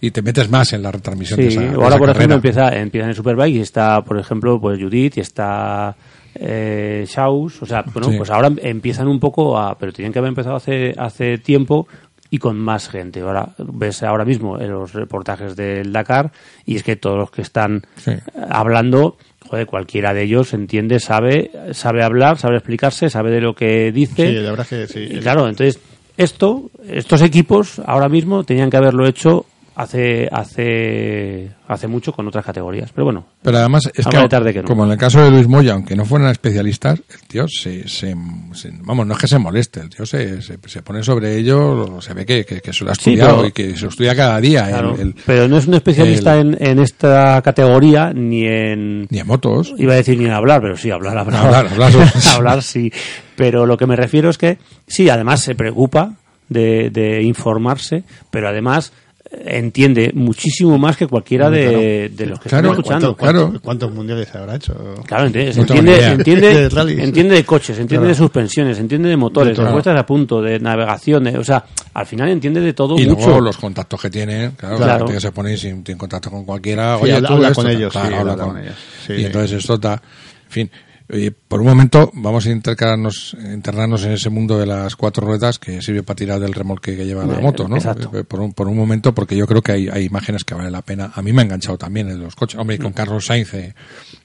y 0.00 0.10
te 0.10 0.20
metes 0.20 0.50
más 0.50 0.72
en 0.74 0.82
la 0.82 0.92
retransmisión 0.92 1.36
Sí, 1.38 1.42
de 1.44 1.48
esa, 1.48 1.60
de 1.62 1.68
ahora 1.68 1.88
esa 1.88 1.98
por 1.98 2.10
ejemplo 2.10 2.34
empieza, 2.36 2.76
empieza 2.76 3.04
en 3.04 3.10
el 3.10 3.16
Superbike 3.16 3.54
y 3.54 3.60
está, 3.60 4.02
por 4.04 4.18
ejemplo, 4.18 4.60
pues 4.60 4.78
Judith 4.78 5.16
y 5.16 5.20
está 5.20 5.96
eh, 6.34 7.04
Shaus, 7.08 7.62
o 7.62 7.66
sea, 7.66 7.82
bueno, 7.92 8.10
Sí. 8.10 8.16
pues 8.18 8.30
ahora 8.30 8.50
empiezan 8.62 9.08
un 9.08 9.18
poco 9.18 9.58
a, 9.58 9.78
pero 9.78 9.92
tenían 9.92 10.12
que 10.12 10.18
haber 10.18 10.28
empezado 10.28 10.56
hace, 10.56 10.92
hace 10.98 11.38
tiempo 11.38 11.88
y 12.30 12.38
con 12.38 12.58
más 12.58 12.88
gente. 12.88 13.20
Ahora 13.20 13.48
ves 13.58 14.02
ahora 14.02 14.24
mismo 14.24 14.60
en 14.60 14.70
los 14.70 14.92
reportajes 14.92 15.56
del 15.56 15.92
Dakar 15.92 16.30
y 16.66 16.76
es 16.76 16.82
que 16.82 16.96
todos 16.96 17.16
los 17.16 17.30
que 17.30 17.42
están 17.42 17.82
Sí. 17.96 18.12
hablando, 18.50 19.16
joder, 19.48 19.66
cualquiera 19.66 20.12
de 20.12 20.24
ellos 20.24 20.52
entiende, 20.52 21.00
sabe, 21.00 21.50
sabe 21.72 22.02
hablar, 22.04 22.38
sabe 22.38 22.56
explicarse, 22.56 23.08
sabe 23.08 23.30
de 23.30 23.40
lo 23.40 23.54
que 23.54 23.90
dice. 23.92 24.26
Sí, 24.28 24.34
la 24.34 24.50
verdad 24.50 24.66
es 24.70 24.92
que 24.92 24.92
sí. 25.08 25.14
Y 25.16 25.20
claro, 25.20 25.48
entonces 25.48 25.80
esto, 26.18 26.70
estos 26.86 27.22
equipos 27.22 27.80
ahora 27.86 28.08
mismo 28.08 28.44
tenían 28.44 28.68
que 28.68 28.76
haberlo 28.76 29.06
hecho 29.06 29.46
hace 29.80 30.28
hace 30.32 31.50
hace 31.68 31.86
mucho 31.86 32.12
con 32.12 32.26
otras 32.26 32.44
categorías. 32.44 32.90
Pero 32.92 33.04
bueno, 33.04 33.26
Pero 33.42 33.58
además 33.58 33.88
es 33.94 34.04
que, 34.06 34.28
tarde 34.28 34.52
que 34.52 34.58
nunca. 34.60 34.68
como 34.72 34.84
en 34.84 34.90
el 34.92 34.98
caso 34.98 35.20
de 35.22 35.30
Luis 35.30 35.46
Moya, 35.46 35.74
aunque 35.74 35.94
no 35.94 36.04
fueran 36.04 36.30
especialistas, 36.30 36.98
el 37.08 37.28
tío 37.28 37.46
se, 37.46 37.86
se- 37.88 38.16
se- 38.54 38.72
vamos, 38.80 39.06
no 39.06 39.14
es 39.14 39.20
que 39.20 39.28
se 39.28 39.38
moleste, 39.38 39.80
el 39.80 39.88
tío 39.90 40.04
se, 40.04 40.42
se, 40.42 40.58
se 40.66 40.82
pone 40.82 41.02
sobre 41.04 41.36
ello, 41.36 42.00
se 42.00 42.12
ve 42.14 42.26
que, 42.26 42.44
que, 42.44 42.60
que 42.60 42.72
se 42.72 42.84
lo 42.84 42.90
ha 42.90 42.94
Sí, 42.94 43.10
estudiado 43.10 43.36
pero- 43.36 43.48
y 43.48 43.52
que 43.52 43.76
se 43.76 43.82
lo 43.82 43.88
estudia 43.90 44.16
cada 44.16 44.40
día. 44.40 44.64
el- 44.64 44.68
claro, 44.70 44.96
el- 44.98 45.14
pero 45.24 45.46
no 45.46 45.58
es 45.58 45.66
un 45.68 45.74
especialista 45.74 46.36
el- 46.38 46.56
en, 46.60 46.66
en 46.66 46.78
esta 46.80 47.40
categoría 47.42 48.12
ni 48.12 48.44
en 48.46 49.06
ni 49.10 49.18
en 49.20 49.26
motos. 49.26 49.74
iba 49.78 49.92
a 49.92 49.96
decir 49.96 50.18
ni 50.18 50.24
en 50.24 50.32
hablar, 50.32 50.60
pero 50.60 50.76
sí 50.76 50.90
hablar, 50.90 51.16
hablar, 51.18 51.44
Hablar, 51.46 51.66
hablar, 51.68 51.92
sí. 51.92 52.28
hablar 52.34 52.62
sí. 52.62 52.92
Pero 53.36 53.64
lo 53.66 53.76
que 53.76 53.86
me 53.86 53.94
refiero 53.94 54.28
es 54.30 54.38
que 54.38 54.58
sí, 54.86 55.08
además 55.08 55.40
se 55.40 55.54
preocupa 55.54 56.14
de, 56.48 56.90
de 56.90 57.22
informarse, 57.22 58.02
pero 58.30 58.48
además 58.48 58.92
entiende 59.30 60.10
muchísimo 60.14 60.78
más 60.78 60.96
que 60.96 61.06
cualquiera 61.06 61.50
de, 61.50 62.08
de 62.08 62.26
los 62.26 62.40
que 62.40 62.48
Claro, 62.48 62.68
están 62.68 62.80
escuchando. 62.80 63.16
¿Cuánto- 63.16 63.16
cuánto- 63.16 63.46
claro. 63.48 63.60
¿Cuántos 63.62 63.92
mundiales 63.92 64.34
habrá 64.34 64.56
hecho? 64.56 64.74
Claro, 65.06 65.26
entiende, 65.26 65.54
No 65.54 65.62
entiende, 65.62 66.54
De 66.54 66.68
rallies. 66.70 66.98
entiende 67.00 67.34
de 67.34 67.44
coches, 67.44 67.78
entiende 67.78 67.96
Claro. 68.06 68.08
de 68.08 68.14
suspensiones, 68.14 68.78
entiende 68.78 69.08
de 69.10 69.16
motores, 69.16 69.56
de 69.56 69.64
puestas 69.66 69.98
a 69.98 70.06
punto, 70.06 70.40
de 70.40 70.58
navegación, 70.58 71.24
de- 71.24 71.38
o 71.38 71.44
sea, 71.44 71.64
al 71.94 72.06
final 72.06 72.28
entiende 72.30 72.60
de 72.60 72.72
todo 72.72 72.98
Y 72.98 73.06
mucho. 73.06 73.26
luego 73.26 73.40
los 73.42 73.56
contactos 73.58 74.00
que 74.00 74.10
tiene, 74.10 74.52
claro, 74.56 74.76
Claro. 74.78 74.92
la 74.92 74.98
gente 74.98 75.12
que 75.14 75.20
se 75.20 75.32
pone 75.32 75.56
sin 75.56 75.84
tiene 75.84 75.98
contacto 75.98 76.30
con 76.30 76.44
cualquiera, 76.44 76.96
Sí, 76.96 77.04
oye, 77.04 77.12
habla- 77.14 77.28
tú 77.28 77.34
habla 77.34 77.48
esto, 77.48 77.62
con 77.62 77.70
ellos, 77.70 77.92
claro, 77.92 78.08
sí, 78.08 78.14
habla 78.14 78.36
con- 78.36 78.48
con 78.48 78.58
ellos, 78.62 78.74
sí, 79.06 79.12
y 79.12 79.24
entonces 79.26 79.52
esto 79.58 79.76
da, 79.76 79.92
en 79.94 80.50
fin, 80.50 80.70
oye, 81.10 81.30
por 81.32 81.60
un 81.60 81.66
momento 81.68 82.10
vamos 82.14 82.46
a 82.46 82.50
internarnos, 82.50 83.36
internarnos 83.52 84.04
en 84.04 84.12
ese 84.12 84.30
mundo 84.30 84.58
de 84.58 84.66
las 84.66 84.94
cuatro 84.96 85.26
ruedas 85.26 85.58
que 85.58 85.80
sirve 85.82 86.02
para 86.02 86.16
tirar 86.16 86.40
del 86.40 86.52
remolque 86.54 86.96
que 86.96 87.04
lleva 87.06 87.24
la 87.26 87.40
moto, 87.40 87.66
¿no? 87.68 87.76
exacto. 87.76 88.10
Eh, 88.16 88.24
Por 88.24 88.40
un, 88.40 88.52
por 88.52 88.68
un 88.68 88.76
momento, 88.76 89.14
porque 89.14 89.36
yo 89.36 89.46
creo 89.46 89.62
que 89.62 89.72
hay, 89.72 89.88
hay 89.88 90.04
imágenes 90.04 90.44
que 90.44 90.54
vale 90.54 90.70
la 90.70 90.82
pena. 90.82 91.10
A 91.14 91.22
mí 91.22 91.32
me 91.32 91.42
ha 91.42 91.44
enganchado 91.44 91.78
también 91.78 92.08
en 92.08 92.20
los 92.20 92.34
coches. 92.36 92.58
Hombre, 92.60 92.76
y 92.76 92.78
Mm. 92.78 92.82
con 92.82 92.92
Carlos 92.92 93.24
Sainz 93.26 93.54
eh, 93.54 93.74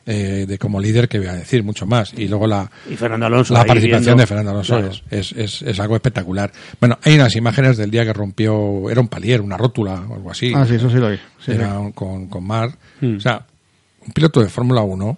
eh, 0.06 0.46
de 0.48 0.58
como 0.58 0.80
líder, 0.80 1.08
que 1.08 1.20
voy 1.20 1.28
a 1.28 1.34
decir 1.34 1.64
mucho 1.64 1.86
más. 1.86 2.14
Y 2.18 2.28
luego 2.28 2.48
la, 2.48 2.70
Y 2.90 2.96
Fernando 2.96 3.26
Alonso. 3.28 3.54
la 3.54 3.66
participación 3.66 4.04
viendo- 4.18 4.22
de 4.22 4.28
Fernando 4.28 4.52
Alonso 4.52 4.74
Claro. 4.78 4.92
es, 4.92 5.04
es, 5.10 5.32
es, 5.38 5.62
es 5.62 5.80
algo 5.80 5.96
espectacular. 5.96 6.52
Bueno, 6.80 6.98
hay 7.04 7.16
unas 7.16 7.36
imágenes 7.36 7.78
del 7.78 7.90
día 7.92 8.04
que 8.04 8.14
rompió, 8.14 8.90
era 8.90 9.00
un 9.00 9.08
palier, 9.08 9.42
una 9.42 9.58
rótula 9.58 10.04
o 10.10 10.16
algo 10.16 10.32
así. 10.32 10.52
Ah, 10.56 10.66
sí, 10.68 10.76
eso 10.76 10.90
sí 10.90 10.98
lo 10.98 11.10
vi. 11.10 11.18
Sí, 11.40 11.52
Era 11.54 11.72
sí. 11.72 11.76
un- 11.78 11.92
con, 11.94 12.28
con 12.28 12.44
Mar. 12.46 12.72
Mm. 13.02 13.16
O 13.16 13.20
sea, 13.20 13.46
un 14.06 14.12
piloto 14.14 14.42
de 14.42 14.50
Fórmula 14.50 14.82
1 14.82 15.18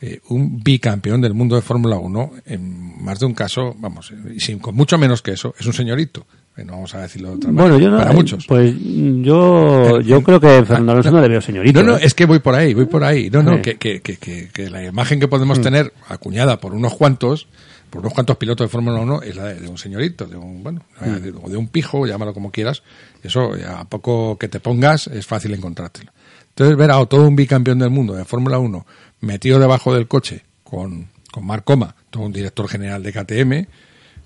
eh, 0.00 0.20
un 0.28 0.62
bicampeón 0.62 1.20
del 1.20 1.32
mundo 1.32 1.56
de 1.56 1.62
Fórmula 1.62 1.96
1, 1.96 2.32
en 2.46 3.02
más 3.02 3.18
de 3.18 3.26
un 3.26 3.34
caso, 3.34 3.74
vamos, 3.78 4.12
y 4.34 4.40
sin, 4.40 4.58
con 4.58 4.74
mucho 4.74 4.98
menos 4.98 5.22
que 5.22 5.32
eso, 5.32 5.54
es 5.58 5.66
un 5.66 5.72
señorito. 5.72 6.26
Bueno, 6.54 6.72
vamos 6.72 6.94
a 6.94 7.02
decirlo 7.02 7.30
de 7.30 7.34
otra 7.36 7.50
Bueno, 7.50 7.74
manera, 7.74 7.84
yo 7.84 7.90
no, 7.90 7.98
para 7.98 8.12
muchos. 8.12 8.46
Pues 8.46 8.74
yo, 8.78 10.00
yo 10.00 10.22
creo 10.22 10.40
que 10.40 10.64
Fernando 10.64 10.92
Alonso 10.92 11.10
no 11.10 11.20
le 11.20 11.28
veo 11.28 11.40
señorito. 11.42 11.82
No, 11.82 11.92
no, 11.92 11.96
¿eh? 11.98 12.00
es 12.02 12.14
que 12.14 12.24
voy 12.24 12.38
por 12.38 12.54
ahí, 12.54 12.72
voy 12.72 12.86
por 12.86 13.04
ahí. 13.04 13.28
No, 13.28 13.42
no, 13.42 13.60
que, 13.60 13.76
que, 13.76 14.00
que, 14.00 14.16
que, 14.16 14.48
que 14.48 14.70
la 14.70 14.82
imagen 14.82 15.20
que 15.20 15.28
podemos 15.28 15.60
tener 15.60 15.92
acuñada 16.08 16.58
por 16.58 16.72
unos 16.72 16.94
cuantos, 16.94 17.46
por 17.90 18.00
unos 18.00 18.14
cuantos 18.14 18.38
pilotos 18.38 18.66
de 18.66 18.68
Fórmula 18.70 18.98
1, 19.00 19.22
es 19.22 19.36
la 19.36 19.44
de, 19.44 19.60
de 19.60 19.68
un 19.68 19.76
señorito, 19.76 20.26
de 20.26 20.38
un, 20.38 20.62
bueno, 20.62 20.80
de, 21.00 21.34
o 21.42 21.50
de 21.50 21.58
un 21.58 21.68
pijo, 21.68 22.06
llámalo 22.06 22.32
como 22.32 22.50
quieras. 22.50 22.82
Eso, 23.22 23.52
a 23.68 23.84
poco 23.84 24.38
que 24.38 24.48
te 24.48 24.58
pongas, 24.58 25.08
es 25.08 25.26
fácil 25.26 25.52
encontrártelo. 25.52 26.10
Entonces, 26.56 26.74
ver 26.78 26.90
a 26.90 27.04
todo 27.04 27.28
un 27.28 27.36
bicampeón 27.36 27.78
del 27.78 27.90
mundo 27.90 28.14
de 28.14 28.24
Fórmula 28.24 28.58
1 28.58 28.86
metido 29.20 29.58
debajo 29.58 29.94
del 29.94 30.08
coche 30.08 30.44
con, 30.64 31.08
con 31.30 31.46
Marc 31.46 31.64
Coma, 31.64 31.94
todo 32.10 32.24
un 32.24 32.32
director 32.32 32.68
general 32.68 33.02
de 33.02 33.12
KTM, 33.12 33.66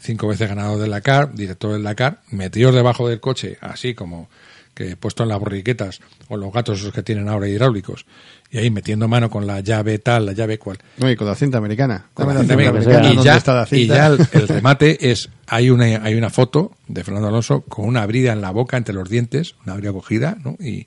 cinco 0.01 0.28
veces 0.28 0.49
ganador 0.49 0.80
del 0.80 0.91
Dakar, 0.91 1.34
director 1.34 1.72
del 1.72 1.82
Dakar, 1.82 2.20
metidos 2.30 2.74
debajo 2.74 3.09
del 3.09 3.20
coche, 3.20 3.59
así 3.61 3.95
como 3.95 4.28
que 4.74 4.97
puesto 4.97 5.24
en 5.24 5.28
las 5.28 5.38
borriquetas 5.38 6.01
o 6.28 6.36
los 6.36 6.53
gatos 6.53 6.80
esos 6.80 6.93
que 6.93 7.03
tienen 7.03 7.28
ahora 7.28 7.49
hidráulicos, 7.49 8.07
y 8.51 8.59
ahí 8.59 8.70
metiendo 8.70 9.09
mano 9.09 9.28
con 9.28 9.47
la 9.47 9.61
llave 9.61 9.99
tal, 9.99 10.26
la 10.26 10.32
llave 10.32 10.59
cual. 10.59 10.78
No, 10.97 11.11
y 11.11 11.16
con 11.16 11.26
la 11.26 11.34
cinta 11.34 11.59
americana. 11.59 12.07
Con 12.14 12.26
la 12.26 12.34
la 12.34 12.41
cinta 12.41 12.55
cinta 12.55 12.70
americana. 12.70 12.95
americana, 12.95 13.12
y, 13.12 13.16
¿dónde 13.16 13.30
ya, 13.30 13.36
está 13.36 13.55
la 13.55 13.68
y 13.70 13.86
ya 13.86 14.07
el, 14.07 14.26
el 14.32 14.49
remate 14.49 15.11
es, 15.11 15.28
hay 15.47 15.70
una, 15.70 15.84
hay 15.84 16.14
una 16.14 16.30
foto 16.30 16.72
de 16.88 17.05
Fernando 17.05 17.28
Alonso 17.28 17.62
con 17.62 17.84
una 17.86 18.07
brida 18.07 18.32
en 18.32 18.41
la 18.41 18.51
boca 18.51 18.76
entre 18.76 18.95
los 18.95 19.09
dientes, 19.09 19.55
una 19.66 19.74
brida 19.74 19.93
cogida, 19.93 20.38
¿no? 20.43 20.57
Y, 20.59 20.86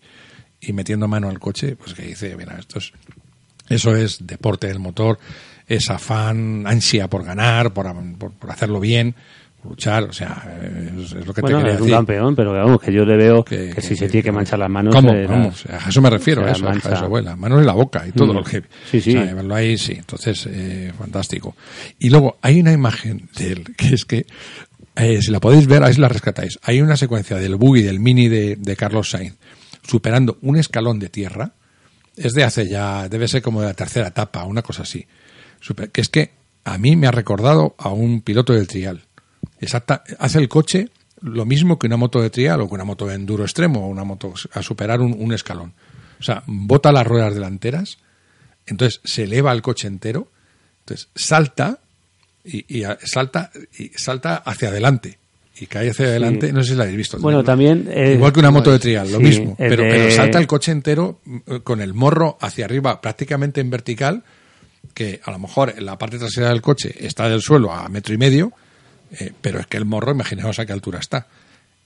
y 0.59 0.73
metiendo 0.73 1.07
mano 1.07 1.29
al 1.29 1.39
coche, 1.39 1.75
pues 1.75 1.93
que 1.93 2.03
dice, 2.03 2.35
mira, 2.35 2.57
esto 2.57 2.79
es, 2.79 2.93
eso 3.69 3.95
es 3.95 4.25
deporte 4.25 4.67
del 4.67 4.79
motor, 4.79 5.19
es 5.67 5.89
afán, 5.89 6.65
ansia 6.67 7.07
por 7.09 7.23
ganar, 7.23 7.73
por, 7.73 7.87
por, 8.17 8.31
por 8.33 8.51
hacerlo 8.51 8.79
bien, 8.79 9.15
por 9.61 9.71
luchar, 9.71 10.03
o 10.03 10.11
sea, 10.13 10.59
es, 10.97 11.13
es 11.13 11.25
lo 11.25 11.33
que 11.33 11.39
Bueno, 11.41 11.59
te 11.59 11.63
quería 11.63 11.75
es 11.75 11.79
un 11.79 11.85
decir. 11.87 11.95
campeón, 11.95 12.35
pero 12.35 12.51
vamos, 12.51 12.81
que 12.81 12.91
yo 12.91 13.05
le 13.05 13.15
veo 13.15 13.45
que, 13.45 13.69
Que- 13.69 13.81
si 13.81 13.89
que- 13.89 13.95
se 13.95 14.09
tiene 14.09 14.23
que 14.23 14.31
manchar 14.33 14.59
las 14.59 14.69
manos. 14.69 14.93
¿Cómo? 14.93 15.13
eh, 15.13 15.25
Vamos, 15.25 15.65
a 15.67 15.87
eso 15.89 16.01
me 16.01 16.09
refiero, 16.09 16.45
a 16.45 16.51
eso, 16.51 16.67
a 16.67 16.73
eso, 16.75 17.07
bueno, 17.07 17.29
las 17.29 17.39
manos 17.39 17.63
y 17.63 17.65
la 17.65 17.71
boca 17.73 18.05
y 18.05 18.11
todo 18.11 18.33
Mm. 18.33 18.35
lo 18.35 18.43
que... 18.43 18.61
Sí, 18.91 18.99
sí. 18.99 19.15
O 19.15 19.23
sea, 19.23 19.33
verlo 19.33 19.55
ahí, 19.55 19.77
sí, 19.77 19.93
entonces, 19.97 20.47
eh, 20.51 20.91
fantástico. 20.97 21.55
Y 21.99 22.09
luego, 22.09 22.37
hay 22.41 22.59
una 22.59 22.73
imagen 22.73 23.29
de 23.37 23.51
él, 23.53 23.63
que 23.77 23.95
es 23.95 24.03
que, 24.03 24.25
eh, 24.97 25.21
si 25.21 25.31
la 25.31 25.39
podéis 25.39 25.65
ver, 25.67 25.81
ahí 25.83 25.93
la 25.95 26.09
rescatáis. 26.09 26.59
Hay 26.63 26.81
una 26.81 26.97
secuencia 26.97 27.37
del 27.37 27.55
buggy, 27.55 27.83
del 27.83 28.01
mini 28.01 28.27
de, 28.27 28.57
de 28.57 28.75
Carlos 28.75 29.09
Sainz, 29.11 29.37
superando 29.87 30.37
un 30.41 30.57
escalón 30.57 30.99
de 30.99 31.07
tierra, 31.07 31.53
es 32.15 32.33
de 32.33 32.43
hace 32.43 32.67
ya, 32.67 33.09
debe 33.09 33.27
ser 33.27 33.41
como 33.41 33.61
de 33.61 33.67
la 33.67 33.73
tercera 33.73 34.07
etapa, 34.07 34.43
una 34.43 34.61
cosa 34.61 34.83
así. 34.83 35.05
Que 35.91 36.01
es 36.01 36.09
que 36.09 36.31
a 36.63 36.77
mí 36.77 36.95
me 36.95 37.07
ha 37.07 37.11
recordado 37.11 37.75
a 37.77 37.89
un 37.89 38.21
piloto 38.21 38.53
del 38.53 38.67
trial. 38.67 39.03
Exacta, 39.59 40.03
hace 40.19 40.39
el 40.39 40.49
coche 40.49 40.89
lo 41.21 41.45
mismo 41.45 41.79
que 41.79 41.87
una 41.87 41.97
moto 41.97 42.21
de 42.21 42.29
trial 42.29 42.61
o 42.61 42.67
que 42.67 42.75
una 42.75 42.83
moto 42.83 43.07
de 43.07 43.15
enduro 43.15 43.43
extremo 43.43 43.85
o 43.85 43.87
una 43.87 44.03
moto 44.03 44.33
a 44.51 44.61
superar 44.61 44.99
un, 45.01 45.33
escalón. 45.33 45.73
O 46.19 46.23
sea, 46.23 46.43
bota 46.45 46.91
las 46.91 47.07
ruedas 47.07 47.33
delanteras, 47.33 47.97
entonces 48.65 48.99
se 49.05 49.23
eleva 49.23 49.53
el 49.53 49.61
coche 49.61 49.87
entero, 49.87 50.29
entonces 50.81 51.07
salta 51.15 51.79
y, 52.43 52.65
y 52.67 52.83
salta 53.05 53.51
y 53.77 53.89
salta 53.95 54.35
hacia 54.35 54.67
adelante 54.67 55.17
y 55.59 55.67
cae 55.67 55.89
hacia 55.91 56.05
adelante. 56.05 56.51
No 56.51 56.63
sé 56.63 56.71
si 56.71 56.75
la 56.75 56.83
habéis 56.83 56.97
visto. 56.97 57.17
Bueno, 57.19 57.43
también, 57.43 57.87
eh, 57.91 58.13
igual 58.15 58.33
que 58.33 58.39
una 58.39 58.51
moto 58.51 58.71
de 58.71 58.79
trial, 58.79 59.11
lo 59.11 59.17
sí, 59.19 59.23
mismo, 59.23 59.55
pero, 59.57 59.83
de- 59.83 59.89
pero 59.89 60.11
salta 60.11 60.39
el 60.39 60.47
coche 60.47 60.71
entero 60.71 61.19
mm, 61.25 61.55
con 61.63 61.81
el 61.81 61.93
morro 61.93 62.37
hacia 62.41 62.65
arriba, 62.65 62.99
prácticamente 63.01 63.61
en 63.61 63.69
vertical, 63.69 64.23
que 64.93 65.21
a 65.23 65.31
lo 65.31 65.39
mejor 65.39 65.73
en 65.77 65.85
la 65.85 65.97
parte 65.97 66.17
trasera 66.17 66.49
del 66.49 66.61
coche 66.61 66.93
está 67.05 67.29
del 67.29 67.41
suelo 67.41 67.71
a 67.71 67.87
metro 67.89 68.13
y 68.13 68.17
medio, 68.17 68.51
eh, 69.19 69.31
pero 69.41 69.59
es 69.59 69.67
que 69.67 69.77
el 69.77 69.85
morro, 69.85 70.11
imaginaos 70.11 70.59
a 70.59 70.65
qué 70.65 70.73
altura 70.73 70.99
está. 70.99 71.27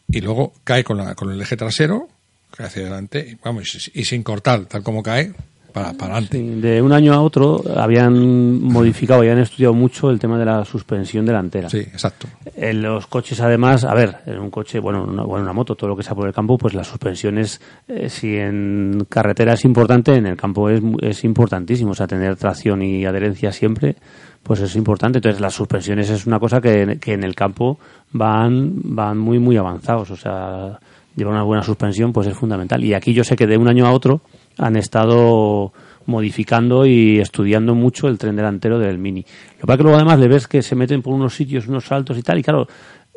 Y 0.09 0.22
luego 0.22 0.53
cae 0.63 0.84
con, 0.84 0.97
la, 0.97 1.15
con 1.15 1.30
el 1.32 1.41
eje 1.41 1.57
trasero, 1.57 2.07
cae 2.55 2.68
hacia 2.68 2.84
adelante, 2.84 3.28
y, 3.32 3.38
vamos, 3.43 3.91
y 3.93 4.05
sin 4.05 4.24
cortar, 4.24 4.65
tal 4.65 4.82
como 4.84 5.03
cae, 5.03 5.34
para, 5.78 5.93
para 5.93 6.13
adelante. 6.13 6.38
Sí, 6.38 6.61
de 6.61 6.82
un 6.82 6.91
año 6.91 7.13
a 7.13 7.21
otro 7.21 7.61
habían 7.75 8.61
modificado, 8.61 9.21
habían 9.21 9.39
estudiado 9.39 9.73
mucho 9.73 10.09
el 10.09 10.19
tema 10.19 10.38
de 10.38 10.45
la 10.45 10.65
suspensión 10.65 11.25
delantera. 11.25 11.69
Sí, 11.69 11.80
exacto. 11.80 12.28
En 12.55 12.82
los 12.82 13.07
coches, 13.07 13.39
además, 13.41 13.84
a 13.84 13.93
ver, 13.93 14.17
en 14.25 14.39
un 14.39 14.49
coche, 14.49 14.80
bueno, 14.80 15.03
una, 15.03 15.23
bueno, 15.23 15.43
una 15.43 15.53
moto, 15.53 15.75
todo 15.75 15.89
lo 15.89 15.95
que 15.95 16.03
sea 16.03 16.15
por 16.15 16.28
el 16.28 16.34
campo, 16.34 16.57
pues 16.57 16.73
la 16.73 16.84
suspensión 16.84 17.38
es, 17.38 17.61
eh, 17.88 18.09
si 18.09 18.36
en 18.36 19.05
carretera 19.07 19.53
es 19.53 19.65
importante, 19.65 20.15
en 20.15 20.25
el 20.25 20.36
campo 20.36 20.69
es, 20.69 20.82
es 21.01 21.23
importantísimo. 21.23 21.91
O 21.91 21.95
sea, 21.95 22.07
tener 22.07 22.36
tracción 22.36 22.82
y 22.82 23.05
adherencia 23.05 23.51
siempre, 23.51 23.95
pues 24.41 24.59
es 24.61 24.75
importante. 24.75 25.19
Entonces, 25.19 25.39
las 25.39 25.53
suspensiones 25.53 26.09
es 26.09 26.25
una 26.25 26.39
cosa 26.39 26.59
que, 26.59 26.97
que 26.99 27.13
en 27.13 27.23
el 27.23 27.36
campo 27.36 27.78
van, 28.11 28.73
van 28.84 29.17
muy, 29.17 29.38
muy 29.38 29.57
avanzados. 29.57 30.09
O 30.09 30.15
sea, 30.15 30.80
llevar 31.15 31.34
una 31.34 31.43
buena 31.43 31.63
suspensión, 31.63 32.13
pues 32.13 32.28
es 32.28 32.36
fundamental. 32.36 32.84
Y 32.84 32.93
aquí 32.93 33.13
yo 33.13 33.23
sé 33.23 33.36
que 33.36 33.45
de 33.45 33.57
un 33.57 33.67
año 33.67 33.86
a 33.86 33.91
otro 33.91 34.21
han 34.58 34.76
estado 34.76 35.74
modificando 36.05 36.86
y 36.86 37.20
estudiando 37.20 37.76
mucho 37.76 38.08
el 38.08 38.18
tren 38.18 38.36
delantero 38.36 38.80
del 38.80 38.97
Mini. 38.97 39.26
Lo 39.55 39.62
que 39.62 39.68
pasa 39.68 39.78
que 39.78 39.84
luego 39.84 39.97
además 39.97 40.20
le 40.20 40.28
ves 40.28 40.47
que 40.47 40.62
se 40.62 40.76
meten 40.76 41.01
por 41.01 41.14
unos 41.14 41.36
sitios, 41.36 41.68
unos 41.68 41.86
saltos 41.86 42.18
y 42.18 42.24
tal, 42.24 42.39
y 42.39 42.43
claro, 42.43 42.68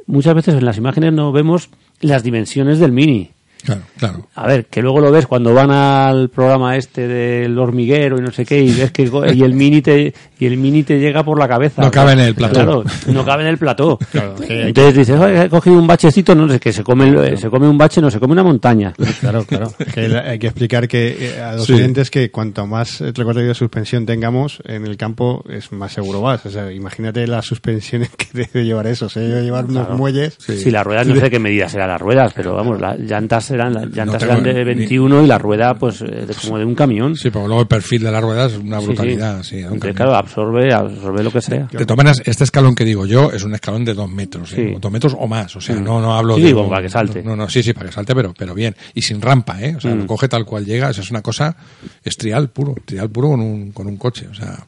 muchas 0.06 0.34
veces 0.34 0.54
en 0.54 0.64
las 0.64 0.76
imágenes 0.76 1.12
no 1.12 1.32
vemos 1.32 1.70
las 2.00 2.22
dimensiones 2.22 2.78
del 2.78 2.92
Mini. 2.92 3.30
Claro, 3.62 3.82
claro. 3.98 4.26
A 4.34 4.46
ver, 4.46 4.66
que 4.66 4.80
luego 4.82 5.00
lo 5.00 5.12
ves 5.12 5.26
cuando 5.26 5.52
van 5.52 5.70
al 5.70 6.30
programa 6.30 6.76
este 6.76 7.06
del 7.06 7.58
hormiguero 7.58 8.18
y 8.18 8.22
no 8.22 8.30
sé 8.30 8.44
qué, 8.44 8.62
y 8.62 8.72
ves 8.72 8.90
que 8.90 9.10
y 9.34 9.42
el 9.42 9.54
mini 9.54 9.82
te 9.82 10.14
y 10.40 10.46
el 10.46 10.56
mini 10.56 10.82
te 10.82 10.98
llega 10.98 11.22
por 11.22 11.38
la 11.38 11.46
cabeza. 11.46 11.82
No 11.82 11.90
cabe 11.90 12.12
en 12.12 12.20
el 12.20 12.34
plató. 12.34 12.54
Claro, 12.54 12.84
no 13.06 13.24
cabe 13.24 13.42
en 13.42 13.48
el 13.50 13.58
plató. 13.58 13.98
Claro, 14.10 14.34
que 14.36 14.68
Entonces 14.68 14.94
dices, 14.94 15.20
"Oye, 15.20 15.44
he 15.44 15.48
cogido 15.48 15.78
un 15.78 15.86
bachecito, 15.86 16.34
no, 16.34 16.52
es 16.52 16.60
que 16.60 16.72
se 16.72 16.82
come, 16.82 17.08
el- 17.08 17.38
se 17.38 17.48
come 17.48 17.68
un 17.68 17.78
bache, 17.78 18.00
no, 18.00 18.10
se 18.10 18.18
come 18.18 18.32
una 18.32 18.42
montaña. 18.42 18.92
Claro, 19.20 19.44
claro. 19.44 19.72
Que 19.94 20.06
hay 20.16 20.38
que 20.38 20.46
explicar 20.48 20.88
que 20.88 21.16
eh, 21.36 21.40
a 21.40 21.52
los 21.54 21.66
Sí. 21.66 21.74
oyentes 21.74 22.10
que 22.10 22.30
cuanto 22.30 22.66
más 22.66 23.00
recorrido 23.00 23.48
de 23.48 23.54
suspensión 23.54 24.06
tengamos 24.06 24.60
en 24.64 24.86
el 24.86 24.96
campo, 24.96 25.44
es 25.48 25.70
más 25.72 25.92
seguro 25.92 26.20
vas. 26.22 26.44
O 26.46 26.50
sea, 26.50 26.72
imagínate 26.72 27.26
las 27.26 27.44
suspensiones 27.46 28.10
que 28.16 28.26
debe 28.32 28.64
llevar 28.64 28.86
eso. 28.86 29.08
Se 29.08 29.20
debe 29.20 29.42
llevar 29.42 29.64
unos 29.66 29.84
Claro. 29.86 29.98
muelles. 29.98 30.36
Sí. 30.38 30.70
las 30.70 30.84
ruedas, 30.84 31.06
no 31.06 31.16
sé 31.16 31.30
qué 31.30 31.38
medidas 31.38 31.74
eran 31.74 31.88
las 31.88 32.00
ruedas, 32.00 32.32
pero 32.34 32.54
vamos, 32.54 32.80
las 32.80 32.98
llantas 32.98 33.50
eran, 33.50 33.74
las 33.74 33.86
llantas 33.90 34.22
eran 34.22 34.42
de 34.42 34.54
ni- 34.54 34.64
21 34.64 35.22
y 35.24 35.26
la 35.26 35.38
rueda, 35.38 35.74
pues, 35.74 36.00
eh, 36.02 36.06
de- 36.26 36.34
como 36.42 36.58
de 36.58 36.64
un 36.64 36.74
camión. 36.74 37.16
Sí, 37.16 37.30
pero 37.30 37.46
luego 37.46 37.62
el 37.62 37.66
perfil 37.68 38.02
de 38.04 38.10
las 38.12 38.22
ruedas 38.22 38.52
es 38.52 38.58
una 38.58 38.76
Sí, 38.78 38.82
sí. 38.82 38.86
brutalidad. 38.88 39.42
Sí, 39.42 39.58
Entonces, 39.60 39.94
claro, 39.94 40.14
absorbe, 40.30 40.72
absorbe 40.72 41.22
lo 41.22 41.30
que 41.30 41.40
sea. 41.40 41.68
De 41.70 41.84
todas 41.84 41.96
maneras, 41.96 42.22
este 42.24 42.44
escalón 42.44 42.74
que 42.74 42.84
digo 42.84 43.06
yo 43.06 43.30
es 43.32 43.42
un 43.42 43.54
escalón 43.54 43.84
de 43.84 43.94
dos 43.94 44.10
metros, 44.10 44.52
¿eh? 44.52 44.70
Sí. 44.72 44.78
dos 44.80 44.92
metros 44.92 45.16
o 45.18 45.26
más, 45.26 45.54
o 45.56 45.60
sea, 45.60 45.76
Mm. 45.76 45.84
no, 45.84 46.00
no 46.00 46.14
hablo 46.14 46.36
Sí, 46.36 46.42
de... 46.42 46.54
como 46.54 46.68
para 46.70 46.82
que 46.82 46.88
salte. 46.88 47.22
No, 47.22 47.36
no, 47.36 47.48
sí, 47.48 47.62
sí, 47.62 47.72
para 47.72 47.86
que 47.86 47.92
salte, 47.92 48.14
pero, 48.14 48.32
pero 48.36 48.54
bien. 48.54 48.74
Y 48.94 49.02
sin 49.02 49.20
rampa, 49.20 49.60
¿eh? 49.60 49.74
O 49.76 49.80
sea, 49.80 49.94
Mm. 49.94 49.98
lo 50.00 50.06
coge 50.06 50.28
tal 50.28 50.44
cual 50.44 50.64
llega, 50.64 50.90
eso 50.90 51.00
es 51.00 51.10
una 51.10 51.22
cosa, 51.22 51.56
es 52.04 52.16
trial 52.16 52.48
puro, 52.50 52.74
trial 52.84 53.10
puro 53.10 53.28
con 53.30 53.40
un, 53.40 53.72
con 53.72 53.86
un 53.86 53.96
coche, 53.96 54.28
o 54.28 54.34
sea, 54.34 54.64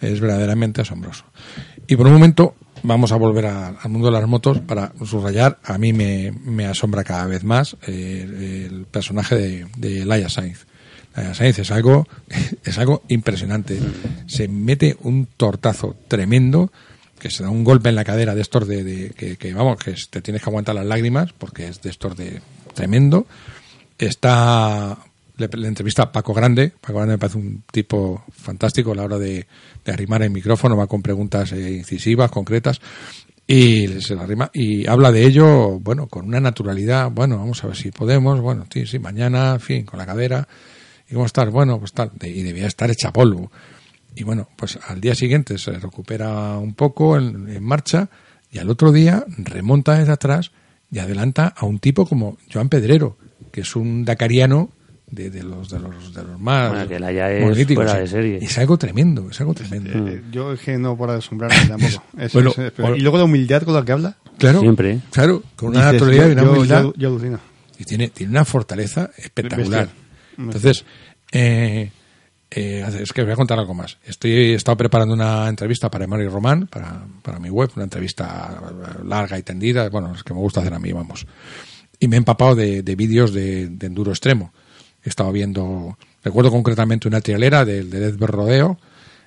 es 0.00 0.20
verdaderamente 0.20 0.80
asombroso. 0.82 1.24
Y 1.86 1.96
por 1.96 2.06
un 2.06 2.12
momento 2.12 2.54
vamos 2.84 3.10
a 3.10 3.16
volver 3.16 3.46
a- 3.46 3.68
al 3.68 3.90
mundo 3.90 4.06
de 4.06 4.12
las 4.12 4.28
motos 4.28 4.60
para 4.60 4.92
subrayar, 5.04 5.58
a 5.64 5.78
mí 5.78 5.92
me, 5.92 6.32
me 6.44 6.66
asombra 6.66 7.02
cada 7.02 7.26
vez 7.26 7.42
más 7.42 7.76
eh, 7.88 8.66
el 8.70 8.84
personaje 8.86 9.34
de, 9.34 9.66
de 9.76 10.04
Laia 10.04 10.28
Sainz. 10.28 10.67
Sainz 11.34 11.58
es 11.58 11.70
algo, 11.70 12.06
es 12.64 12.78
algo 12.78 13.02
impresionante. 13.08 13.78
Se 14.26 14.48
mete 14.48 14.96
un 15.02 15.26
tortazo 15.26 15.96
tremendo, 16.08 16.70
que 17.18 17.30
se 17.30 17.42
da 17.42 17.50
un 17.50 17.64
golpe 17.64 17.88
en 17.88 17.94
la 17.94 18.04
cadera 18.04 18.34
de 18.34 18.42
estos 18.42 18.66
de, 18.66 19.12
que, 19.16 19.54
vamos, 19.54 19.78
que 19.78 19.94
te 20.10 20.20
tienes 20.22 20.42
que 20.42 20.50
aguantar 20.50 20.74
las 20.74 20.86
lágrimas, 20.86 21.32
porque 21.32 21.68
es 21.68 21.82
de 21.82 21.90
estos 21.90 22.16
de 22.16 22.40
tremendo. 22.74 23.26
Está, 23.98 24.96
le, 25.36 25.48
le 25.48 25.68
entrevista 25.68 26.04
a 26.04 26.12
Paco 26.12 26.32
Grande. 26.32 26.72
Paco 26.80 26.94
Grande 26.94 27.14
me 27.14 27.18
parece 27.18 27.38
un 27.38 27.64
tipo 27.70 28.24
fantástico 28.30 28.92
a 28.92 28.94
la 28.94 29.04
hora 29.04 29.18
de, 29.18 29.46
de 29.84 29.92
arrimar 29.92 30.22
el 30.22 30.30
micrófono, 30.30 30.76
va 30.76 30.86
con 30.86 31.02
preguntas 31.02 31.52
eh, 31.52 31.72
incisivas, 31.72 32.30
concretas. 32.30 32.80
Y 33.50 33.88
se 34.02 34.14
la 34.14 34.24
arrima 34.24 34.50
y 34.52 34.86
habla 34.86 35.10
de 35.10 35.24
ello, 35.24 35.80
bueno, 35.80 36.06
con 36.06 36.26
una 36.26 36.38
naturalidad, 36.38 37.10
bueno, 37.10 37.38
vamos 37.38 37.64
a 37.64 37.68
ver 37.68 37.76
si 37.76 37.90
podemos, 37.90 38.42
bueno, 38.42 38.66
sí, 38.70 38.86
sí, 38.86 38.98
mañana, 38.98 39.54
en 39.54 39.60
fin, 39.60 39.84
con 39.86 39.98
la 39.98 40.04
cadera. 40.04 40.46
¿Y 41.10 41.14
cómo 41.14 41.26
estás? 41.26 41.50
Bueno, 41.50 41.78
pues 41.78 41.92
tal, 41.92 42.10
de- 42.14 42.28
y 42.30 42.42
debía 42.42 42.66
estar 42.66 42.90
hecha 42.90 43.12
polvo. 43.12 43.50
Y 44.14 44.24
bueno, 44.24 44.48
pues 44.56 44.78
al 44.88 45.00
día 45.00 45.14
siguiente 45.14 45.58
se 45.58 45.72
recupera 45.72 46.58
un 46.58 46.74
poco 46.74 47.16
en, 47.16 47.48
en 47.48 47.62
marcha 47.62 48.08
y 48.50 48.58
al 48.58 48.68
otro 48.70 48.90
día 48.92 49.24
remonta 49.38 49.98
desde 49.98 50.12
atrás 50.12 50.50
y 50.90 50.98
adelanta 50.98 51.54
a 51.56 51.66
un 51.66 51.78
tipo 51.78 52.06
como 52.06 52.38
Joan 52.52 52.68
Pedrero, 52.68 53.16
que 53.52 53.60
es 53.60 53.76
un 53.76 54.04
dacariano 54.04 54.70
de, 55.10 55.30
de 55.30 55.42
los 55.42 55.70
de 55.70 55.78
los 55.78 56.12
de 56.12 56.22
los 56.22 56.38
más 56.40 56.70
Bueno, 56.70 56.88
que 56.88 56.98
la 57.00 57.12
ya 57.12 57.30
es 57.30 57.66
fuera 57.74 57.94
de 57.94 58.06
serie. 58.06 58.38
Y 58.42 58.46
es 58.46 58.58
algo 58.58 58.76
tremendo, 58.76 59.28
es 59.30 59.40
algo 59.40 59.54
tremendo. 59.54 59.90
Eh, 60.08 60.22
yo 60.32 60.52
es 60.52 60.60
que 60.60 60.76
no 60.78 60.96
por 60.96 61.10
asombrarme 61.10 61.56
tampoco. 61.68 62.02
Es- 62.18 62.32
Bueno, 62.32 62.50
es- 62.56 62.72
o- 62.80 62.94
y 62.96 63.00
luego 63.00 63.18
la 63.18 63.24
humildad 63.24 63.62
con 63.62 63.74
la 63.74 63.84
que 63.84 63.92
habla. 63.92 64.16
Claro, 64.38 64.60
Siempre. 64.60 65.00
claro, 65.10 65.42
con 65.56 65.70
una 65.70 65.78
dices, 65.80 65.92
naturalidad 65.94 66.28
y 66.28 66.32
una 66.32 66.42
yo- 66.42 66.52
humildad. 66.52 66.82
yo- 66.82 66.94
yo 66.96 67.08
alucino. 67.08 67.40
y 67.78 67.84
tiene, 67.84 68.08
tiene 68.08 68.30
una 68.32 68.44
fortaleza 68.44 69.10
espectacular. 69.16 69.86
Bestial. 69.86 70.07
Entonces, 70.38 70.84
eh, 71.32 71.90
eh, 72.50 72.84
es 73.00 73.12
que 73.12 73.22
voy 73.22 73.32
a 73.32 73.36
contar 73.36 73.58
algo 73.58 73.74
más. 73.74 73.98
Estoy, 74.04 74.30
he 74.30 74.54
estado 74.54 74.76
preparando 74.76 75.14
una 75.14 75.48
entrevista 75.48 75.90
para 75.90 76.06
Mario 76.06 76.30
Román, 76.30 76.66
para, 76.66 77.04
para 77.22 77.38
mi 77.38 77.50
web, 77.50 77.70
una 77.76 77.84
entrevista 77.84 78.62
larga 79.04 79.38
y 79.38 79.42
tendida, 79.42 79.88
bueno, 79.90 80.14
es 80.14 80.22
que 80.22 80.32
me 80.32 80.40
gusta 80.40 80.60
hacer 80.60 80.72
a 80.72 80.78
mí, 80.78 80.92
vamos. 80.92 81.26
Y 81.98 82.08
me 82.08 82.16
he 82.16 82.18
empapado 82.18 82.54
de, 82.54 82.82
de 82.82 82.96
vídeos 82.96 83.34
de, 83.34 83.64
enduro 83.64 84.12
extremo. 84.12 84.52
He 85.04 85.08
estado 85.08 85.32
viendo, 85.32 85.98
recuerdo 86.22 86.50
concretamente 86.50 87.08
una 87.08 87.20
trialera 87.20 87.64
del 87.64 87.90
de 87.90 88.00
Death 88.00 88.20
Rodeo, 88.20 88.78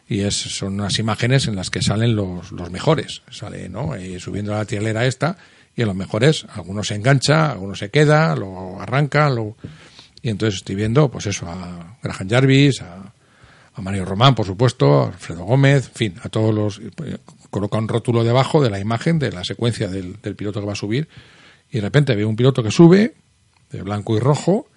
y 0.07 0.21
es, 0.21 0.35
son 0.35 0.73
unas 0.73 0.97
imágenes 0.99 1.47
en 1.47 1.55
las 1.55 1.69
que 1.69 1.81
salen 1.81 2.15
los, 2.15 2.51
los 2.51 2.71
mejores. 2.71 3.21
Sale, 3.29 3.69
¿no? 3.69 3.97
Y 3.97 4.19
subiendo 4.19 4.53
a 4.53 4.57
la 4.57 4.65
trialera 4.65 5.05
esta, 5.05 5.37
y 5.75 5.81
en 5.81 5.87
los 5.87 5.95
mejores, 5.95 6.45
algunos 6.53 6.87
se 6.87 6.95
engancha, 6.95 7.51
algunos 7.51 7.79
se 7.79 7.89
queda, 7.89 8.35
lo 8.35 8.81
arranca, 8.81 9.29
lo... 9.29 9.55
y 10.21 10.29
entonces 10.29 10.57
estoy 10.57 10.75
viendo, 10.75 11.09
pues 11.09 11.25
eso, 11.27 11.47
a 11.47 11.97
Graham 12.01 12.29
Jarvis, 12.29 12.81
a, 12.81 13.13
a 13.73 13.81
Mario 13.81 14.05
Román, 14.05 14.35
por 14.35 14.45
supuesto, 14.45 15.03
a 15.03 15.07
Alfredo 15.07 15.43
Gómez, 15.45 15.87
en 15.87 15.93
fin, 15.95 16.15
a 16.23 16.29
todos 16.29 16.53
los... 16.53 16.79
eh, 17.05 17.17
Coloca 17.49 17.77
un 17.77 17.89
rótulo 17.89 18.23
debajo 18.23 18.63
de 18.63 18.69
la 18.69 18.79
imagen 18.79 19.19
de 19.19 19.29
la 19.29 19.43
secuencia 19.43 19.89
del, 19.89 20.21
del 20.21 20.35
piloto 20.37 20.61
que 20.61 20.65
va 20.65 20.71
a 20.71 20.75
subir, 20.75 21.09
y 21.69 21.75
de 21.77 21.81
repente 21.81 22.15
veo 22.15 22.29
un 22.29 22.37
piloto 22.37 22.63
que 22.63 22.71
sube, 22.71 23.15
de 23.71 23.81
blanco 23.81 24.15
y 24.15 24.19
rojo, 24.19 24.67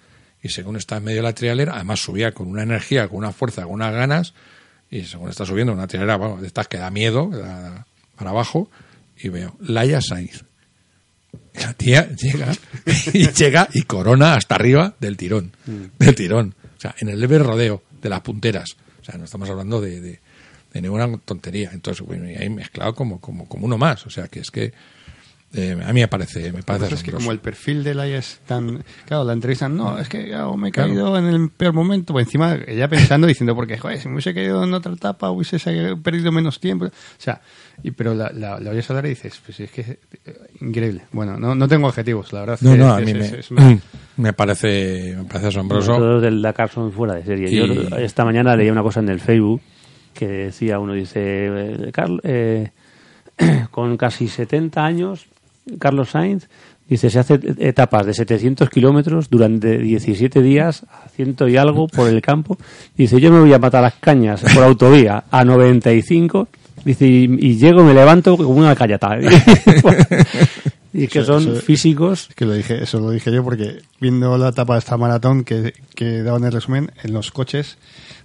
y 0.41 0.49
según 0.49 0.75
está 0.75 0.97
en 0.97 1.05
medio 1.05 1.17
de 1.17 1.23
la 1.23 1.33
trialera, 1.33 1.75
además 1.75 2.01
subía 2.01 2.33
con 2.33 2.47
una 2.47 2.63
energía, 2.63 3.07
con 3.07 3.19
una 3.19 3.31
fuerza, 3.31 3.63
con 3.63 3.71
unas 3.75 3.93
ganas, 3.93 4.33
y 4.91 5.03
según 5.03 5.29
está 5.29 5.45
subiendo 5.45 5.71
una 5.71 5.87
trialera, 5.87 6.17
bueno, 6.17 6.41
de 6.41 6.47
estas 6.47 6.67
que 6.67 6.77
da 6.77 6.91
miedo, 6.91 7.29
que 7.29 7.37
da 7.37 7.87
para 8.17 8.31
abajo, 8.31 8.69
y 9.17 9.29
veo 9.29 9.55
Laia 9.61 10.01
Sainz. 10.01 10.43
La 11.61 11.73
tía 11.73 12.09
llega 12.09 12.51
y 13.13 13.27
llega 13.31 13.69
y 13.73 13.83
corona 13.83 14.35
hasta 14.35 14.55
arriba 14.55 14.95
del 14.99 15.17
tirón, 15.17 15.51
del 15.99 16.15
tirón. 16.15 16.55
O 16.77 16.81
sea, 16.81 16.95
en 16.99 17.09
el 17.09 17.19
leve 17.19 17.39
rodeo 17.39 17.83
de 18.01 18.09
las 18.09 18.21
punteras. 18.21 18.75
O 19.01 19.05
sea, 19.05 19.17
no 19.17 19.25
estamos 19.25 19.49
hablando 19.49 19.79
de, 19.79 20.01
de, 20.01 20.19
de 20.73 20.81
ninguna 20.81 21.17
tontería. 21.23 21.69
Entonces, 21.73 22.05
bueno, 22.05 22.29
y 22.29 22.35
ahí 22.35 22.49
mezclado 22.49 22.93
como, 22.93 23.21
como, 23.21 23.47
como 23.47 23.65
uno 23.65 23.77
más. 23.77 24.05
O 24.05 24.09
sea, 24.09 24.27
que 24.27 24.39
es 24.39 24.51
que 24.51 24.73
eh, 25.55 25.77
a 25.85 25.93
mí 25.93 26.01
me 26.01 26.07
parece, 26.07 26.51
me 26.51 26.61
parece 26.63 26.85
Pues 26.87 26.91
es 26.99 27.03
que 27.03 27.11
como 27.11 27.31
el 27.31 27.39
perfil 27.39 27.83
de 27.83 27.93
Laia 27.95 28.17
es 28.17 28.39
tan... 28.45 28.83
Claro, 29.05 29.23
la 29.23 29.33
entrevistan, 29.33 29.75
no, 29.77 29.97
es 29.97 30.09
que 30.09 30.25
claro, 30.27 30.57
me 30.57 30.69
he 30.69 30.71
caído 30.71 31.17
en 31.17 31.25
el 31.25 31.49
peor 31.49 31.73
momento. 31.73 32.13
Pues 32.13 32.27
encima 32.27 32.57
ella 32.67 32.87
pensando, 32.87 33.25
diciendo, 33.27 33.55
porque, 33.55 33.77
joder, 33.77 33.99
si 33.99 34.07
me 34.07 34.15
hubiese 34.15 34.33
caído 34.33 34.63
en 34.63 34.73
otra 34.73 34.93
etapa, 34.93 35.29
hubiese 35.31 35.57
perdido 35.97 36.31
menos 36.31 36.59
tiempo. 36.59 36.85
O 36.85 36.89
sea, 37.17 37.41
y, 37.83 37.91
pero 37.91 38.13
la, 38.13 38.31
la, 38.33 38.59
la 38.59 38.71
oyes 38.71 38.89
hablar 38.89 39.05
y 39.05 39.09
dices, 39.09 39.39
pues 39.45 39.59
es 39.59 39.71
que 39.71 39.81
es 39.81 39.89
eh, 39.89 39.97
increíble. 40.61 41.01
Bueno, 41.11 41.37
no, 41.37 41.55
no 41.55 41.67
tengo 41.67 41.87
objetivos, 41.87 42.31
la 42.33 42.41
verdad. 42.41 42.57
No, 42.61 42.71
que 42.71 42.77
no, 42.77 42.87
es- 42.97 43.01
a 43.01 43.05
mí 43.05 43.11
es- 43.11 43.17
me, 43.17 43.25
es- 43.25 43.33
es 43.33 43.51
una- 43.51 43.79
me 44.17 44.33
parece, 44.33 45.15
me 45.17 45.23
parece 45.25 45.47
asombroso. 45.47 45.95
Todos 45.97 46.21
del 46.21 46.41
Dakar 46.41 46.69
son 46.69 46.91
fuera 46.91 47.15
de 47.15 47.23
serie. 47.23 47.49
Yo 47.51 47.97
esta 47.97 48.25
mañana 48.25 48.55
leía 48.55 48.71
una 48.71 48.83
cosa 48.83 48.99
en 48.99 49.09
el 49.09 49.19
Facebook 49.19 49.61
que 50.13 50.27
decía 50.27 50.79
uno, 50.79 50.93
dice, 50.93 51.19
eh, 51.23 51.91
Carl- 51.93 52.21
eh, 52.23 52.71
con 53.71 53.97
casi 53.97 54.27
70 54.29 54.85
años, 54.85 55.25
Carlos 55.79 56.09
Sainz, 56.11 56.47
dice, 56.87 57.09
se 57.09 57.19
hace 57.19 57.39
etapas 57.59 58.05
de 58.05 58.13
700 58.13 58.69
kilómetros 58.69 59.29
durante 59.29 59.77
17 59.79 60.41
días, 60.41 60.83
a 60.83 61.09
ciento 61.09 61.47
y 61.47 61.57
algo 61.57 61.87
por 61.87 62.07
el 62.07 62.21
campo. 62.21 62.57
Dice, 62.95 63.19
yo 63.19 63.31
me 63.31 63.39
voy 63.39 63.53
a 63.53 63.59
matar 63.59 63.81
las 63.83 63.95
cañas 63.95 64.41
por 64.53 64.63
autovía 64.63 65.23
a 65.31 65.43
95. 65.43 66.47
Dice, 66.83 67.07
y, 67.07 67.23
y 67.39 67.57
llego, 67.57 67.83
me 67.83 67.93
levanto 67.95 68.37
como 68.37 68.49
una 68.49 68.75
callata. 68.75 69.17
y 70.93 71.03
es 71.05 71.09
que 71.09 71.19
Eso- 71.19 71.39
son 71.39 71.53
eso- 71.55 71.61
físicos 71.61 72.27
Es 72.29 72.35
que 72.35 72.45
lo 72.45 72.53
dije, 72.53 72.83
eso 72.83 72.99
lo 72.99 73.09
dije 73.11 73.31
yo 73.31 73.43
porque 73.43 73.79
viendo 73.99 74.37
la 74.37 74.49
etapa 74.49 74.73
de 74.73 74.79
esta 74.79 74.97
maratón 74.97 75.43
que, 75.43 75.73
que 75.95 76.21
daban 76.23 76.43
el 76.43 76.51
resumen, 76.51 76.91
en 77.03 77.13
los 77.13 77.31
coches 77.31 77.77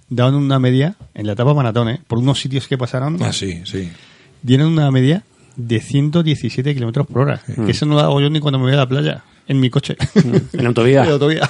daban 0.09 0.35
una 0.35 0.59
media, 0.59 0.95
en 1.13 1.25
la 1.25 1.33
etapa 1.33 1.53
maratón, 1.53 1.89
¿eh? 1.89 2.01
por 2.07 2.19
unos 2.19 2.39
sitios 2.39 2.67
que 2.67 2.77
pasaron, 2.77 3.17
Ah, 3.21 3.33
sí, 3.33 3.61
sí. 3.65 3.89
dieron 4.43 4.67
una 4.73 4.91
media 4.91 5.23
de 5.55 5.79
117 5.79 6.73
kilómetros 6.73 7.07
por 7.07 7.21
hora. 7.23 7.41
Que 7.65 7.71
eso 7.71 7.85
no 7.85 7.95
lo 7.95 8.01
hago 8.01 8.21
yo 8.21 8.29
ni 8.29 8.39
cuando 8.39 8.57
me 8.59 8.65
voy 8.65 8.73
a 8.73 8.77
la 8.77 8.87
playa, 8.87 9.23
en 9.47 9.59
mi 9.59 9.69
coche. 9.69 9.95
en 10.53 10.65
autovía. 10.65 11.01
En 11.03 11.07
la 11.07 11.13
autovía. 11.13 11.49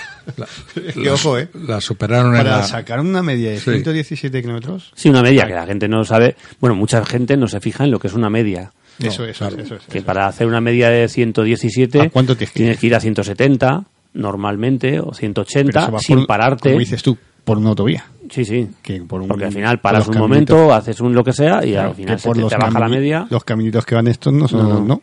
Es 0.86 0.94
que 0.96 1.10
ojo, 1.10 1.38
¿eh? 1.38 1.50
La 1.68 1.82
superaron 1.82 2.34
en 2.36 2.38
Para 2.44 2.58
la... 2.58 2.64
sacar 2.64 3.00
una 3.00 3.22
media 3.24 3.52
de 3.52 3.58
Sí. 3.60 3.72
117 3.72 4.42
kilómetros, 4.42 4.92
Sí, 4.96 5.10
una 5.10 5.22
media 5.22 5.46
que 5.48 5.54
la 5.54 5.66
gente 5.66 5.88
no 5.88 6.04
sabe. 6.06 6.36
Bueno, 6.60 6.76
mucha 6.76 7.04
gente 7.06 7.38
no 7.38 7.48
se 7.48 7.60
fija 7.60 7.84
en 7.84 7.92
lo 7.92 8.00
que 8.00 8.08
es 8.08 8.14
una 8.14 8.30
media. 8.30 8.72
eso, 9.00 9.26
eso, 9.26 9.48
es, 9.48 9.54
eso 9.58 9.76
es. 9.76 9.84
Que 9.86 10.02
para 10.02 10.28
hacer 10.28 10.48
una 10.48 10.62
media 10.62 10.90
de 10.90 11.08
117 11.08 12.02
¿A 12.02 12.10
cuánto 12.10 12.36
tienes 12.36 12.52
que 12.54 12.60
ir? 12.60 12.64
tienes 12.66 12.80
que 12.80 12.88
ir 12.88 12.96
a 12.96 13.00
170 13.00 13.84
normalmente 14.14 15.00
o 15.00 15.06
Pero 15.06 15.14
180 15.16 15.80
eso 15.84 15.92
va 15.92 16.00
sin 16.00 16.18
por- 16.20 16.28
pararte. 16.28 16.70
Como 16.70 16.80
dices 16.80 17.02
tú, 17.04 17.18
por 17.44 17.58
una 17.58 17.70
autovía. 17.70 18.06
Sí, 18.32 18.44
sí. 18.46 18.68
Que 18.82 19.02
por 19.02 19.22
un- 19.22 19.28
Porque 19.28 19.46
al 19.46 19.52
final 19.54 19.80
paras 19.80 20.08
un 20.08 20.14
caminitos. 20.14 20.56
momento, 20.58 20.74
haces 20.74 21.00
un 21.02 21.14
lo 21.14 21.24
que 21.24 21.34
sea 21.34 21.64
y 21.66 21.74
Claro, 21.74 21.90
al 21.90 21.96
final 21.96 22.20
se 22.20 22.28
por 22.28 22.36
te, 22.38 22.42
los 22.42 22.50
te 22.50 22.58
baja 22.58 22.80
la 22.80 22.88
media. 22.88 23.28
Los 23.30 23.44
caminitos 23.44 23.86
que 23.86 23.94
van 23.94 24.08
estos 24.08 24.32
no 24.34 24.48
son, 24.48 24.68
No, 24.70 24.80
no. 24.80 24.86
no. 24.86 25.02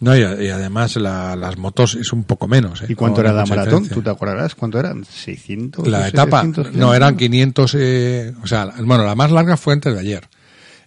No, 0.00 0.16
y, 0.16 0.20
y 0.20 0.48
además 0.48 0.96
la- 0.96 1.36
las 1.36 1.58
motos 1.58 1.94
es 1.96 2.10
un 2.14 2.24
poco 2.24 2.48
menos. 2.48 2.80
¿eh? 2.82 2.86
¿Y 2.88 2.94
cuánto 2.94 3.20
era 3.20 3.32
la 3.34 3.44
maratón? 3.44 3.82
diferencia. 3.82 3.94
¿Tú 3.94 4.02
te 4.02 4.08
acordarás? 4.10 4.54
¿Cuánto 4.54 4.78
eran? 4.80 5.04
¿600? 5.04 5.86
La 5.86 6.08
etapa, 6.08 6.40
700 6.42 6.72
no, 6.74 6.94
eran 6.94 7.16
kilómetros? 7.16 7.72
500, 7.72 7.76
eh, 7.78 8.34
o 8.42 8.46
sea, 8.46 8.72
bueno, 8.82 9.04
la 9.04 9.14
más 9.14 9.30
larga 9.30 9.56
fue 9.58 9.74
antes 9.74 9.92
de 9.92 10.00
ayer. 10.00 10.28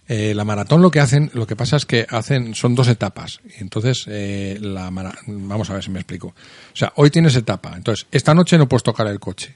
Eh, 0.08 0.34
la 0.34 0.44
maratón 0.44 0.82
lo 0.82 0.90
que 0.90 1.00
hacen, 1.00 1.30
lo 1.32 1.46
que 1.46 1.54
pasa 1.54 1.76
es 1.76 1.86
que 1.86 2.06
hacen, 2.10 2.54
son 2.54 2.74
dos 2.74 2.88
etapas. 2.88 3.40
Y 3.58 3.62
entonces, 3.62 4.04
eh, 4.08 4.58
la 4.60 4.90
mara- 4.90 5.14
vamos 5.26 5.70
a 5.70 5.74
ver 5.74 5.84
si 5.84 5.90
me 5.90 6.00
explico. 6.00 6.28
O 6.28 6.76
sea, 6.76 6.92
hoy 6.96 7.08
tienes 7.10 7.36
etapa. 7.36 7.72
Entonces, 7.76 8.06
esta 8.10 8.34
noche 8.34 8.58
no 8.58 8.68
puedes 8.68 8.82
tocar 8.82 9.06
el 9.06 9.20
coche. 9.20 9.54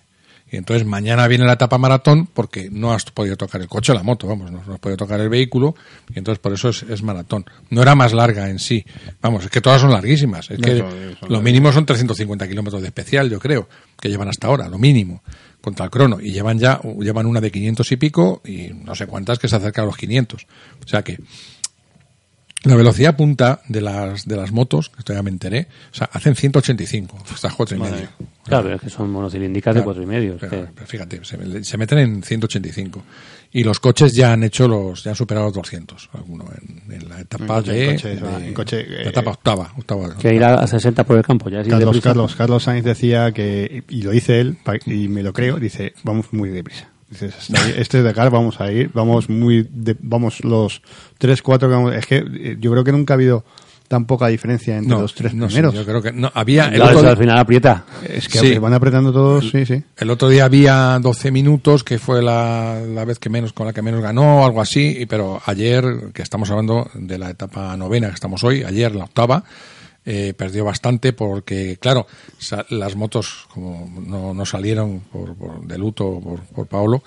Y 0.50 0.56
entonces 0.56 0.86
mañana 0.86 1.26
viene 1.28 1.44
la 1.44 1.52
etapa 1.54 1.76
maratón 1.78 2.26
porque 2.32 2.68
no 2.70 2.92
has 2.92 3.04
podido 3.04 3.36
tocar 3.36 3.60
el 3.60 3.68
coche 3.68 3.92
o 3.92 3.94
la 3.94 4.02
moto, 4.02 4.26
vamos, 4.26 4.50
no, 4.50 4.60
has 4.72 4.80
podido 4.80 4.96
tocar 4.96 5.20
el 5.20 5.28
vehículo 5.28 5.74
y 6.14 6.18
entonces 6.18 6.38
por 6.38 6.52
eso 6.54 6.70
es, 6.70 6.82
es 6.84 7.02
maratón. 7.02 7.44
No 7.70 7.82
era 7.82 7.94
más 7.94 8.12
larga 8.14 8.48
en 8.48 8.58
sí. 8.58 8.84
Vamos, 9.20 9.44
es 9.44 9.50
que 9.50 9.60
todas 9.60 9.80
son 9.80 9.90
larguísimas. 9.90 10.50
Es 10.50 10.58
No, 10.58 10.64
que 10.64 10.78
son- 10.78 11.16
son 11.20 11.32
lo 11.32 11.42
mínimo 11.42 11.70
son 11.72 11.84
350 11.84 12.48
kilómetros 12.48 12.80
de 12.80 12.88
especial, 12.88 13.28
yo 13.28 13.38
creo, 13.38 13.68
que 14.00 14.08
llevan 14.08 14.28
hasta 14.28 14.46
ahora, 14.46 14.68
lo 14.68 14.78
mínimo, 14.78 15.22
contra 15.60 15.84
el 15.84 15.90
crono. 15.90 16.18
Y 16.20 16.32
llevan 16.32 16.58
ya, 16.58 16.80
llevan 17.00 17.26
una 17.26 17.40
de 17.40 17.50
500 17.50 17.92
y 17.92 17.96
pico 17.96 18.40
y 18.44 18.68
no 18.72 18.94
sé 18.94 19.06
cuántas 19.06 19.38
que 19.38 19.48
se 19.48 19.56
acercan 19.56 19.84
a 19.84 19.86
los 19.88 19.96
500. 19.96 20.46
O 20.84 20.88
sea 20.88 21.02
que 21.02 21.18
la 22.64 22.74
velocidad 22.74 23.16
punta 23.16 23.60
de 23.68 23.80
las, 23.80 24.26
de 24.26 24.36
las 24.36 24.50
motos, 24.50 24.88
que 24.90 24.98
esto 24.98 25.12
ya 25.12 25.22
me 25.22 25.30
enteré, 25.30 25.68
o 25.92 25.94
sea, 25.94 26.10
hacen 26.12 26.34
185, 26.34 27.16
estas 27.32 27.54
cuatro 27.54 27.76
y 27.76 27.80
medio. 27.80 28.08
Claro, 28.44 28.64
pero 28.64 28.74
es 28.76 28.80
que 28.80 28.90
son 28.90 29.10
monocilíndricas 29.10 29.74
de 29.74 29.82
cuatro 29.84 30.02
y 30.02 30.06
medio. 30.06 30.34
es 30.34 30.40
Pero- 30.40 30.74
que- 30.74 30.86
fíjate, 30.86 31.24
se, 31.24 31.64
se 31.64 31.76
meten 31.78 31.98
en 31.98 32.22
185. 32.22 33.02
Y 33.52 33.62
los 33.64 33.78
coches 33.80 34.12
ya 34.14 34.32
han 34.32 34.42
hecho 34.42 34.66
los, 34.68 35.04
ya 35.04 35.10
han 35.12 35.16
superado 35.16 35.46
los 35.46 35.54
200, 35.54 36.10
alguno 36.14 36.44
en, 36.60 36.92
en 36.92 37.08
la 37.08 37.20
etapa 37.20 37.44
En 37.44 37.48
coche, 37.48 37.72
de, 37.72 37.84
en 37.84 37.94
coche, 37.96 38.12
eso, 38.12 38.26
de- 38.38 38.46
en 38.48 38.54
coche, 38.54 38.86
la 38.88 39.02
eh, 39.02 39.08
etapa 39.08 39.30
octava, 39.30 39.72
octava. 39.78 40.16
que 40.16 40.34
ir 40.34 40.44
a, 40.44 40.54
a 40.54 40.66
60 40.66 41.04
por 41.04 41.16
el 41.16 41.24
campo 41.24 41.48
ya. 41.48 41.60
así 41.60 41.70
Carlos. 41.70 42.00
Carlos, 42.00 42.34
Carlos 42.36 42.62
Sainz 42.64 42.84
decía 42.84 43.32
que, 43.32 43.84
y 43.88 44.02
lo 44.02 44.10
dice 44.10 44.40
él, 44.40 44.58
y 44.84 45.08
me 45.08 45.22
lo 45.22 45.32
creo, 45.32 45.58
dice, 45.58 45.94
vamos 46.02 46.26
muy 46.32 46.48
deprisa. 46.50 46.88
Dices, 47.10 47.34
hasta 47.38 47.62
ahí, 47.64 47.74
este 47.78 48.02
Dakar 48.02 48.30
vamos 48.30 48.60
a 48.60 48.70
ir, 48.70 48.90
vamos 48.92 49.30
muy, 49.30 49.66
de- 49.72 49.96
vamos 50.00 50.44
los 50.44 50.82
tres, 51.16 51.40
cuatro, 51.42 51.68
que 51.68 51.74
vamos- 51.74 51.94
es 51.94 52.06
que 52.06 52.16
eh, 52.18 52.56
yo 52.60 52.70
creo 52.70 52.84
que 52.84 52.92
nunca 52.92 53.14
ha 53.14 53.16
habido 53.16 53.44
tan 53.88 54.04
poca 54.04 54.26
diferencia 54.26 54.76
entre 54.76 54.98
los 54.98 55.14
tres 55.14 55.32
no 55.32 55.48
sé, 55.48 55.54
primeros. 55.54 55.74
yo 55.74 55.86
creo 55.86 56.02
que 56.02 56.12
no, 56.12 56.30
había 56.34 56.66
el 56.66 56.74
Claro, 56.74 56.84
otro, 56.90 57.00
eso 57.00 57.08
al 57.08 57.16
final 57.16 57.38
aprieta. 57.38 57.84
Es 58.06 58.28
que 58.28 58.38
Sí. 58.40 58.58
van 58.58 58.74
apretando 58.74 59.10
todos, 59.14 59.48
sí, 59.50 59.64
sí. 59.64 59.82
el 59.96 60.10
otro 60.10 60.28
día 60.28 60.44
había 60.44 60.98
12 61.00 61.30
minutos, 61.30 61.82
que 61.84 61.98
fue 61.98 62.20
la, 62.20 62.82
la 62.86 63.06
vez 63.06 63.18
que 63.18 63.30
menos, 63.30 63.54
con 63.54 63.66
la 63.66 63.72
que 63.72 63.80
menos 63.80 64.02
ganó, 64.02 64.44
algo 64.44 64.60
así, 64.60 64.94
y, 65.00 65.06
pero 65.06 65.40
ayer, 65.46 66.10
que 66.12 66.20
estamos 66.20 66.50
hablando 66.50 66.90
de 66.92 67.16
la 67.16 67.30
etapa 67.30 67.74
novena 67.78 68.08
que 68.08 68.14
estamos 68.16 68.44
hoy, 68.44 68.62
ayer 68.62 68.94
la 68.94 69.04
octava, 69.04 69.42
eh, 70.10 70.32
perdió 70.34 70.64
bastante 70.64 71.12
porque, 71.12 71.76
claro, 71.78 72.06
las 72.70 72.96
motos 72.96 73.46
como 73.52 73.92
no, 74.06 74.32
no 74.32 74.46
salieron 74.46 75.00
por, 75.00 75.34
por- 75.36 75.66
de 75.66 75.76
luto 75.76 76.18
por, 76.24 76.40
por 76.44 76.66
Paolo, 76.66 77.02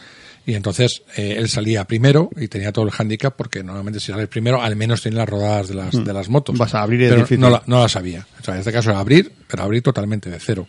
y 0.45 0.54
entonces 0.54 1.02
eh, 1.18 1.36
él 1.38 1.49
salía 1.49 1.86
primero 1.86 2.30
y 2.38 2.47
tenía 2.47 2.72
todo 2.72 2.86
el 2.86 2.91
handicap 2.95 3.34
porque 3.36 3.64
normalmente 3.64 3.99
si 3.99 4.12
sales 4.12 4.28
primero 4.28 4.62
al 4.62 4.76
menos 4.76 5.02
tiene 5.02 5.18
las 5.18 5.28
rodadas 5.30 5.68
de 5.70 5.76
las, 5.76 5.91
de 6.04 6.14
las 6.14 6.30
motos. 6.30 6.58
Vas 6.58 6.74
a 6.76 6.82
abrir, 6.82 6.99
pero 7.10 7.22
no, 7.41 7.49
la, 7.49 7.64
no 7.68 7.80
la 7.82 7.89
sabía. 7.89 8.28
O 8.39 8.43
sea, 8.43 8.54
en 8.56 8.60
este 8.60 8.72
caso 8.72 8.89
era 8.91 8.99
abrir, 8.99 9.32
pero 9.47 9.64
abrir 9.64 9.82
totalmente 9.82 10.30
de 10.30 10.39
cero. 10.39 10.68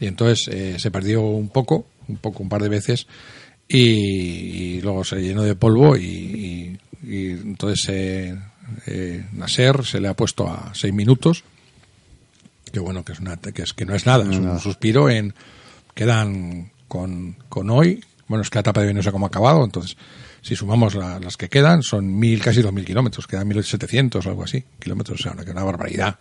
Y 0.00 0.06
entonces 0.06 0.48
eh, 0.50 0.76
se 0.78 0.90
perdió 0.90 1.20
un 1.22 1.48
poco, 1.50 1.86
un 2.08 2.16
poco, 2.16 2.42
un 2.42 2.48
par 2.48 2.62
de 2.62 2.68
veces, 2.70 3.06
y, 3.68 3.78
y 3.78 4.80
luego 4.80 5.04
se 5.04 5.16
llenó 5.16 5.42
de 5.42 5.54
polvo 5.56 5.96
y, 5.96 6.02
y- 6.04 6.78
y 7.02 7.30
entonces 7.30 7.86
eh, 7.90 8.34
eh, 8.86 9.24
Nasser 9.32 9.84
se 9.84 10.00
le 10.00 10.08
ha 10.08 10.14
puesto 10.14 10.48
a 10.48 10.72
seis 10.74 10.92
minutos 10.94 11.44
que 12.72 12.80
bueno 12.80 13.04
que 13.04 13.12
es 13.12 13.20
una 13.20 13.36
que 13.36 13.62
es 13.62 13.72
que 13.72 13.84
no 13.86 13.94
es 13.94 14.06
nada 14.06 14.24
es 14.30 14.36
un 14.38 14.58
suspiro 14.60 15.08
en 15.08 15.34
quedan 15.94 16.70
con, 16.88 17.36
con 17.48 17.70
hoy. 17.70 18.04
Bueno 18.28 18.42
es 18.42 18.50
que 18.50 18.56
la 18.56 18.60
etapa 18.60 18.80
de 18.82 18.88
hoy 18.88 18.94
no 18.94 19.02
sé 19.02 19.10
cómo 19.12 19.26
ha 19.26 19.28
acabado 19.28 19.64
entonces 19.64 19.96
si 20.42 20.54
sumamos 20.56 20.94
la- 20.94 21.18
las 21.20 21.36
que 21.36 21.48
quedan 21.48 21.82
son 21.82 22.18
mil 22.18 22.40
casi 22.42 22.62
dos 22.62 22.72
mil 22.72 22.84
kilómetros 22.84 23.26
quedan 23.26 23.48
mil 23.48 23.62
setecientos 23.64 24.26
o 24.26 24.28
algo 24.30 24.44
así 24.44 24.64
kilómetros 24.80 25.20
o 25.20 25.22
sea 25.22 25.32
una, 25.32 25.42
una 25.50 25.64
barbaridad. 25.64 26.18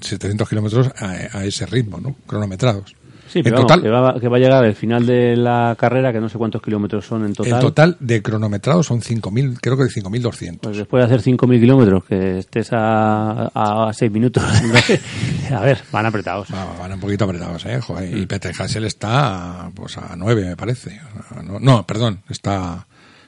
700 0.00 0.48
kilómetros 0.48 0.88
a, 0.96 1.38
a 1.38 1.44
ese 1.44 1.66
ritmo 1.66 2.00
no 2.00 2.14
cronometrados 2.26 2.94
Sí, 3.28 3.40
en 3.40 3.44
pero 3.44 3.56
vamos, 3.56 3.68
total, 3.68 3.82
que, 3.82 3.88
va, 3.90 4.20
que 4.20 4.28
va 4.28 4.36
a 4.36 4.40
llegar 4.40 4.64
el 4.64 4.74
final 4.74 5.04
de 5.06 5.36
la 5.36 5.76
carrera, 5.78 6.12
que 6.12 6.20
no 6.20 6.28
sé 6.28 6.38
cuántos 6.38 6.62
kilómetros 6.62 7.04
son 7.06 7.24
en 7.24 7.32
total. 7.34 7.52
el 7.54 7.60
total 7.60 7.96
de 8.00 8.22
cronometrado 8.22 8.82
son 8.82 9.00
5.000, 9.00 9.58
creo 9.60 9.76
que 9.76 9.84
de 9.84 9.90
5.200. 9.90 10.58
Pues 10.62 10.76
después 10.76 11.00
de 11.08 11.14
hacer 11.14 11.22
5.000 11.34 11.60
kilómetros, 11.60 12.04
que 12.04 12.38
estés 12.38 12.68
a, 12.72 13.50
a 13.88 13.92
6 13.92 14.10
minutos. 14.12 14.42
a 15.52 15.60
ver, 15.60 15.78
van 15.92 16.06
apretados. 16.06 16.48
Va- 16.52 16.78
van 16.78 16.92
un 16.92 17.00
poquito 17.00 17.24
apretados, 17.24 17.64
¿eh? 17.66 17.80
Joder, 17.80 18.16
y 18.16 18.26
Peter 18.26 18.54
Hassel 18.58 18.84
está 18.84 19.70
pues, 19.74 19.98
a 19.98 20.14
9, 20.16 20.44
me 20.44 20.56
parece. 20.56 21.00
No, 21.44 21.58
no, 21.60 21.86
perdón, 21.86 22.20
está, 22.28 22.86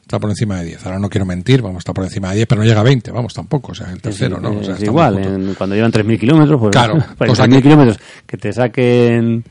está 0.08 0.18
por 0.18 0.30
encima 0.30 0.56
de 0.60 0.64
10. 0.64 0.86
Ahora 0.86 0.98
no 0.98 1.10
quiero 1.10 1.26
mentir, 1.26 1.60
vamos, 1.60 1.80
está 1.80 1.92
por 1.92 2.02
encima 2.02 2.30
de 2.30 2.36
10, 2.36 2.48
pero 2.48 2.62
no 2.62 2.66
llega 2.66 2.80
a 2.80 2.82
20, 2.82 3.10
vamos, 3.10 3.34
tampoco. 3.34 3.72
O 3.72 3.74
sea, 3.74 3.92
el 3.92 4.00
tercero, 4.00 4.40
¿no? 4.40 4.52
O 4.52 4.64
sea, 4.64 4.72
es 4.72 4.78
está 4.78 4.86
igual, 4.86 5.18
en- 5.22 5.54
cuando 5.54 5.76
llevan 5.76 5.92
3.000 5.92 6.18
kilómetros, 6.18 6.58
pues 6.58 6.70
Claro, 6.72 6.94
cosa 7.18 7.44
3.000 7.44 7.56
que- 7.56 7.62
kilómetros, 7.62 7.98
que 8.26 8.36
te 8.38 8.50
saquen 8.54 9.44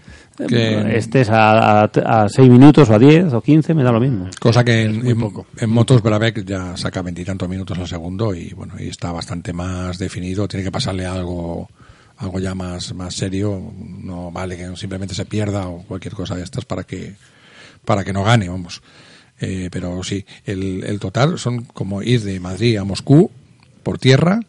Que- 0.48 0.98
estés 0.98 1.30
a, 1.30 1.84
a, 1.84 2.28
6 2.28 2.50
minutos 2.50 2.90
o 2.90 2.94
a 2.96 2.98
10 3.00 3.34
o 3.34 3.42
15, 3.42 3.76
me 3.76 3.84
da 3.84 3.92
lo 3.92 4.00
mismo. 4.00 4.30
Cosa 4.40 4.64
que 4.64 4.82
en, 4.86 5.06
en, 5.08 5.18
en 5.60 5.70
motos 5.70 6.02
Brabec 6.02 6.44
ya 6.44 6.76
saca 6.76 7.04
veintitantos 7.04 7.48
minutos 7.48 7.78
al 7.78 7.88
segundo 7.88 8.34
y 8.34 8.50
bueno, 8.56 8.74
y 8.80 8.88
está 8.90 9.12
bastante 9.12 9.54
más 9.54 10.00
definido. 10.00 10.48
Tiene 10.48 10.64
que 10.64 10.72
pasarle 10.72 11.06
algo, 11.06 11.70
algo 12.18 12.40
ya 12.40 12.56
más, 12.56 12.96
más 12.96 13.14
serio. 13.14 13.62
No 13.80 14.32
vale 14.32 14.58
que 14.58 14.76
simplemente 14.76 15.14
se 15.14 15.26
pierda 15.26 15.68
o 15.68 15.84
cualquier 15.84 16.16
cosa 16.16 16.34
de 16.36 16.44
estas 16.44 16.66
para 16.66 16.84
que, 16.84 17.14
para 17.86 18.04
que 18.04 18.12
no 18.12 18.24
gane, 18.24 18.50
vamos. 18.50 18.82
Eh, 19.40 19.70
pero 19.72 20.04
sí, 20.04 20.26
el, 20.46 20.84
el 20.84 21.00
total 21.00 21.38
son 21.38 21.66
como 21.66 22.02
ir 22.02 22.22
de 22.24 22.40
Madrid 22.40 22.78
a 22.78 22.84
Moscú 22.84 23.30
por 23.84 24.00
tierra 24.00 24.40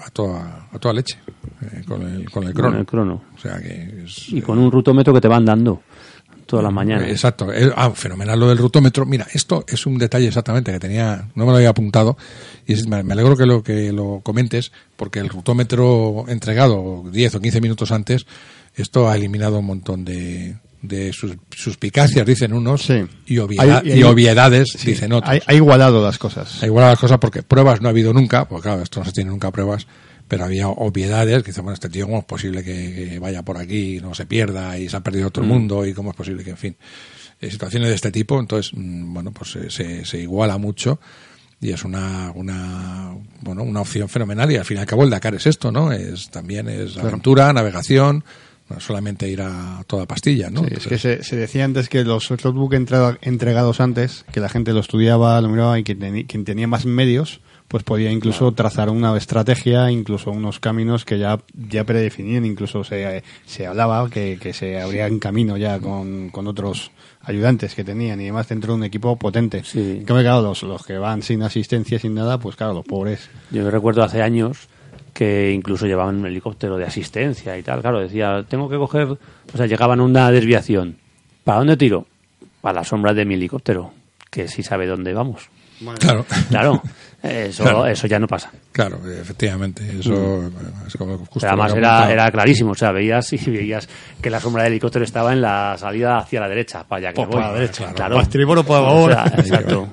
a 0.00 0.10
toda, 0.10 0.68
a 0.72 0.78
toda 0.78 0.94
leche 0.94 1.18
eh, 1.60 1.82
con, 1.86 2.02
el, 2.02 2.30
con 2.30 2.44
el 2.44 2.54
crono. 2.54 2.70
Con 2.70 2.78
el 2.80 2.86
crono. 2.86 3.22
O 3.34 3.38
sea 3.38 3.60
que 3.60 4.04
es, 4.04 4.30
Y 4.30 4.40
con 4.40 4.58
un 4.58 4.70
rutómetro 4.70 5.12
que 5.12 5.20
te 5.20 5.28
van 5.28 5.44
dando 5.44 5.82
todas 6.46 6.64
las 6.64 6.72
mañanas. 6.72 7.08
Exacto. 7.08 7.52
Eh, 7.52 7.70
Ah, 7.76 7.90
fenomenal 7.90 8.38
lo 8.38 8.48
del 8.48 8.58
rutómetro. 8.58 9.06
Mira, 9.06 9.26
esto 9.32 9.64
es 9.68 9.86
un 9.86 9.98
detalle 9.98 10.28
exactamente 10.28 10.72
que 10.72 10.80
tenía, 10.80 11.28
no 11.34 11.44
me 11.44 11.50
lo 11.50 11.56
había 11.56 11.70
apuntado 11.70 12.16
y 12.66 12.74
me 12.88 12.96
alegro 13.12 13.36
que 13.36 13.46
lo 13.46 13.62
que 13.62 13.92
lo 13.92 14.20
comentes 14.22 14.72
porque 14.96 15.18
el 15.18 15.28
rutómetro 15.28 16.24
entregado 16.28 17.04
10 17.10 17.34
o 17.36 17.40
15 17.40 17.60
minutos 17.60 17.92
antes, 17.92 18.26
esto 18.74 19.08
ha 19.08 19.16
eliminado 19.16 19.58
un 19.58 19.66
montón 19.66 20.04
de, 20.04 20.56
de 20.82 21.12
sus, 21.12 21.36
suspicacias, 21.50 22.26
dicen 22.26 22.52
unos, 22.52 22.82
Sí. 22.82 23.04
y, 23.26 23.38
obvieda- 23.38 23.78
Hay- 23.78 23.88
y 23.88 23.92
hay- 23.92 24.00
y 24.00 24.02
obviedades, 24.02 24.68
Sí, 24.76 24.90
dicen 24.90 25.12
otros. 25.12 25.40
Ha, 25.46 25.54
igualado 25.54 26.02
las 26.04 26.18
cosas. 26.18 26.62
Ha 26.62 26.66
igual 26.66 26.86
las 26.86 26.98
cosas 26.98 27.18
porque 27.18 27.42
pruebas 27.42 27.80
no 27.80 27.88
ha 27.88 27.90
habido 27.90 28.12
nunca, 28.12 28.46
porque 28.48 28.64
claro, 28.68 28.82
esto 28.82 29.00
no 29.00 29.06
se 29.06 29.12
tiene 29.12 29.30
nunca 29.30 29.50
pruebas, 29.52 29.86
pero 30.28 30.44
había 30.44 30.68
obviedades 30.68 31.42
que 31.42 31.50
dicen, 31.50 31.64
bueno, 31.64 31.74
este 31.74 31.88
tío, 31.88 32.06
¿cómo 32.06 32.18
es 32.18 32.24
posible 32.24 32.64
que, 32.64 33.18
vaya 33.20 33.42
por 33.42 33.58
aquí 33.58 33.96
y 33.96 34.00
no 34.00 34.14
se 34.14 34.26
pierda 34.26 34.78
y 34.78 34.88
se 34.88 34.96
ha 34.96 35.00
perdido 35.00 35.30
todo 35.30 35.44
el 35.44 35.50
mundo 35.50 35.86
y 35.86 35.92
cómo 35.94 36.10
es 36.10 36.16
posible 36.16 36.42
que, 36.42 36.50
en 36.50 36.56
fin, 36.56 36.76
eh, 37.40 37.50
situaciones 37.50 37.88
de 37.88 37.94
este 37.94 38.10
tipo, 38.10 38.40
entonces, 38.40 38.72
mm, 38.74 39.12
bueno, 39.14 39.30
pues 39.32 39.50
se, 39.52 39.70
se, 39.70 40.04
se 40.04 40.18
iguala 40.18 40.58
mucho 40.58 40.98
y 41.60 41.70
es 41.70 41.84
una, 41.84 42.32
una, 42.34 43.14
bueno, 43.40 43.62
una 43.62 43.80
opción 43.82 44.08
fenomenal 44.08 44.50
y 44.50 44.56
al 44.56 44.64
fin 44.64 44.78
y 44.78 44.80
al 44.80 44.86
cabo 44.86 45.04
el 45.04 45.10
Dakar 45.10 45.34
es 45.36 45.46
esto, 45.46 45.70
¿no? 45.70 45.92
Es 45.92 46.28
también 46.30 46.68
es 46.68 46.96
aventura, 46.96 47.52
navegación, 47.52 48.24
solamente 48.80 49.28
ir 49.28 49.42
a 49.42 49.82
toda 49.86 50.06
pastilla, 50.06 50.50
¿no? 50.50 50.60
Sí, 50.64 50.74
es 50.76 50.86
que 50.86 50.98
se, 50.98 51.22
se 51.22 51.36
decía 51.36 51.64
antes 51.64 51.88
que 51.88 52.04
los 52.04 52.28
roadbook 52.28 52.74
entra- 52.74 53.18
entregados 53.22 53.80
antes, 53.80 54.24
que 54.32 54.40
la 54.40 54.48
gente 54.48 54.72
lo 54.72 54.80
estudiaba, 54.80 55.40
lo 55.40 55.48
miraba 55.48 55.78
y 55.78 55.84
que 55.84 55.96
quien 56.26 56.44
tenía 56.44 56.66
más 56.66 56.86
medios, 56.86 57.40
pues 57.68 57.84
podía 57.84 58.10
incluso 58.10 58.52
trazar 58.52 58.90
una 58.90 59.16
estrategia, 59.16 59.90
incluso 59.90 60.30
unos 60.30 60.60
caminos 60.60 61.06
que 61.06 61.18
ya, 61.18 61.38
ya 61.54 61.84
predefinían, 61.84 62.44
incluso 62.44 62.84
se, 62.84 63.22
se 63.46 63.66
hablaba 63.66 64.10
que, 64.10 64.38
que 64.38 64.52
se 64.52 64.78
abrían 64.78 65.18
camino 65.18 65.56
ya 65.56 65.78
con, 65.78 66.28
con 66.28 66.46
otros 66.48 66.90
ayudantes 67.22 67.74
que 67.74 67.82
tenían 67.84 68.20
y 68.20 68.26
demás 68.26 68.48
dentro 68.48 68.72
de 68.74 68.78
un 68.78 68.84
equipo 68.84 69.16
potente. 69.16 69.62
Sí. 69.64 69.98
En 70.00 70.04
claro, 70.04 70.42
los, 70.42 70.62
los 70.64 70.84
que 70.84 70.98
van 70.98 71.22
sin 71.22 71.42
asistencia, 71.42 71.98
sin 71.98 72.14
nada, 72.14 72.38
pues 72.38 72.56
claro, 72.56 72.74
los 72.74 72.84
pobres. 72.84 73.30
Yo 73.50 73.70
recuerdo 73.70 74.02
hace 74.02 74.20
años 74.20 74.68
que 75.12 75.50
incluso 75.52 75.86
llevaban 75.86 76.16
un 76.16 76.26
helicóptero 76.26 76.76
de 76.78 76.84
asistencia 76.84 77.56
y 77.58 77.62
tal. 77.62 77.80
Claro, 77.80 78.00
decía, 78.00 78.44
tengo 78.48 78.68
que 78.68 78.76
coger, 78.76 79.08
o 79.08 79.18
sea, 79.56 79.66
llegaban 79.66 80.00
a 80.00 80.04
una 80.04 80.30
desviación. 80.30 80.96
¿Para 81.44 81.58
dónde 81.58 81.76
tiro? 81.76 82.06
Para 82.60 82.76
la 82.80 82.84
sombra 82.84 83.12
de 83.12 83.24
mi 83.24 83.34
helicóptero, 83.34 83.92
que 84.30 84.48
sí 84.48 84.62
sabe 84.62 84.86
dónde 84.86 85.12
vamos. 85.12 85.48
Claro, 85.98 86.24
Claro, 86.48 86.80
eso, 87.24 87.64
Claro. 87.64 87.86
eso 87.86 88.06
ya 88.06 88.20
no 88.20 88.28
pasa. 88.28 88.52
claro, 88.70 89.00
efectivamente, 89.20 89.82
eso 89.98 90.48
es 90.86 90.96
como 90.96 91.18
justo 91.18 91.40
Pero 91.40 91.48
además 91.54 91.74
era, 91.74 92.12
era 92.12 92.30
clarísimo, 92.30 92.70
o 92.70 92.74
sea, 92.76 92.92
veías 92.92 93.32
y 93.32 93.50
veías 93.50 93.88
que 94.20 94.30
la 94.30 94.38
sombra 94.38 94.62
del 94.62 94.74
helicóptero 94.74 95.04
estaba 95.04 95.32
en 95.32 95.40
la 95.40 95.74
salida 95.76 96.18
hacia 96.18 96.38
la 96.40 96.48
derecha, 96.48 96.84
para 96.84 96.98
allá 97.00 97.08
que 97.10 97.16
Pues 97.16 97.26
voy. 97.28 97.36
para 97.40 97.48
la 97.48 97.54
derecha, 97.58 97.92
claro. 97.94 98.14
para 98.14 98.22
estribor 98.22 98.58
o 98.58 98.64
para 98.64 98.80
O 98.82 99.06
sea, 99.08 99.16
babor. 99.24 99.40
exacto. 99.40 99.88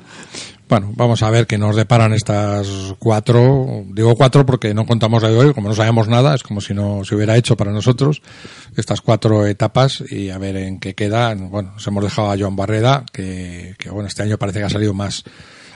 Bueno, 0.69 0.93
vamos 0.95 1.23
a 1.23 1.31
ver 1.31 1.47
qué 1.47 1.57
nos 1.57 1.75
deparan 1.75 2.13
estas 2.13 2.93
cuatro. 2.99 3.83
Digo 3.87 4.15
cuatro 4.15 4.45
porque 4.45 4.75
no 4.75 4.85
contamos 4.85 5.23
de 5.23 5.35
hoy, 5.35 5.51
como 5.51 5.67
no 5.67 5.73
sabemos 5.73 6.07
nada, 6.07 6.35
es 6.35 6.43
como 6.43 6.61
si 6.61 6.75
no 6.75 7.03
se 7.03 7.15
hubiera 7.15 7.35
hecho 7.35 7.57
para 7.57 7.71
nosotros 7.71 8.21
estas 8.77 9.01
cuatro 9.01 9.47
etapas 9.47 10.03
y 10.11 10.29
a 10.29 10.37
ver 10.37 10.57
en 10.57 10.79
qué 10.79 10.93
quedan. 10.93 11.49
Bueno, 11.49 11.71
nos 11.73 11.87
hemos 11.87 12.03
dejado 12.03 12.29
a 12.29 12.37
Joan 12.37 12.55
Barreda, 12.55 13.03
que, 13.11 13.73
que 13.79 13.89
bueno, 13.89 14.07
este 14.07 14.21
año 14.21 14.37
parece 14.37 14.59
que 14.59 14.65
ha 14.65 14.69
salido 14.69 14.93
más 14.93 15.23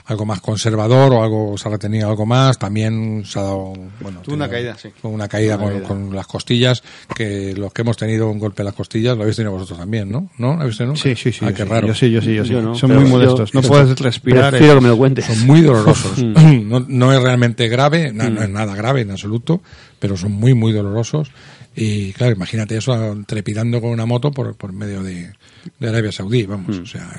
algo 0.06 0.26
más 0.26 0.40
conservador 0.40 1.12
o 1.14 1.22
algo 1.22 1.56
se 1.56 1.66
ha 1.68 1.72
retenido 1.72 2.08
algo 2.10 2.26
más. 2.26 2.58
También 2.58 3.22
se 3.24 3.38
ha 3.38 3.42
dado 3.42 3.72
bueno, 4.00 4.20
Tuvo 4.20 4.34
una 4.34 4.48
caída, 4.50 4.76
sí. 4.76 4.90
una 5.02 5.28
caída, 5.28 5.56
Una 5.56 5.64
con, 5.64 5.72
caída. 5.72 5.88
con 5.88 6.14
las 6.16 6.26
costillas, 6.26 6.82
que 7.14 7.54
los 7.56 7.72
que 7.72 7.82
hemos 7.82 7.96
tenido 7.96 8.30
un 8.30 8.38
golpe 8.38 8.62
en 8.62 8.66
las 8.66 8.74
costillas 8.74 9.16
lo 9.16 9.22
habéis 9.22 9.36
tenido 9.36 9.52
vosotros 9.52 9.78
también, 9.78 10.10
¿no? 10.10 10.30
¿No? 10.36 10.54
¿Lo 10.56 10.60
habéis 10.62 10.76
tenido? 10.76 10.96
Sí, 10.96 11.14
sí, 11.16 11.32
sí. 11.32 11.44
Ah, 11.46 11.52
qué 11.52 11.62
sí. 11.62 11.68
raro. 11.68 11.86
Yo 11.88 11.94
sí, 11.94 12.10
yo 12.10 12.20
sí, 12.20 12.34
yo 12.34 12.44
sí. 12.44 12.52
Yo 12.52 12.60
no, 12.62 12.74
Son 12.74 12.92
muy 12.94 13.04
yo- 13.04 13.08
molestos. 13.08 13.54
No 13.54 13.62
puedes 13.62 13.98
respirar. 13.98 14.50
Prefiero 14.50 14.74
eh. 14.74 14.76
que 14.76 14.82
me 14.82 14.88
lo 14.88 14.96
cuentes. 14.98 15.24
Son 15.24 15.46
muy 15.46 15.62
dolorosos. 15.62 16.18
no, 16.22 16.84
no 16.86 17.12
es 17.12 17.22
realmente 17.22 17.68
grave, 17.68 18.12
no, 18.12 18.28
no 18.28 18.42
es 18.42 18.48
nada 18.50 18.74
grave 18.74 19.00
en 19.02 19.10
absoluto, 19.10 19.62
pero 19.98 20.16
son 20.16 20.32
muy, 20.32 20.52
muy 20.54 20.72
dolorosos. 20.72 21.30
Y 21.76 22.12
claro, 22.12 22.34
imagínate 22.36 22.76
eso 22.76 23.16
trepidando 23.26 23.80
con 23.80 23.90
una 23.90 24.06
moto 24.06 24.30
por, 24.30 24.54
por 24.54 24.72
medio 24.72 25.02
de, 25.02 25.32
de 25.80 25.88
Arabia 25.88 26.12
Saudí, 26.12 26.44
vamos, 26.44 26.78
o 26.78 26.86
sea. 26.86 27.10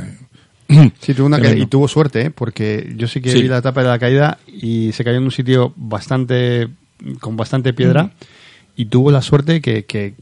Sí, 0.99 1.13
tuvo 1.13 1.27
una 1.27 1.39
caída 1.39 1.57
y 1.57 1.67
tuvo 1.67 1.87
suerte, 1.87 2.21
¿eh? 2.21 2.31
porque 2.31 2.93
yo 2.97 3.07
sí 3.07 3.21
que 3.21 3.29
Sí. 3.31 3.41
vi 3.43 3.47
la 3.47 3.57
etapa 3.59 3.81
de 3.83 3.89
la 3.89 3.99
caída 3.99 4.39
y 4.47 4.91
se 4.93 5.03
cayó 5.03 5.17
en 5.17 5.23
un 5.23 5.31
sitio 5.31 5.73
bastante 5.75 6.67
con 7.19 7.35
bastante 7.37 7.73
piedra 7.73 8.11
y 8.75 8.85
tuvo 8.85 9.11
la 9.11 9.21
suerte 9.21 9.61
que, 9.61 9.85
que 9.85 10.13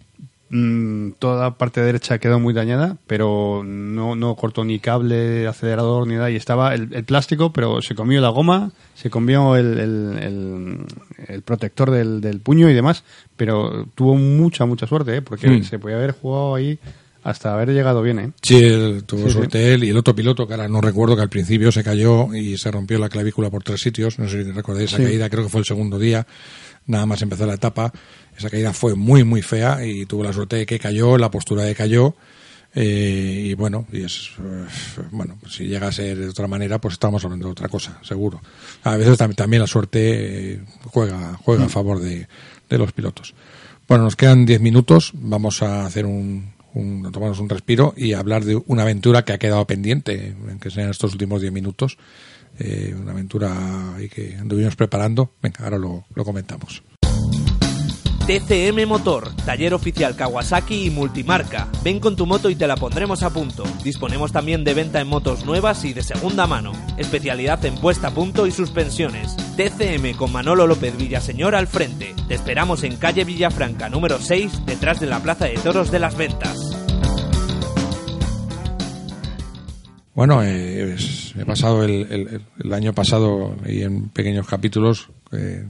mm, 0.50 1.12
toda 1.20 1.44
la 1.44 1.52
parte 1.58 1.82
derecha 1.82 2.18
quedó 2.18 2.40
muy 2.40 2.54
dañada, 2.54 2.98
pero 3.08 3.64
no, 3.66 4.16
no 4.16 4.36
cortó 4.36 4.64
ni 4.66 4.80
cable, 4.80 5.48
acelerador 5.48 6.06
ni 6.08 6.16
nada 6.16 6.30
y 6.32 6.36
estaba 6.36 6.74
el, 6.76 6.90
el 6.94 7.04
plástico, 7.06 7.54
pero 7.54 7.82
se 7.82 7.96
comió 7.96 8.20
la 8.22 8.30
goma, 8.30 8.72
se 8.96 9.10
comió 9.10 9.56
el, 9.56 9.80
el, 9.80 10.18
el- 10.22 10.78
el 11.28 11.42
protector 11.44 11.90
del, 11.90 12.20
del 12.22 12.40
puño 12.42 12.70
y 12.70 12.74
demás, 12.74 13.04
pero 13.38 13.88
tuvo 13.96 14.16
mucha, 14.16 14.66
mucha 14.66 14.88
suerte, 14.88 15.18
¿eh? 15.18 15.22
porque 15.22 15.48
Mm. 15.50 15.64
se 15.64 15.80
podía 15.80 15.96
haber 15.98 16.12
jugado 16.12 16.56
ahí 16.56 16.78
hasta 17.24 17.54
haber 17.54 17.70
llegado 17.70 18.02
bien, 18.02 18.20
¿eh? 18.20 18.32
Sí, 18.42 18.58
él 18.58 19.04
tuvo 19.06 19.22
Sí, 19.24 19.28
sí. 19.28 19.34
suerte 19.34 19.74
él 19.74 19.84
y 19.86 19.90
el 19.90 19.98
otro 19.98 20.14
piloto, 20.16 20.46
que 20.48 20.54
ahora 20.54 20.68
no 20.68 20.82
recuerdo, 20.82 21.16
que 21.16 21.22
al 21.22 21.30
principio 21.30 21.72
se 21.72 21.84
cayó 21.84 22.34
y 22.34 22.58
se 22.58 22.70
rompió 22.72 23.00
la 23.00 23.10
clavícula 23.10 23.50
por 23.50 23.64
tres 23.64 23.82
sitios. 23.82 24.20
No 24.20 24.28
sé 24.28 24.44
si 24.44 24.52
recordáis 24.52 24.90
esa 24.90 24.98
Sí. 24.98 25.04
caída, 25.04 25.30
creo 25.30 25.44
que 25.44 25.50
fue 25.50 25.60
el 25.60 25.66
segundo 25.66 25.98
día. 26.00 26.28
Nada 26.86 27.06
más 27.06 27.22
empezó 27.22 27.46
la 27.46 27.54
etapa. 27.54 27.94
Esa 28.38 28.50
caída 28.50 28.74
fue 28.74 28.96
muy, 28.96 29.24
muy 29.24 29.42
fea 29.42 29.86
y 29.86 30.06
tuvo 30.06 30.24
la 30.24 30.34
suerte 30.34 30.58
de 30.58 30.66
que 30.66 30.80
cayó, 30.80 31.18
la 31.18 31.32
postura 31.32 31.64
de 31.64 31.76
cayó. 31.76 32.16
eh, 32.76 33.50
y 33.52 33.54
bueno, 33.54 33.86
y 33.92 34.04
es, 34.04 34.32
eh, 34.40 34.66
bueno, 35.12 35.38
si 35.48 35.66
llega 35.68 35.88
a 35.88 35.92
ser 35.92 36.18
de 36.18 36.28
otra 36.30 36.48
manera, 36.48 36.80
pues 36.82 36.94
estamos 36.94 37.24
hablando 37.24 37.46
de 37.46 37.52
otra 37.52 37.70
cosa, 37.70 38.00
seguro. 38.02 38.42
A 38.84 38.98
veces 38.98 39.20
tam- 39.20 39.36
también 39.36 39.62
la 39.62 39.68
suerte 39.68 40.54
eh, 40.54 40.60
juega, 40.86 41.38
juega 41.44 41.66
a 41.66 41.70
favor 41.70 42.00
de, 42.00 42.28
de 42.70 42.78
los 42.80 42.92
pilotos. 42.92 43.36
Bueno, 43.88 44.06
nos 44.06 44.16
quedan 44.16 44.48
10 44.48 44.60
minutos. 44.60 45.12
Vamos 45.14 45.62
a 45.62 45.86
hacer 45.86 46.08
un, 46.08 46.52
un- 46.74 47.12
tomarnos 47.12 47.40
un 47.40 47.50
respiro 47.50 47.94
y 47.98 48.14
hablar 48.14 48.44
de 48.46 48.62
una 48.68 48.84
aventura 48.84 49.24
que 49.26 49.34
ha 49.34 49.38
quedado 49.38 49.66
pendiente, 49.68 50.36
en 50.50 50.60
que 50.60 50.70
estos 50.90 51.14
últimos 51.14 51.42
10 51.42 51.54
minutos. 51.54 51.98
Eh, 52.60 52.96
una 53.00 53.12
aventura 53.14 53.96
que 54.10 54.36
anduvimos 54.36 54.76
preparando. 54.76 55.32
Venga, 55.42 55.64
ahora 55.64 55.78
lo, 55.80 56.06
lo 56.14 56.24
comentamos. 56.24 56.84
TCM 58.26 58.88
Motor, 58.88 59.36
taller 59.46 59.74
oficial 59.74 60.16
Kawasaki 60.16 60.86
y 60.86 60.90
multimarca. 60.90 61.68
Ven 61.84 62.00
con 62.00 62.16
tu 62.16 62.26
moto 62.26 62.50
y 62.50 62.56
te 62.56 62.68
la 62.68 62.78
pondremos 62.78 63.22
a 63.22 63.32
punto. 63.32 63.66
Disponemos 63.84 64.32
también 64.32 64.64
de 64.64 64.74
venta 64.74 65.02
en 65.02 65.10
motos 65.10 65.46
nuevas 65.46 65.84
y 65.84 65.92
de 65.92 66.04
segunda 66.04 66.48
mano. 66.48 66.72
Especialidad 66.98 67.66
en 67.66 67.76
puesta 67.76 68.08
a 68.08 68.12
punto 68.12 68.48
y 68.48 68.52
suspensiones. 68.52 69.36
TCM 69.58 70.16
con 70.16 70.32
Manolo 70.32 70.68
López 70.68 70.96
Villaseñor 70.96 71.54
al 71.54 71.68
frente. 71.68 72.16
Te 72.30 72.36
esperamos 72.36 72.86
en 72.86 72.96
calle 72.96 73.26
Villafranca 73.26 73.90
número 73.90 74.18
6, 74.18 74.68
detrás 74.68 75.02
de 75.02 75.08
la 75.08 75.20
Plaza 75.20 75.44
de 75.44 75.56
Toros 75.56 75.92
de 75.92 76.00
las 76.00 76.16
Ventas. 76.16 76.58
Bueno, 80.16 80.42
eh, 80.44 80.96
he 81.38 81.46
pasado 81.46 81.84
el 81.84 82.42
año 82.72 82.94
pasado 82.94 83.58
y 83.68 83.82
en 83.82 84.08
pequeños 84.08 84.48
capítulos 84.48 85.10
eh, 85.34 85.66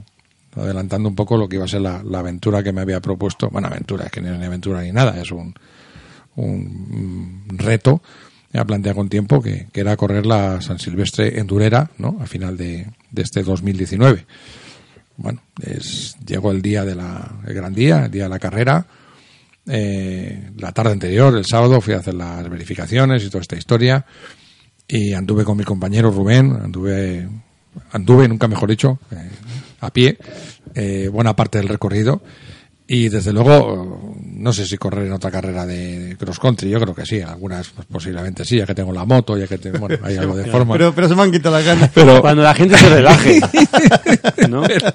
adelantando 0.56 1.08
un 1.08 1.14
poco 1.14 1.36
lo 1.36 1.48
que 1.48 1.56
iba 1.56 1.64
a 1.64 1.68
ser 1.68 1.80
la, 1.80 2.02
aventura 2.14 2.62
que 2.62 2.72
me 2.72 2.80
había 2.80 3.00
propuesto. 3.00 3.48
Bueno, 3.50 3.68
aventura, 3.68 4.06
es 4.06 4.10
que 4.10 4.20
no 4.20 4.32
es 4.32 4.38
ni 4.38 4.46
aventura 4.46 4.82
ni 4.82 4.92
nada, 4.92 5.20
es 5.20 5.30
un, 5.30 5.54
un 6.36 7.46
reto 7.50 8.02
ya 8.54 8.64
plantea 8.64 8.94
con 8.94 9.08
tiempo 9.08 9.42
que, 9.42 9.66
que, 9.72 9.80
era 9.80 9.96
correr 9.96 10.24
la 10.24 10.60
San 10.60 10.78
Silvestre 10.78 11.40
en 11.40 11.46
Durera, 11.48 11.90
¿no? 11.98 12.18
A 12.20 12.26
final 12.26 12.56
de, 12.56 12.86
de 13.10 13.22
este 13.22 13.42
2019. 13.42 14.24
Bueno, 15.16 15.42
es, 15.60 16.16
llegó 16.24 16.52
el 16.52 16.62
día 16.62 16.84
de 16.84 16.94
la, 16.94 17.40
el 17.44 17.52
gran 17.52 17.74
día, 17.74 18.04
el 18.04 18.12
día 18.12 18.24
de 18.24 18.28
la 18.28 18.38
carrera. 18.38 18.86
Eh, 19.66 20.50
la 20.56 20.70
tarde 20.70 20.92
anterior, 20.92 21.36
el 21.36 21.44
sábado, 21.44 21.80
fui 21.80 21.94
a 21.94 21.98
hacer 21.98 22.14
las 22.14 22.48
verificaciones 22.48 23.24
y 23.24 23.28
toda 23.28 23.42
esta 23.42 23.56
historia. 23.56 24.06
Y 24.86 25.14
anduve 25.14 25.42
con 25.44 25.56
mi 25.56 25.64
compañero 25.64 26.12
Rubén, 26.12 26.56
anduve, 26.62 27.28
anduve, 27.90 28.28
nunca 28.28 28.46
mejor 28.46 28.68
dicho, 28.68 29.00
eh, 29.10 29.30
a 29.84 29.92
pie, 29.92 30.18
eh, 30.74 31.08
buena 31.12 31.34
parte 31.36 31.58
del 31.58 31.68
recorrido. 31.68 32.22
Y 32.86 33.08
desde 33.08 33.32
luego, 33.32 34.14
no 34.22 34.52
sé 34.52 34.66
si 34.66 34.76
correr 34.76 35.06
en 35.06 35.12
otra 35.14 35.30
carrera 35.30 35.64
de 35.64 36.16
cross 36.18 36.38
country, 36.38 36.68
yo 36.68 36.78
creo 36.78 36.94
que 36.94 37.06
sí, 37.06 37.18
algunas 37.18 37.70
pues, 37.70 37.86
posiblemente 37.90 38.44
sí, 38.44 38.58
ya 38.58 38.66
que 38.66 38.74
tengo 38.74 38.92
la 38.92 39.06
moto, 39.06 39.38
ya 39.38 39.46
que 39.46 39.56
tengo, 39.56 39.78
bueno, 39.78 39.96
hay 40.04 40.18
algo 40.18 40.36
de 40.36 40.44
forma. 40.50 40.74
Pero, 40.74 40.94
pero 40.94 41.08
se 41.08 41.14
me 41.14 41.22
han 41.22 41.32
quitado 41.32 41.56
las 41.56 41.64
ganas. 41.64 41.90
Pero, 41.94 42.20
Cuando 42.20 42.42
la 42.42 42.52
gente 42.52 42.76
se 42.76 42.90
relaje. 42.90 43.40
¿no? 44.50 44.64
pero 44.64 44.92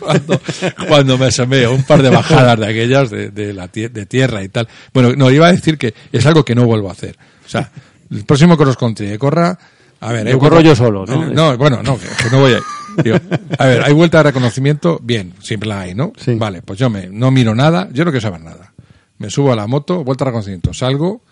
cuando, 0.00 0.40
cuando 0.86 1.16
me 1.16 1.26
asomé 1.26 1.64
a 1.64 1.70
un 1.70 1.84
par 1.84 2.02
de 2.02 2.10
bajadas 2.10 2.58
de 2.58 2.66
aquellas 2.66 3.08
de, 3.08 3.30
de 3.30 3.54
la 3.54 3.68
de 3.68 4.04
tierra 4.04 4.42
y 4.42 4.50
tal. 4.50 4.68
Bueno, 4.92 5.14
no, 5.16 5.30
iba 5.30 5.46
a 5.46 5.52
decir 5.52 5.78
que 5.78 5.94
es 6.12 6.26
algo 6.26 6.44
que 6.44 6.54
no 6.54 6.66
vuelvo 6.66 6.90
a 6.90 6.92
hacer. 6.92 7.16
O 7.46 7.48
sea, 7.48 7.70
el 8.10 8.24
próximo 8.24 8.58
cross 8.58 8.76
country 8.76 9.06
que 9.06 9.18
corra, 9.18 9.58
a 10.00 10.12
ver, 10.12 10.26
Yo 10.26 10.34
hay 10.34 10.38
corro 10.38 10.60
yo 10.60 10.76
solo, 10.76 11.06
¿no? 11.06 11.24
No, 11.30 11.56
bueno, 11.56 11.82
no, 11.82 11.98
que, 11.98 12.06
que 12.22 12.30
no 12.30 12.40
voy 12.40 12.52
a 12.52 12.60
Digo, 13.02 13.16
a 13.58 13.66
ver, 13.66 13.82
hay 13.82 13.92
vuelta 13.92 14.18
de 14.18 14.24
reconocimiento, 14.24 15.00
bien, 15.02 15.34
siempre 15.40 15.68
la 15.68 15.80
hay, 15.80 15.94
¿no? 15.94 16.12
Sí. 16.16 16.34
Vale, 16.34 16.62
pues 16.62 16.78
yo 16.78 16.90
me, 16.90 17.08
no 17.08 17.30
miro 17.30 17.54
nada, 17.54 17.88
yo 17.92 18.04
no 18.04 18.10
quiero 18.10 18.22
saber 18.22 18.40
nada. 18.40 18.72
Me 19.18 19.30
subo 19.30 19.52
a 19.52 19.56
la 19.56 19.66
moto, 19.66 20.04
vuelta 20.04 20.24
de 20.24 20.30
reconocimiento, 20.30 20.74
salgo, 20.74 21.22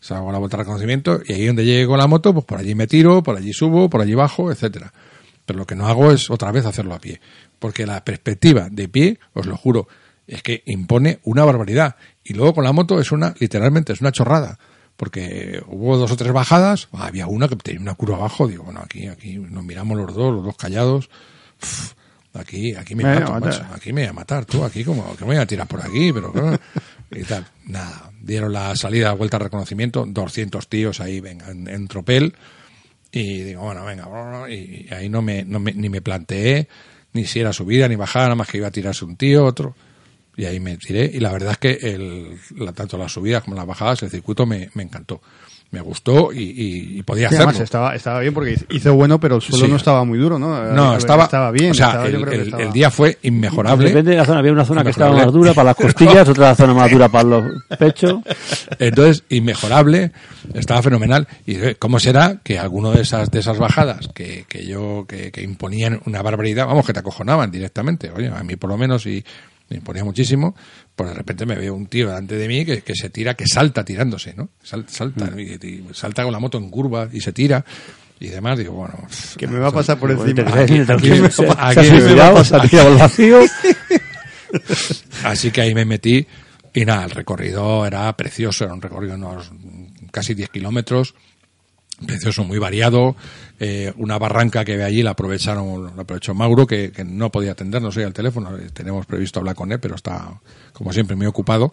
salgo 0.00 0.30
a 0.30 0.32
la 0.32 0.38
vuelta 0.38 0.56
de 0.56 0.62
reconocimiento 0.64 1.20
y 1.26 1.32
ahí 1.32 1.46
donde 1.46 1.64
llegue 1.64 1.86
con 1.86 1.98
la 1.98 2.06
moto, 2.06 2.32
pues 2.32 2.44
por 2.44 2.58
allí 2.58 2.74
me 2.74 2.86
tiro, 2.86 3.22
por 3.22 3.36
allí 3.36 3.52
subo, 3.52 3.88
por 3.88 4.00
allí 4.00 4.14
bajo, 4.14 4.50
etcétera. 4.50 4.92
Pero 5.46 5.58
lo 5.58 5.66
que 5.66 5.74
no 5.74 5.86
hago 5.86 6.12
es 6.12 6.30
otra 6.30 6.52
vez 6.52 6.64
hacerlo 6.66 6.94
a 6.94 7.00
pie. 7.00 7.20
Porque 7.58 7.86
la 7.86 8.04
perspectiva 8.04 8.68
de 8.70 8.88
pie, 8.88 9.18
os 9.32 9.46
lo 9.46 9.56
juro, 9.56 9.88
es 10.26 10.42
que 10.42 10.62
impone 10.66 11.18
una 11.24 11.44
barbaridad. 11.44 11.96
Y 12.22 12.34
luego 12.34 12.54
con 12.54 12.64
la 12.64 12.72
moto 12.72 13.00
es 13.00 13.10
una, 13.10 13.34
literalmente, 13.38 13.92
es 13.92 14.00
una 14.00 14.12
chorrada. 14.12 14.58
Porque 15.00 15.62
hubo 15.66 15.96
dos 15.96 16.12
o 16.12 16.16
tres 16.18 16.30
bajadas, 16.30 16.88
había 16.92 17.26
una 17.26 17.48
que 17.48 17.56
tenía 17.56 17.80
una 17.80 17.94
curva 17.94 18.16
abajo, 18.16 18.46
digo, 18.46 18.64
bueno, 18.64 18.80
aquí, 18.84 19.06
aquí 19.06 19.38
nos 19.38 19.64
miramos 19.64 19.96
los 19.96 20.14
dos, 20.14 20.34
los 20.34 20.44
dos 20.44 20.56
callados. 20.58 21.08
Uf, 21.62 21.94
aquí, 22.34 22.74
aquí 22.74 22.94
me 22.94 23.04
Me 23.04 23.20
mato, 23.20 23.40
macho, 23.40 23.64
aquí 23.74 23.94
me 23.94 24.02
voy 24.02 24.10
a 24.10 24.12
matar, 24.12 24.44
tú, 24.44 24.62
aquí 24.62 24.84
como 24.84 25.16
que 25.16 25.24
me 25.24 25.28
voy 25.28 25.36
a 25.38 25.46
tirar 25.46 25.66
por 25.66 25.80
aquí, 25.80 26.12
pero 26.12 26.30
claro, 26.30 26.60
y 27.12 27.22
tal. 27.22 27.46
Nada, 27.64 28.12
dieron 28.20 28.52
la 28.52 28.76
salida, 28.76 29.14
vuelta 29.14 29.38
de 29.38 29.44
reconocimiento, 29.44 30.04
200 30.06 30.68
tíos 30.68 31.00
ahí, 31.00 31.20
venga, 31.20 31.50
en, 31.50 31.66
en 31.66 31.88
tropel, 31.88 32.34
y 33.10 33.40
digo, 33.40 33.62
bueno, 33.62 33.86
venga, 33.86 34.06
y, 34.50 34.86
y 34.86 34.92
ahí 34.92 35.08
no 35.08 35.22
me, 35.22 35.46
no 35.46 35.60
me, 35.60 35.72
ni 35.72 35.88
me 35.88 36.02
planteé, 36.02 36.68
ni 37.14 37.24
si 37.24 37.40
era 37.40 37.54
subida 37.54 37.88
ni 37.88 37.96
bajada, 37.96 38.26
nada 38.26 38.34
más 38.34 38.48
que 38.48 38.58
iba 38.58 38.68
a 38.68 38.70
tirarse 38.70 39.06
un 39.06 39.16
tío, 39.16 39.46
otro. 39.46 39.74
Y 40.36 40.44
ahí 40.46 40.60
me 40.60 40.76
tiré. 40.78 41.04
Y 41.12 41.20
la 41.20 41.32
verdad 41.32 41.52
es 41.52 41.58
que 41.58 41.72
el, 41.94 42.36
la- 42.56 42.72
tanto 42.72 42.96
las 42.96 43.12
subidas 43.12 43.42
como 43.42 43.56
las 43.56 43.66
bajadas, 43.66 44.02
el 44.02 44.10
circuito 44.10 44.46
me, 44.46 44.70
me 44.74 44.82
encantó. 44.82 45.20
Me 45.72 45.80
gustó 45.80 46.32
y, 46.32 46.38
y- 46.42 46.98
y 46.98 47.02
podía 47.04 47.28
Sí, 47.28 47.34
hacerlo. 47.36 47.50
además 47.50 47.62
estaba, 47.62 47.94
estaba 47.94 48.18
bien 48.18 48.34
porque 48.34 48.56
hizo 48.70 48.92
bueno, 48.94 49.20
pero 49.20 49.36
el 49.36 49.40
suelo 49.42 49.66
Sí. 49.66 49.70
no 49.70 49.76
estaba 49.76 50.04
muy 50.04 50.18
duro, 50.18 50.36
¿no? 50.36 50.64
No, 50.72 50.96
estaba, 50.96 51.24
estaba 51.24 51.52
bien. 51.52 51.70
O 51.70 51.74
sea, 51.74 51.88
estaba- 51.88 52.08
yo 52.08 52.16
el, 52.16 52.22
creo 52.22 52.30
que 52.30 52.36
el- 52.40 52.42
estaba- 52.46 52.62
el 52.64 52.72
día 52.72 52.90
fue 52.90 53.18
inmejorable. 53.22 53.86
Depende 53.88 54.10
de 54.12 54.16
la 54.16 54.24
zona. 54.24 54.40
Había 54.40 54.50
una 54.52 54.64
zona 54.64 54.82
que 54.84 54.90
estaba 54.90 55.14
más 55.14 55.32
dura 55.32 55.52
para 55.54 55.66
las 55.66 55.76
costillas, 55.76 56.28
otra 56.28 56.56
zona 56.56 56.74
más 56.74 56.90
dura 56.90 57.08
para 57.08 57.22
los 57.28 57.44
pechos. 57.78 58.16
Entonces, 58.80 59.22
inmejorable, 59.28 60.10
estaba 60.54 60.82
fenomenal. 60.82 61.28
Y 61.46 61.54
eh, 61.56 61.76
cómo 61.78 62.00
será 62.00 62.40
que 62.42 62.58
alguno 62.58 62.90
de 62.90 63.02
esas, 63.02 63.30
de 63.30 63.38
esas 63.38 63.58
bajadas 63.58 64.08
que, 64.12 64.46
que 64.48 64.66
yo, 64.66 65.04
que, 65.08 65.30
que 65.30 65.42
imponían 65.42 66.00
una 66.04 66.20
barbaridad, 66.22 66.66
vamos, 66.66 66.84
que 66.84 66.92
te 66.92 66.98
acojonaban 67.00 67.50
directamente, 67.52 68.10
oye, 68.10 68.26
a 68.28 68.42
mí 68.42 68.56
por 68.56 68.70
lo 68.70 68.76
menos 68.76 69.06
y 69.06 69.24
me 69.70 69.76
imponía 69.78 70.04
muchísimo, 70.04 70.54
pues 70.94 71.08
de 71.10 71.14
repente 71.14 71.46
me 71.46 71.54
veo 71.54 71.74
un 71.74 71.86
tío 71.86 72.08
delante 72.08 72.34
de 72.36 72.46
mí 72.48 72.64
que, 72.66 72.82
que 72.82 72.94
se 72.94 73.08
tira, 73.08 73.34
que 73.34 73.46
salta 73.46 73.84
tirándose, 73.84 74.34
¿no? 74.34 74.50
Sal- 74.62 74.84
salta, 74.88 75.30
y, 75.36 75.42
y 75.66 75.84
salta 75.94 76.22
con 76.24 76.32
la 76.32 76.38
moto 76.40 76.58
en 76.58 76.68
curva 76.70 77.08
y 77.12 77.20
se 77.20 77.32
tira 77.32 77.64
y 78.18 78.28
demás, 78.28 78.58
digo, 78.58 78.72
bueno, 78.74 78.98
Que 79.38 79.46
me 79.46 79.58
va 79.58 79.68
a 79.68 79.72
pasar 79.72 79.98
por 79.98 80.10
encima. 80.10 80.42
aquí- 81.58 81.78
me 81.90 82.14
va 82.14 82.28
a 82.28 82.34
pasar. 82.34 82.60
ha 82.60 82.68
tirado 82.68 82.88
al 82.92 82.98
vacío. 82.98 83.38
Así 85.24 85.50
que 85.50 85.60
ahí 85.60 85.74
me 85.74 85.84
metí 85.84 86.26
y 86.74 86.84
nada, 86.84 87.04
el 87.04 87.10
recorrido 87.10 87.86
era 87.86 88.14
precioso, 88.16 88.64
era 88.64 88.74
un 88.74 88.82
recorrido 88.82 89.12
de 89.16 89.18
unos 89.24 89.50
casi 90.10 90.34
10 90.34 90.50
kilómetros, 90.50 91.14
precioso, 92.06 92.44
muy 92.44 92.58
variado, 92.58 93.14
eh, 93.58 93.92
una 93.96 94.18
barranca 94.18 94.64
que 94.64 94.76
ve 94.76 94.84
allí 94.84 95.02
la 95.02 95.10
aprovecharon, 95.10 95.94
la 95.96 96.02
aprovechó 96.02 96.34
Mauro, 96.34 96.66
que, 96.66 96.92
que 96.92 97.04
no 97.04 97.30
podía 97.30 97.52
atendernos 97.52 97.96
hoy 97.96 98.04
al 98.04 98.12
teléfono, 98.12 98.56
eh, 98.56 98.70
tenemos 98.72 99.06
previsto 99.06 99.38
hablar 99.40 99.54
con 99.54 99.70
él, 99.72 99.80
pero 99.80 99.94
está, 99.94 100.40
como 100.72 100.92
siempre, 100.92 101.16
muy 101.16 101.26
ocupado, 101.26 101.72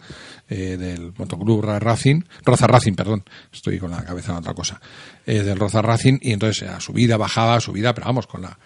eh, 0.49 0.77
del 0.77 1.13
Motoclub 1.17 1.63
Ra- 1.63 1.79
Racing, 1.79 2.21
Roza 2.43 2.67
Racing, 2.67 2.93
perdón, 2.93 3.23
estoy 3.53 3.79
con 3.79 3.91
la 3.91 4.03
cabeza 4.03 4.31
en 4.33 4.37
otra 4.39 4.53
cosa, 4.53 4.81
eh, 5.25 5.43
del 5.43 5.57
Roza 5.57 5.81
Racing, 5.81 6.17
y 6.21 6.33
entonces 6.33 6.67
a 6.69 6.79
subida, 6.79 7.17
bajaba, 7.17 7.59
subida, 7.59 7.93
pero 7.93 8.07
vamos, 8.07 8.27
con 8.27 8.41
la, 8.41 8.57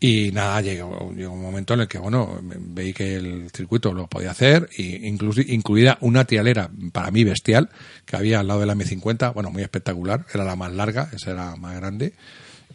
y 0.00 0.30
nada, 0.32 0.60
llegó, 0.60 1.12
llegó 1.14 1.32
un 1.32 1.42
momento 1.42 1.74
en 1.74 1.80
el 1.80 1.88
que, 1.88 1.98
bueno, 1.98 2.38
veí 2.42 2.92
que 2.92 3.16
el 3.16 3.50
circuito 3.50 3.92
lo 3.92 4.06
podía 4.06 4.30
hacer, 4.30 4.68
y 4.76 5.06
incluso, 5.08 5.40
incluida 5.40 5.98
una 6.00 6.24
tialera 6.24 6.70
para 6.92 7.10
mí 7.10 7.24
bestial, 7.24 7.68
que 8.04 8.16
había 8.16 8.40
al 8.40 8.46
lado 8.46 8.60
de 8.60 8.66
la 8.66 8.74
M50, 8.74 9.34
bueno, 9.34 9.50
muy 9.50 9.62
espectacular, 9.62 10.24
era 10.32 10.44
la 10.44 10.54
más 10.54 10.72
larga, 10.72 11.10
esa 11.12 11.32
era 11.32 11.56
más 11.56 11.74
grande, 11.74 12.12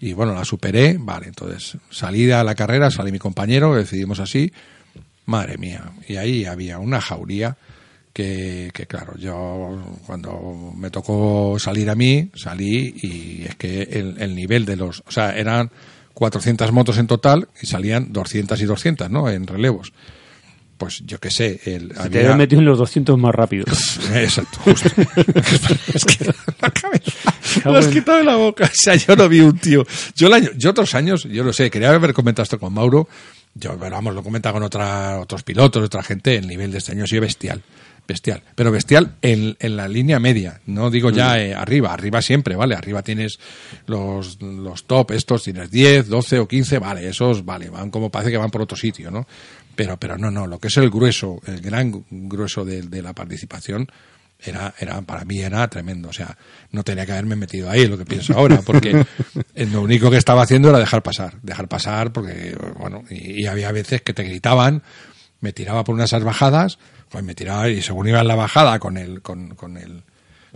y 0.01 0.11
bueno, 0.11 0.33
la 0.33 0.43
superé, 0.43 0.97
vale, 0.99 1.27
entonces 1.27 1.77
salida 1.89 2.41
a 2.41 2.43
la 2.43 2.55
carrera, 2.55 2.91
salí 2.91 3.11
mi 3.11 3.19
compañero, 3.19 3.73
decidimos 3.73 4.19
así, 4.19 4.51
madre 5.25 5.57
mía, 5.57 5.93
y 6.07 6.17
ahí 6.17 6.43
había 6.43 6.79
una 6.79 6.99
jauría 6.99 7.55
que, 8.11 8.69
que 8.73 8.85
claro, 8.85 9.17
yo 9.17 9.81
cuando 10.05 10.73
me 10.75 10.89
tocó 10.89 11.57
salir 11.57 11.89
a 11.89 11.95
mí, 11.95 12.29
salí 12.35 12.93
y 13.01 13.45
es 13.45 13.55
que 13.55 13.83
el, 13.83 14.21
el 14.21 14.35
nivel 14.35 14.65
de 14.65 14.75
los, 14.75 15.01
o 15.07 15.11
sea, 15.11 15.35
eran 15.35 15.71
400 16.13 16.71
motos 16.71 16.97
en 16.97 17.07
total 17.07 17.47
y 17.61 17.67
salían 17.67 18.13
200 18.13 18.59
y 18.61 18.65
200, 18.65 19.09
¿no? 19.09 19.29
En 19.29 19.47
relevos. 19.47 19.93
Pues 20.77 21.01
yo 21.05 21.19
qué 21.19 21.29
sé, 21.31 21.61
el, 21.65 21.89
Se 21.89 21.93
te 21.93 22.01
había- 22.01 22.19
habían 22.21 22.37
metido 22.39 22.59
en 22.59 22.65
los 22.65 22.77
200 22.79 23.17
más 23.17 23.33
rápido. 23.33 23.65
Exacto, 24.15 24.59
justo. 24.63 24.89
es 25.93 26.05
que 26.05 26.25
la 26.61 26.69
cabeza. 26.71 27.33
Lo 27.65 27.77
has 27.77 27.87
quitado 27.87 28.17
de 28.17 28.23
la 28.25 28.35
boca. 28.35 28.65
O 28.65 28.69
sea, 28.73 28.95
yo 28.95 29.15
no 29.15 29.29
vi 29.29 29.39
un 29.41 29.57
tío. 29.59 29.85
Yo, 30.15 30.27
el 30.27 30.33
año, 30.33 30.49
yo 30.57 30.71
otros 30.71 30.93
años, 30.95 31.23
yo 31.25 31.43
lo 31.43 31.53
sé, 31.53 31.69
quería 31.69 31.91
haber 31.93 32.13
comentado 32.13 32.43
esto 32.43 32.59
con 32.59 32.73
Mauro. 32.73 33.07
Yo, 33.55 33.77
pero 33.79 33.91
vamos, 33.95 34.13
lo 34.15 34.21
he 34.21 34.23
comentado 34.23 34.53
con 34.53 34.63
otra, 34.63 35.19
otros 35.19 35.43
pilotos, 35.43 35.83
otra 35.83 36.01
gente. 36.03 36.35
El 36.35 36.47
nivel 36.47 36.71
de 36.71 36.79
este 36.79 36.91
año 36.91 37.03
ha 37.03 37.07
sido 37.07 37.21
bestial. 37.21 37.61
Bestial. 38.05 38.43
Pero 38.55 38.71
bestial 38.71 39.15
en, 39.21 39.55
en 39.59 39.77
la 39.77 39.87
línea 39.87 40.19
media. 40.19 40.59
No 40.65 40.89
digo 40.89 41.09
ya 41.09 41.39
eh, 41.39 41.53
arriba. 41.53 41.93
Arriba 41.93 42.21
siempre, 42.21 42.55
¿vale? 42.55 42.75
Arriba 42.75 43.01
tienes 43.01 43.39
los, 43.87 44.41
los 44.41 44.85
top, 44.85 45.11
estos 45.11 45.43
tienes 45.43 45.71
10, 45.71 46.09
12 46.09 46.39
o 46.39 46.47
15, 46.47 46.79
vale, 46.79 47.07
esos, 47.07 47.45
vale, 47.45 47.69
van 47.69 47.89
como 47.89 48.09
parece 48.09 48.31
que 48.31 48.37
van 48.37 48.51
por 48.51 48.61
otro 48.61 48.75
sitio, 48.75 49.09
¿no? 49.09 49.25
Pero, 49.75 49.97
pero 49.97 50.17
no, 50.17 50.29
no, 50.29 50.47
lo 50.47 50.59
que 50.59 50.67
es 50.67 50.77
el 50.77 50.89
grueso, 50.89 51.39
el 51.45 51.61
gran 51.61 52.05
grueso 52.09 52.65
de, 52.65 52.81
de 52.81 53.01
la 53.01 53.13
participación, 53.13 53.87
era, 54.45 54.73
era, 54.77 55.01
para 55.01 55.23
mí 55.23 55.39
era 55.39 55.67
tremendo. 55.69 56.09
O 56.09 56.13
sea, 56.13 56.37
no 56.71 56.83
tenía 56.83 57.05
que 57.05 57.13
haberme 57.13 57.35
metido 57.35 57.69
ahí, 57.69 57.87
lo 57.87 57.97
que 57.97 58.05
pienso 58.05 58.33
ahora, 58.37 58.61
porque 58.61 59.05
eh, 59.55 59.65
lo 59.65 59.81
único 59.81 60.11
que 60.11 60.17
estaba 60.17 60.43
haciendo 60.43 60.69
era 60.69 60.79
dejar 60.79 61.01
pasar, 61.01 61.35
dejar 61.41 61.67
pasar, 61.67 62.11
porque, 62.11 62.57
bueno, 62.77 63.03
y, 63.09 63.43
y 63.43 63.45
había 63.47 63.71
veces 63.71 64.01
que 64.01 64.13
te 64.13 64.23
gritaban, 64.23 64.83
me 65.39 65.53
tiraba 65.53 65.83
por 65.83 65.95
unas 65.95 66.09
esas 66.09 66.23
bajadas, 67.13 67.21
pues 67.21 67.23
me 67.23 67.35
tiraba, 67.35 67.69
y 67.69 67.81
según 67.81 68.07
iba 68.07 68.21
en 68.21 68.27
la 68.27 68.35
bajada 68.35 68.79
con 68.79 68.97
el, 68.97 69.21
con, 69.21 69.49
con 69.55 69.77
el, 69.77 70.01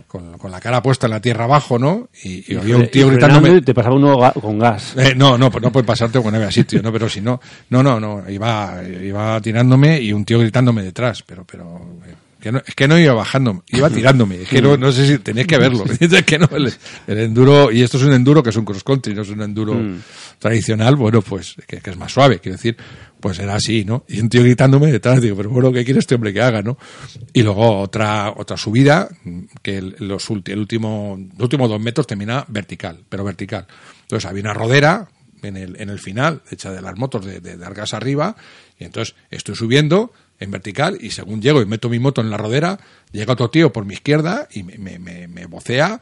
con, 0.06 0.38
con 0.38 0.50
la 0.50 0.60
cara 0.60 0.82
puesta 0.82 1.06
en 1.06 1.10
la 1.12 1.20
tierra 1.20 1.44
abajo, 1.44 1.78
¿no? 1.78 2.08
Y, 2.22 2.52
y 2.52 2.56
había 2.56 2.76
un 2.76 2.88
tío 2.90 3.08
gritándome. 3.08 3.48
y 3.58 3.60
te 3.62 3.74
pasaba 3.74 3.94
uno 3.96 4.16
ga- 4.18 4.32
con 4.40 4.58
gas. 4.58 4.94
Eh, 4.98 5.14
no, 5.16 5.36
no, 5.38 5.50
pues 5.50 5.62
no 5.62 5.72
puede 5.72 5.84
pasarte 5.86 6.18
no 6.20 6.36
había 6.38 6.50
sitio, 6.52 6.80
¿no? 6.82 6.92
Pero 6.92 7.08
si 7.08 7.20
no, 7.20 7.40
no, 7.70 7.82
no, 7.82 7.98
no, 8.00 8.28
iba, 8.30 8.80
iba 9.02 9.40
tirándome 9.40 10.00
y 10.00 10.12
un 10.12 10.24
tío 10.24 10.38
gritándome 10.38 10.82
detrás, 10.82 11.22
pero, 11.26 11.44
pero, 11.44 11.80
eh, 12.06 12.14
que 12.40 12.52
no, 12.52 12.62
es 12.64 12.74
que 12.74 12.88
no 12.88 12.98
iba 12.98 13.14
bajando, 13.14 13.64
iba 13.68 13.90
tirándome, 13.94 14.42
es 14.42 14.48
que 14.48 14.62
no, 14.62 14.76
no 14.76 14.92
sé 14.92 15.06
si 15.06 15.18
tenéis 15.18 15.46
que 15.46 15.58
verlo, 15.58 15.84
es 16.00 16.22
que 16.24 16.38
no, 16.38 16.48
el, 16.52 16.72
el 17.06 17.18
enduro, 17.18 17.70
y 17.72 17.82
esto 17.82 17.96
es 17.96 18.04
un 18.04 18.12
enduro 18.12 18.42
que 18.42 18.50
es 18.50 18.56
un 18.56 18.64
cross 18.64 18.84
country, 18.84 19.14
no 19.14 19.22
es 19.22 19.30
un 19.30 19.42
enduro 19.42 19.74
Mm. 19.74 20.00
tradicional, 20.38 20.96
bueno, 20.96 21.22
pues, 21.22 21.56
que, 21.66 21.78
que 21.78 21.90
es 21.90 21.96
más 21.96 22.12
suave, 22.12 22.38
quiero 22.40 22.56
decir, 22.56 22.76
pues 23.20 23.38
era 23.38 23.54
así, 23.54 23.84
¿no? 23.84 24.04
Y 24.08 24.20
un 24.20 24.28
tío 24.28 24.42
gritándome 24.42 24.90
detrás, 24.92 25.20
digo, 25.20 25.36
pero 25.36 25.50
bueno, 25.50 25.72
¿qué 25.72 25.84
quiere 25.84 26.00
este 26.00 26.14
hombre 26.14 26.32
que 26.32 26.40
haga, 26.40 26.62
no? 26.62 26.78
Y 27.32 27.42
luego 27.42 27.80
otra, 27.80 28.32
otra 28.36 28.56
subida, 28.56 29.08
que 29.62 29.78
el, 29.78 29.96
los 29.98 30.28
el 30.30 30.58
último, 30.58 31.18
los 31.32 31.42
últimos 31.42 31.68
dos 31.68 31.80
metros 31.80 32.06
termina 32.06 32.44
vertical, 32.48 33.04
pero 33.08 33.24
vertical. 33.24 33.66
Entonces 34.02 34.28
había 34.28 34.42
una 34.42 34.54
rodera 34.54 35.08
en 35.42 35.56
el, 35.56 35.80
en 35.80 35.90
el 35.90 35.98
final, 35.98 36.42
hecha 36.50 36.70
de 36.72 36.82
las 36.82 36.96
motos 36.96 37.24
de, 37.24 37.40
de 37.40 37.86
arriba, 37.92 38.36
y 38.78 38.84
entonces 38.84 39.14
estoy 39.30 39.54
subiendo, 39.54 40.12
en 40.40 40.50
vertical 40.50 40.98
y 41.00 41.10
según 41.10 41.42
llego 41.42 41.60
y 41.60 41.66
meto 41.66 41.88
mi 41.88 41.98
moto 41.98 42.20
en 42.20 42.30
la 42.30 42.36
rodera, 42.36 42.78
llega 43.12 43.32
otro 43.32 43.50
tío 43.50 43.72
por 43.72 43.84
mi 43.84 43.94
izquierda 43.94 44.48
y 44.52 44.62
me, 44.62 44.78
me, 44.78 44.98
me, 44.98 45.28
me 45.28 45.46
vocea 45.46 46.00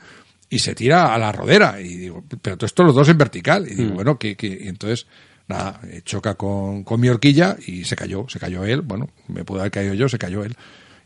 y 0.49 0.59
se 0.59 0.75
tira 0.75 1.15
a 1.15 1.19
la 1.19 1.33
rodera. 1.33 1.81
Y 1.81 1.97
digo, 1.97 2.25
pero 2.43 2.57
todo 2.57 2.67
esto 2.67 2.85
los 2.85 2.95
dos 2.95 3.09
en 3.09 3.19
vertical. 3.19 3.67
Y 3.69 3.75
digo, 3.75 3.95
bueno, 3.95 4.19
que, 4.19 4.37
entonces, 4.41 5.07
nada, 5.49 5.81
eh, 5.85 6.03
choca 6.05 6.35
con, 6.35 6.85
con 6.85 7.01
mi 7.01 7.09
horquilla 7.09 7.57
y 7.67 7.85
se 7.85 7.97
cayó, 7.97 8.27
se 8.29 8.39
cayó 8.39 8.65
él. 8.65 8.83
Bueno, 8.83 9.11
me 9.29 9.45
pudo 9.45 9.61
haber 9.61 9.73
caído 9.73 9.95
yo, 9.95 10.09
se 10.09 10.19
cayó 10.19 10.45
él. 10.45 10.55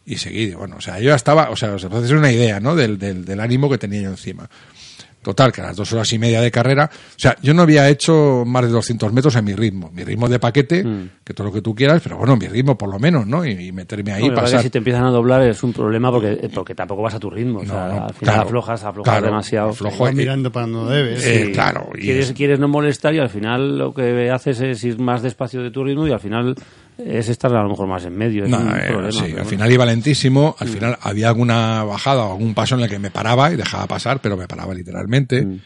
Y 0.05 0.17
seguí, 0.17 0.47
digo, 0.47 0.61
bueno, 0.61 0.77
o 0.77 0.81
sea, 0.81 0.99
yo 0.99 1.11
ya 1.11 1.15
estaba, 1.15 1.51
o 1.51 1.57
sea, 1.57 1.75
os 1.75 1.85
hacer 1.85 2.17
una 2.17 2.33
idea, 2.33 2.59
¿no? 2.59 2.75
Del, 2.75 2.99
del, 2.99 3.25
del 3.25 3.41
ánimo 3.41 3.71
que 3.71 3.79
tenía 3.79 4.03
yo 4.03 4.11
encima. 4.11 4.49
Total, 5.23 5.53
que 5.53 5.61
a 5.61 5.65
las 5.65 5.77
dos 5.77 5.93
horas 5.93 6.11
y 6.15 6.19
media 6.19 6.41
de 6.41 6.51
carrera, 6.51 6.89
o 6.93 7.19
sea, 7.19 7.37
yo 7.43 7.53
no 7.53 7.61
había 7.63 7.87
hecho 7.91 8.43
más 8.47 8.63
de 8.65 8.71
200 8.71 9.13
metros 9.13 9.37
en 9.37 9.45
mi 9.45 9.55
ritmo. 9.55 9.91
Mi 9.93 10.03
ritmo 10.03 10.29
de 10.31 10.39
paquete, 10.39 10.83
que 11.23 11.35
todo 11.35 11.49
lo 11.49 11.53
que 11.53 11.61
tú 11.61 11.75
quieras, 11.75 12.01
pero 12.03 12.17
bueno, 12.17 12.37
mi 12.39 12.47
ritmo 12.49 12.79
por 12.79 12.89
lo 12.91 12.99
menos, 12.99 13.27
¿no? 13.27 13.45
Y, 13.45 13.51
y 13.67 13.71
meterme 13.73 14.13
ahí, 14.13 14.29
No, 14.31 14.35
pasar. 14.35 14.59
que 14.61 14.63
si 14.65 14.71
te 14.71 14.79
empiezan 14.79 15.05
a 15.05 15.11
doblar 15.11 15.43
es 15.43 15.63
un 15.63 15.75
problema 15.75 16.11
porque, 16.11 16.49
porque 16.55 16.75
tampoco 16.75 17.03
vas 17.03 17.15
a 17.15 17.19
tu 17.21 17.29
ritmo. 17.29 17.59
o 17.61 17.67
sea, 17.67 17.75
No, 17.89 18.05
al 18.07 18.15
final 18.15 18.35
claro, 18.35 18.41
aflojas, 18.43 18.83
aflojas 18.85 19.13
claro, 19.13 19.27
demasiado. 19.27 19.69
aflojo. 19.71 20.09
Eh, 20.09 20.13
mirando 20.13 20.51
para 20.51 20.67
donde 20.67 20.95
debes. 20.97 21.27
eh, 21.27 21.45
Sí. 21.47 21.53
claro, 21.53 21.91
y 21.95 22.01
quieres, 22.01 22.29
es- 22.31 22.33
quieres 22.35 22.59
no 22.59 22.69
molestar 22.69 23.15
y 23.15 23.19
al 23.19 23.29
final 23.29 23.77
lo 23.77 23.93
que 23.93 24.31
haces 24.31 24.59
es 24.63 24.83
ir 24.85 24.99
más 24.99 25.21
despacio 25.23 25.63
de 25.63 25.71
tu 25.71 25.85
ritmo 25.85 26.07
y 26.09 26.13
al 26.13 26.21
final 26.21 26.55
es 27.07 27.29
estar 27.29 27.55
a 27.55 27.63
lo 27.63 27.69
mejor 27.71 27.87
más 27.89 28.05
en 28.05 28.17
medio. 28.17 28.45
Es 28.45 28.51
No, 28.51 28.59
un 28.59 28.69
eh, 28.71 28.85
problema. 28.89 29.13
sí, 29.13 29.35
al 29.39 29.45
final 29.47 29.73
iba 29.73 29.87
lentísimo, 29.87 30.55
al 30.59 30.69
final 30.69 30.97
había 31.01 31.29
alguna 31.29 31.85
bajada 31.85 32.25
o 32.25 32.33
algún 32.33 32.55
paso 32.55 32.75
en 32.77 32.83
el 32.83 32.91
que 32.91 32.99
me 32.99 33.11
paraba 33.11 33.53
y 33.53 33.57
dejaba 33.57 33.87
pasar, 33.87 34.21
pero 34.21 34.37
me 34.37 34.47
paraba 34.49 34.75
literalmente. 34.75 35.45
Mm. 35.45 35.61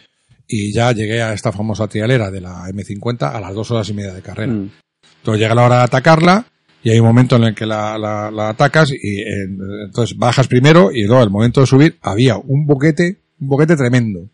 Y 0.47 0.73
ya 0.75 0.93
llegué 0.93 1.23
a 1.23 1.33
esta 1.33 1.53
famosa 1.53 1.89
trialera 1.89 2.31
de 2.31 2.41
la 2.41 2.65
M50 2.69 3.35
a 3.35 3.41
las 3.41 3.55
dos 3.55 3.71
horas 3.71 3.89
y 3.89 3.95
media 3.95 4.13
de 4.13 4.23
carrera. 4.23 4.53
Mm. 4.53 4.71
Entonces 5.19 5.41
llega 5.41 5.55
la 5.55 5.65
hora 5.65 5.77
de 5.79 5.83
atacarla 5.85 6.47
y 6.83 6.91
hay 6.91 6.99
un 7.01 7.07
momento 7.07 7.37
en 7.37 7.45
el 7.45 7.55
que 7.55 7.65
la, 7.65 7.97
la- 7.99 8.31
la 8.31 8.51
atacas 8.51 8.91
y 8.93 9.21
eh, 9.23 9.45
entonces 9.87 10.19
bajas 10.19 10.49
primero 10.49 10.93
y 10.93 11.05
luego 11.07 11.23
al 11.23 11.31
momento 11.31 11.61
de 11.63 11.67
subir 11.67 11.97
había 12.03 12.37
un 12.37 12.67
boquete, 12.67 13.23
un 13.41 13.49
boquete 13.49 13.75
tremendo 13.77 14.29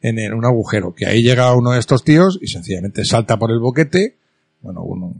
en, 0.00 0.18
en 0.18 0.34
un 0.34 0.44
agujero, 0.44 0.94
que 0.94 1.06
ahí 1.06 1.22
llega 1.22 1.54
uno 1.54 1.70
de 1.72 1.78
estos 1.80 2.04
tíos 2.04 2.38
y 2.42 2.48
sencillamente 2.48 3.04
salta 3.06 3.38
por 3.38 3.50
el 3.50 3.58
boquete, 3.58 4.18
bueno, 4.60 4.82
uno, 4.82 5.14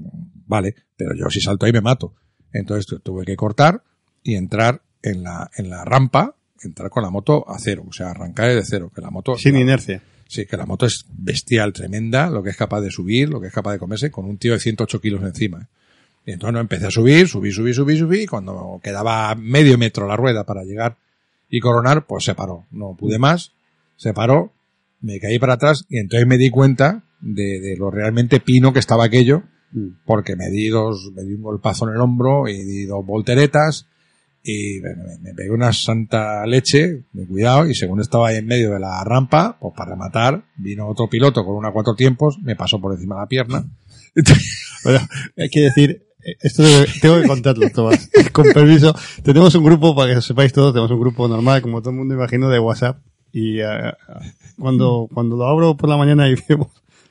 vale, 0.48 0.74
pero 0.96 1.14
yo 1.14 1.30
si 1.30 1.40
salto 1.40 1.66
ahí 1.66 1.72
me 1.72 1.80
mato. 1.80 2.14
Entonces 2.52 2.86
tu- 2.86 2.98
tuve 2.98 3.24
que 3.24 3.36
cortar 3.36 3.82
y 4.22 4.34
entrar 4.34 4.82
en 5.02 5.22
la, 5.22 5.48
en 5.56 5.70
la 5.70 5.84
rampa, 5.84 6.34
entrar 6.62 6.90
con 6.90 7.02
la 7.04 7.10
moto 7.10 7.48
a 7.48 7.58
cero, 7.58 7.84
o 7.88 7.92
sea, 7.92 8.10
arrancar 8.10 8.48
de 8.52 8.64
cero, 8.64 8.90
que 8.92 9.00
la 9.00 9.10
moto... 9.10 9.36
Sin 9.36 9.54
la- 9.54 9.60
inercia. 9.60 10.02
Sí, 10.26 10.44
que 10.44 10.56
la 10.58 10.66
moto 10.66 10.84
es 10.86 11.06
bestial, 11.10 11.72
tremenda, 11.72 12.28
lo 12.28 12.42
que 12.42 12.50
es 12.50 12.56
capaz 12.56 12.80
de 12.82 12.90
subir, 12.90 13.28
lo 13.30 13.40
que 13.40 13.46
es 13.46 13.52
capaz 13.52 13.72
de 13.72 13.78
comerse 13.78 14.10
con 14.10 14.26
un 14.26 14.36
tío 14.36 14.52
de 14.52 14.60
108 14.60 15.00
kilos 15.00 15.22
encima. 15.22 15.68
Y 16.26 16.32
entonces 16.32 16.52
no, 16.52 16.60
empecé 16.60 16.86
a 16.86 16.90
subir, 16.90 17.26
subí, 17.28 17.50
subí, 17.52 17.72
subí, 17.72 17.96
subí, 17.96 18.22
y 18.22 18.26
cuando 18.26 18.78
quedaba 18.82 19.34
medio 19.36 19.78
metro 19.78 20.06
la 20.06 20.16
rueda 20.16 20.44
para 20.44 20.64
llegar 20.64 20.96
y 21.48 21.60
coronar, 21.60 22.04
pues 22.06 22.24
se 22.24 22.34
paró. 22.34 22.66
No 22.70 22.94
pude 22.94 23.18
más, 23.18 23.52
se 23.96 24.12
paró, 24.12 24.52
me 25.00 25.18
caí 25.18 25.38
para 25.38 25.54
atrás 25.54 25.86
y 25.88 25.96
entonces 25.98 26.26
me 26.26 26.36
di 26.36 26.50
cuenta 26.50 27.04
de, 27.20 27.60
de 27.60 27.76
lo 27.78 27.90
realmente 27.90 28.38
pino 28.40 28.74
que 28.74 28.80
estaba 28.80 29.04
aquello, 29.04 29.44
porque 30.04 30.34
me 30.36 30.48
di 30.50 30.68
dos, 30.68 31.10
me 31.14 31.22
di 31.22 31.34
un 31.34 31.42
golpazo 31.42 31.88
en 31.88 31.94
el 31.94 32.00
hombro 32.00 32.48
y 32.48 32.54
di 32.64 32.84
dos 32.86 33.04
volteretas 33.04 33.86
y 34.42 34.80
me, 34.80 34.94
me- 34.94 35.18
me 35.18 35.34
pegué 35.34 35.50
una 35.50 35.72
santa 35.72 36.46
leche 36.46 37.04
de 37.12 37.26
cuidado 37.26 37.66
y 37.68 37.74
según 37.74 38.00
estaba 38.00 38.28
ahí 38.28 38.36
en 38.36 38.46
medio 38.46 38.72
de 38.72 38.80
la 38.80 39.02
rampa, 39.04 39.58
pues 39.60 39.74
para 39.76 39.90
rematar, 39.90 40.44
vino 40.56 40.86
otro 40.88 41.08
piloto 41.08 41.44
con 41.44 41.56
una 41.56 41.70
cuatro 41.72 41.94
tiempos, 41.94 42.38
me 42.40 42.56
pasó 42.56 42.80
por 42.80 42.92
encima 42.94 43.16
de 43.16 43.20
la 43.22 43.26
pierna. 43.26 43.64
Bueno, 44.84 45.00
hay 45.36 45.48
que 45.48 45.60
decir, 45.62 46.02
eh, 46.24 46.36
esto 46.40 46.62
tengo, 47.02 47.20
que 47.20 47.26
contarlo, 47.26 47.68
Tomás. 47.70 48.08
Con 48.32 48.46
permiso, 48.52 48.94
tenemos 49.24 49.52
un 49.56 49.64
grupo, 49.64 49.94
para 49.94 50.08
que 50.10 50.14
lo 50.14 50.22
sepáis 50.22 50.52
todos, 50.52 50.72
tenemos 50.72 50.90
un 50.92 51.00
grupo 51.00 51.26
normal, 51.26 51.60
como 51.62 51.80
todo 51.80 51.90
el 51.90 51.96
mundo 51.96 52.14
imagino, 52.14 52.48
de 52.48 52.60
WhatsApp. 52.60 52.98
Y 53.32 53.58
eh, 53.60 53.66
cuando, 54.56 55.08
cuando 55.12 55.36
lo 55.36 55.46
abro 55.48 55.76
por 55.76 55.88
la 55.90 55.96
mañana 55.96 56.28
y 56.28 56.36
veo, 56.48 56.70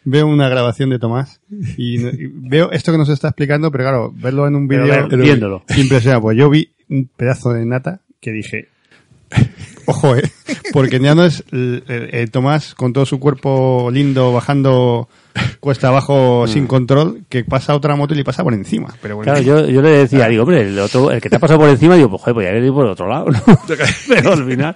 veo 0.10 0.26
una 0.28 0.48
grabación 0.48 0.90
de 0.90 1.00
Tomás 1.00 1.42
y, 1.78 1.98
veo 2.32 2.72
esto 2.72 2.92
que 2.94 2.98
nos 2.98 3.10
está 3.10 3.28
explicando, 3.28 3.72
pero 3.72 3.84
claro, 3.84 4.14
verlo 4.16 4.48
en 4.48 4.56
un 4.56 4.68
vídeo... 4.68 5.08
viéndolo. 5.10 5.64
Impresionante. 5.76 6.22
Pues 6.22 6.38
yo 6.38 6.50
vi 6.50 6.70
un 6.90 7.10
pedazo 7.16 7.52
de 7.52 7.66
nata 7.66 8.00
que 8.22 8.32
dije, 8.32 8.70
Ojo, 9.86 10.16
eh, 10.16 10.24
porque 10.74 11.00
ya 11.00 11.14
no 11.16 11.24
es 11.26 11.44
el, 11.52 11.84
el- 11.88 12.16
el 12.16 12.32
Tomás 12.32 12.74
con 12.76 12.94
todo 12.94 13.06
su 13.06 13.20
cuerpo 13.20 13.90
lindo 13.92 14.32
bajando 14.34 15.08
cuesta 15.60 15.90
abajo 15.90 16.46
Mm. 16.46 16.50
sin 16.50 16.68
control, 16.68 17.24
que 17.30 17.44
pasa 17.44 17.76
otra 17.76 17.96
moto 17.96 18.14
y 18.14 18.18
le 18.18 18.24
pasa 18.24 18.44
por 18.44 18.54
encima. 18.54 18.94
Pero 19.02 19.18
bueno, 19.18 19.32
Claro, 19.34 19.46
yo, 19.46 19.68
yo 19.70 19.82
le 19.82 19.90
decía, 19.90 20.28
digo, 20.30 20.44
hombre, 20.44 20.62
el, 20.62 20.80
otro, 20.80 21.12
el 21.12 21.22
que 21.22 21.30
te 21.30 21.36
ha 21.36 21.40
pasado 21.40 21.60
por 21.60 21.70
encima, 21.70 21.96
digo, 21.96 22.10
pues 22.10 22.22
joder, 22.22 22.34
pues 22.36 22.48
ya 22.52 22.58
ido 22.58 22.74
por 22.74 22.86
otro 22.88 23.08
lado, 23.10 23.28
¿no? 23.30 23.40
Pero 24.08 24.34
al 24.34 24.46
final, 24.46 24.76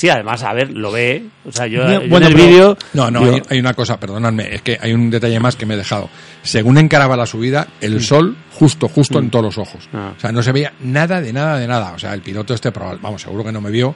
sí, 0.00 0.08
además, 0.08 0.42
a 0.42 0.54
ver, 0.54 0.70
lo 0.70 0.90
ve, 0.90 1.26
o 1.44 1.52
sea, 1.52 1.66
yo, 1.66 1.84
No, 1.84 2.02
yo 2.02 2.08
bueno, 2.08 2.26
en 2.26 2.32
el 2.32 2.38
vídeo... 2.38 2.78
No, 2.94 3.10
no, 3.10 3.20
digo, 3.20 3.34
hay, 3.34 3.42
hay 3.50 3.58
una 3.60 3.74
cosa, 3.74 4.00
perdonadme, 4.00 4.54
es 4.54 4.62
que 4.62 4.78
hay 4.80 4.94
un 4.94 5.10
detalle 5.10 5.38
más 5.40 5.56
que 5.56 5.66
me 5.66 5.74
he 5.74 5.76
dejado. 5.76 6.08
Según 6.42 6.78
encaraba 6.78 7.16
la 7.18 7.26
subida, 7.26 7.68
el 7.82 8.02
sol 8.02 8.34
justo, 8.54 8.88
justo 8.88 9.18
en 9.18 9.28
todos 9.28 9.44
los 9.44 9.58
ojos. 9.58 9.88
Mm. 9.92 9.96
Ah. 9.96 10.14
O 10.16 10.20
sea, 10.20 10.32
no 10.32 10.42
se 10.42 10.52
veía 10.52 10.72
nada 10.80 11.20
de 11.20 11.34
nada 11.34 11.58
de 11.58 11.66
nada. 11.68 11.92
O 11.92 11.98
sea, 11.98 12.14
el 12.14 12.22
piloto 12.22 12.54
este, 12.54 12.72
probable, 12.72 13.00
vamos, 13.02 13.20
seguro 13.20 13.44
que 13.44 13.52
no 13.52 13.60
me 13.60 13.70
vio. 13.70 13.94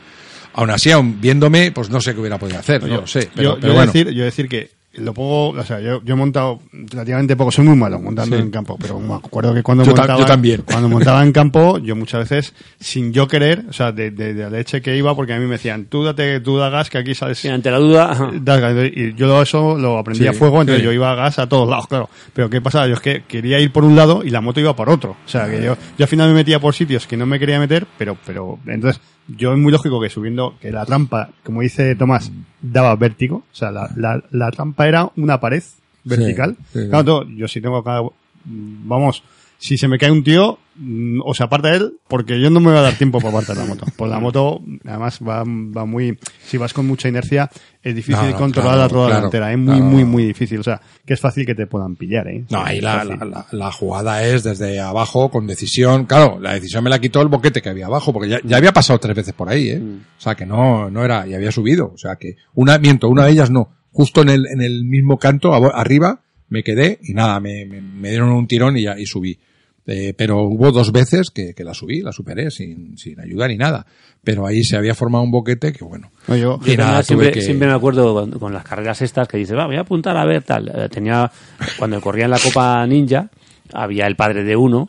Aún 0.52 0.70
así, 0.70 0.90
aún 0.92 1.20
viéndome, 1.20 1.72
pues 1.72 1.88
no 1.88 2.00
sé 2.02 2.12
qué 2.14 2.20
hubiera 2.20 2.38
podido 2.38 2.58
hacer, 2.58 2.82
no 2.82 2.88
yo, 2.88 3.00
lo 3.00 3.06
sé. 3.06 3.22
yo- 3.22 3.30
Pero, 3.34 3.54
yo 3.54 3.60
pero 3.60 3.72
bueno. 3.72 3.92
decir, 3.92 4.10
yo 4.10 4.24
decir 4.24 4.48
que 4.48 4.70
lo 4.96 5.12
pongo, 5.14 5.48
o 5.50 5.64
sea, 5.64 5.80
yo, 5.80 6.02
yo 6.04 6.14
he 6.14 6.16
montado 6.16 6.60
relativamente 6.72 7.36
poco, 7.36 7.50
soy 7.50 7.64
muy 7.64 7.76
malo 7.76 7.98
montando 8.00 8.36
Sí. 8.36 8.42
en 8.42 8.50
campo, 8.50 8.76
pero 8.80 8.98
me 9.00 9.14
acuerdo 9.14 9.52
que 9.54 9.62
cuando 9.62 9.84
Yo 9.84 9.92
montaba, 9.94 10.18
yo 10.18 10.24
también. 10.26 10.62
cuando 10.66 10.88
montaba 10.88 11.22
en 11.22 11.32
campo, 11.32 11.78
yo 11.78 11.96
muchas 11.96 12.28
veces, 12.28 12.54
sin 12.78 13.12
yo 13.12 13.26
querer, 13.28 13.64
o 13.68 13.72
sea, 13.72 13.92
de, 13.92 14.10
de, 14.10 14.34
de 14.34 14.42
la 14.44 14.50
leche 14.50 14.80
que 14.82 14.96
iba, 14.96 15.14
porque 15.16 15.32
a 15.32 15.38
mí 15.38 15.44
me 15.46 15.52
decían, 15.52 15.86
tú 15.86 16.04
date, 16.04 16.40
tú 16.40 16.56
da 16.58 16.68
gas, 16.70 16.90
que 16.90 16.98
aquí 16.98 17.14
sales, 17.14 17.38
sí, 17.38 17.48
ante 17.48 17.70
la 17.70 17.78
duda, 17.78 18.12
ajá. 18.12 18.30
das 18.40 18.60
gas. 18.60 18.74
Y 18.94 19.14
yo 19.14 19.42
eso 19.42 19.76
lo 19.78 19.98
aprendí 19.98 20.20
Sí, 20.22 20.26
a 20.28 20.32
fuego, 20.32 20.60
entonces 20.60 20.80
sí. 20.80 20.84
yo 20.86 20.92
iba 20.92 21.10
a 21.10 21.14
gas 21.14 21.38
a 21.38 21.48
todos 21.48 21.68
lados, 21.68 21.86
claro. 21.88 22.08
Pero 22.32 22.48
¿qué 22.50 22.60
pasaba? 22.60 22.86
Yo 22.86 22.94
es 22.94 23.00
que 23.00 23.24
quería 23.26 23.58
ir 23.60 23.72
por 23.72 23.84
un 23.84 23.96
lado 23.96 24.22
y 24.24 24.30
la 24.30 24.40
moto 24.40 24.60
iba 24.60 24.74
por 24.76 24.88
otro. 24.88 25.16
O 25.24 25.28
sea, 25.28 25.48
que 25.50 25.56
yo, 25.62 25.76
yo 25.98 26.04
al 26.04 26.08
final 26.08 26.28
me 26.28 26.34
metía 26.34 26.60
por 26.60 26.74
sitios 26.74 27.06
que 27.06 27.16
no 27.16 27.26
me 27.26 27.38
quería 27.38 27.58
meter, 27.58 27.86
pero, 27.98 28.16
pero, 28.24 28.58
entonces, 28.66 29.00
yo 29.28 29.52
es 29.52 29.58
muy 29.58 29.72
lógico 29.72 30.00
que 30.00 30.10
subiendo, 30.10 30.54
que 30.60 30.70
la 30.70 30.84
trampa, 30.84 31.30
como 31.42 31.62
dice 31.62 31.94
Tomás, 31.94 32.30
daba 32.60 32.94
vértigo. 32.96 33.36
O 33.36 33.54
sea, 33.54 33.70
la, 33.70 33.90
la, 33.96 34.22
la 34.30 34.50
trampa 34.50 34.86
era 34.86 35.10
una 35.16 35.40
pared 35.40 35.62
vertical. 36.04 36.56
sí, 36.72 36.80
sí. 36.82 36.88
Claro, 36.88 37.04
todo, 37.04 37.28
yo 37.30 37.48
si 37.48 37.60
tengo 37.60 37.82
cada, 37.82 38.02
vamos, 38.44 39.22
si 39.66 39.78
se 39.78 39.88
me 39.88 39.96
cae 39.96 40.10
un 40.10 40.22
tío, 40.22 40.58
mm, 40.76 41.20
o 41.24 41.32
se 41.32 41.42
aparta 41.42 41.74
él, 41.74 41.94
porque 42.06 42.38
yo 42.38 42.50
no 42.50 42.60
me 42.60 42.66
voy 42.68 42.76
a 42.76 42.82
dar 42.82 42.98
tiempo 42.98 43.16
para 43.18 43.30
apartar 43.30 43.56
la 43.56 43.64
moto. 43.64 43.86
Pues 43.96 44.10
la 44.10 44.20
moto, 44.20 44.60
además, 44.84 45.18
va, 45.26 45.42
va 45.42 45.86
muy, 45.86 46.18
si 46.44 46.58
vas 46.58 46.74
con 46.74 46.86
mucha 46.86 47.08
inercia, 47.08 47.48
es 47.82 47.94
difícil 47.94 48.24
No, 48.26 48.30
no, 48.32 48.36
controlar 48.36 48.74
claro, 48.74 48.82
la 48.82 48.88
rueda 48.88 49.06
claro, 49.06 49.16
delantera. 49.30 49.52
Es 49.52 49.58
muy, 49.58 49.66
claro. 49.76 49.84
muy, 49.84 50.04
muy 50.04 50.24
difícil. 50.26 50.60
O 50.60 50.62
sea, 50.62 50.82
que 51.06 51.14
es 51.14 51.20
fácil 51.20 51.46
que 51.46 51.54
te 51.54 51.66
puedan 51.66 51.96
pillar, 51.96 52.28
¿eh? 52.28 52.44
No, 52.50 52.62
ahí 52.62 52.82
la, 52.82 53.04
la, 53.04 53.16
la- 53.24 53.46
la 53.52 53.72
jugada 53.72 54.22
es 54.22 54.42
desde 54.44 54.80
abajo, 54.80 55.30
con 55.30 55.46
decisión. 55.46 56.04
Claro, 56.04 56.38
la 56.40 56.52
decisión 56.52 56.84
me 56.84 56.90
la 56.90 56.98
quitó 56.98 57.22
el 57.22 57.28
boquete 57.28 57.62
que 57.62 57.70
había 57.70 57.86
abajo, 57.86 58.12
porque 58.12 58.28
ya, 58.28 58.40
ya 58.44 58.58
había 58.58 58.72
pasado 58.72 58.98
tres 58.98 59.16
veces 59.16 59.32
por 59.32 59.48
ahí, 59.48 59.70
¿eh? 59.70 59.80
O 59.82 60.20
sea, 60.20 60.34
que 60.34 60.44
no, 60.44 60.90
no 60.90 61.02
era, 61.02 61.26
y 61.26 61.32
había 61.32 61.50
subido. 61.52 61.90
O 61.94 61.96
sea, 61.96 62.16
que 62.16 62.36
una, 62.52 62.76
miento, 62.78 63.08
una 63.08 63.24
de 63.24 63.32
ellas 63.32 63.50
no. 63.50 63.70
Justo 63.92 64.20
en 64.20 64.28
el, 64.28 64.46
en 64.46 64.60
el 64.60 64.84
mismo 64.84 65.18
canto, 65.18 65.54
arriba, 65.54 66.20
me 66.50 66.62
quedé 66.62 66.98
y 67.02 67.14
nada, 67.14 67.40
me, 67.40 67.64
me, 67.64 67.80
me 67.80 68.10
dieron 68.10 68.28
un 68.30 68.46
tirón 68.46 68.76
y 68.76 68.82
ya, 68.82 68.98
y 68.98 69.06
subí. 69.06 69.38
Eh, 69.86 70.14
pero 70.16 70.42
hubo 70.44 70.72
dos 70.72 70.92
veces 70.92 71.30
que, 71.30 71.52
que 71.54 71.62
la 71.62 71.74
subí, 71.74 72.00
la 72.00 72.10
superé 72.12 72.50
sin, 72.50 72.96
sin 72.96 73.20
ayuda 73.20 73.48
ni 73.48 73.56
nada. 73.58 73.84
Pero 74.22 74.46
ahí 74.46 74.64
se 74.64 74.76
había 74.76 74.94
formado 74.94 75.22
un 75.24 75.30
boquete 75.30 75.72
que 75.74 75.84
bueno. 75.84 76.10
No, 76.26 76.36
yo- 76.36 76.58
Y 76.64 76.76
nada, 76.76 77.02
siempre, 77.02 77.30
que- 77.32 77.42
siempre 77.42 77.68
me 77.68 77.74
acuerdo 77.74 78.14
con, 78.14 78.30
con 78.38 78.52
las 78.54 78.64
carreras 78.64 79.02
estas 79.02 79.28
que 79.28 79.36
dice, 79.36 79.54
va, 79.54 79.66
voy 79.66 79.76
a 79.76 79.80
apuntar 79.80 80.16
a 80.16 80.24
ver 80.24 80.42
tal. 80.42 80.68
Eh, 80.74 80.88
Tenía, 80.88 81.30
cuando 81.78 82.00
corría 82.00 82.24
en 82.24 82.30
la 82.30 82.38
Copa 82.38 82.86
Ninja, 82.86 83.28
había 83.74 84.06
el 84.06 84.16
padre 84.16 84.42
de 84.44 84.56
uno 84.56 84.88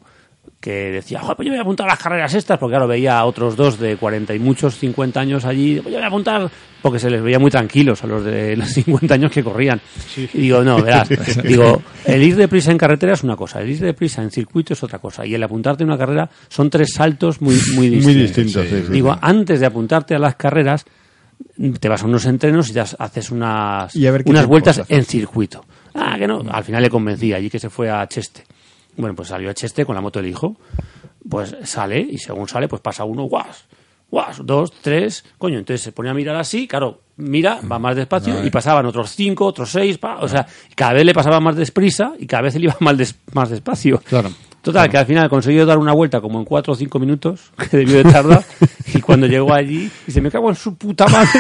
que 0.65 0.89
decía, 0.89 1.19
"Joder, 1.19 1.35
pues 1.35 1.45
yo 1.45 1.51
voy 1.51 1.59
a 1.59 1.61
apuntar 1.61 1.85
a 1.85 1.91
las 1.91 1.99
carreras 1.99 2.33
estas, 2.33 2.57
porque 2.57 2.71
claro, 2.71 2.87
veía 2.87 3.19
a 3.19 3.25
otros 3.25 3.55
dos 3.55 3.77
de 3.77 3.97
40 3.97 4.33
y 4.33 4.39
muchos, 4.39 4.75
50 4.79 5.19
años 5.19 5.45
allí, 5.45 5.75
pues 5.75 5.93
yo 5.93 5.99
voy 5.99 6.03
a 6.03 6.07
apuntar, 6.07 6.49
porque 6.81 6.97
se 6.97 7.07
les 7.11 7.21
veía 7.21 7.37
muy 7.37 7.51
tranquilos 7.51 8.03
a 8.03 8.07
los 8.07 8.25
de 8.25 8.55
los 8.57 8.67
50 8.69 9.13
años 9.13 9.31
que 9.31 9.43
corrían. 9.43 9.79
Y 10.33 10.39
digo, 10.39 10.63
no, 10.63 10.81
verás, 10.81 11.07
digo, 11.43 11.83
el 12.05 12.23
ir 12.23 12.35
deprisa 12.35 12.71
en 12.71 12.79
carretera 12.79 13.13
es 13.13 13.21
una 13.23 13.35
cosa, 13.35 13.61
el 13.61 13.69
ir 13.69 13.79
deprisa 13.79 14.23
en 14.23 14.31
circuito 14.31 14.73
es 14.73 14.81
otra 14.81 14.97
cosa, 14.97 15.23
y 15.23 15.35
el 15.35 15.43
apuntarte 15.43 15.83
a 15.83 15.85
una 15.85 15.99
carrera 15.99 16.27
son 16.49 16.71
tres 16.71 16.93
saltos 16.95 17.41
muy, 17.41 17.53
muy 17.75 17.89
distintos. 17.91 18.03
Muy 18.03 18.13
distintos, 18.15 18.65
sí, 18.67 18.83
sí, 18.87 18.91
Digo, 18.91 19.15
antes 19.21 19.59
de 19.59 19.67
apuntarte 19.67 20.15
a 20.15 20.19
las 20.19 20.35
carreras, 20.35 20.83
te 21.79 21.89
vas 21.89 22.01
a 22.01 22.05
unos 22.07 22.25
entrenos 22.25 22.69
y 22.69 22.73
te 22.73 22.79
haces 22.79 23.29
unas, 23.29 23.95
Y 23.95 24.07
unas 24.07 24.45
vueltas 24.47 24.81
en 24.87 25.05
circuito. 25.05 25.63
Ah, 25.93 26.15
que 26.17 26.27
no. 26.27 26.43
Al 26.49 26.63
final 26.63 26.81
le 26.81 26.89
convencí 26.89 27.33
allí 27.33 27.49
que 27.49 27.59
se 27.59 27.69
fue 27.69 27.89
a 27.89 28.05
Cheste. 28.07 28.43
Bueno, 28.97 29.15
pues 29.15 29.29
salió 29.29 29.51
Cheste 29.53 29.85
con 29.85 29.95
la 29.95 30.01
moto 30.01 30.19
del 30.19 30.29
hijo. 30.29 30.55
Pues 31.29 31.55
sale 31.63 31.99
y 31.99 32.17
según 32.17 32.47
sale, 32.47 32.67
pues 32.67 32.81
pasa 32.81 33.03
uno, 33.03 33.23
guas, 33.23 33.65
guas, 34.11 34.37
dos, 34.43 34.71
tres. 34.81 35.25
Coño, 35.37 35.57
entonces 35.57 35.81
se 35.81 35.91
pone 35.91 36.09
a 36.09 36.13
mirar 36.13 36.35
así, 36.35 36.67
claro, 36.67 37.01
mira, 37.17 37.59
va 37.69 37.79
más 37.79 37.95
despacio 37.95 38.45
y 38.45 38.49
pasaban 38.51 38.85
otros 38.85 39.11
cinco, 39.15 39.45
otros 39.47 39.71
seis, 39.71 39.97
pa, 39.97 40.17
o 40.19 40.27
sea, 40.27 40.45
cada 40.75 40.93
vez 40.93 41.03
le 41.05 41.13
pasaba 41.15 41.39
más 41.39 41.55
desprisa 41.55 42.13
y 42.19 42.27
cada 42.27 42.43
vez 42.43 42.55
le 42.55 42.65
iba 42.65 42.77
más, 42.81 42.95
des- 42.97 43.15
más 43.33 43.49
despacio. 43.49 43.99
Claro. 44.07 44.29
Total, 44.61 44.89
que 44.89 44.97
al 44.97 45.05
final 45.05 45.29
consiguió 45.29 45.63
dar 45.65 45.77
una 45.77 45.93
vuelta 45.93 46.21
como 46.21 46.39
en 46.39 46.45
4 46.45 46.73
o 46.73 46.75
5 46.75 46.99
minutos, 46.99 47.51
que 47.71 47.77
debió 47.77 47.97
de 48.03 48.11
tardar, 48.11 48.43
y 48.93 48.99
cuando 49.01 49.25
llegó 49.27 49.53
allí, 49.53 49.89
dice, 50.07 50.21
me 50.21 50.29
cago 50.31 50.49
en 50.49 50.55
su 50.55 50.75
puta 50.75 51.07
madre. 51.07 51.39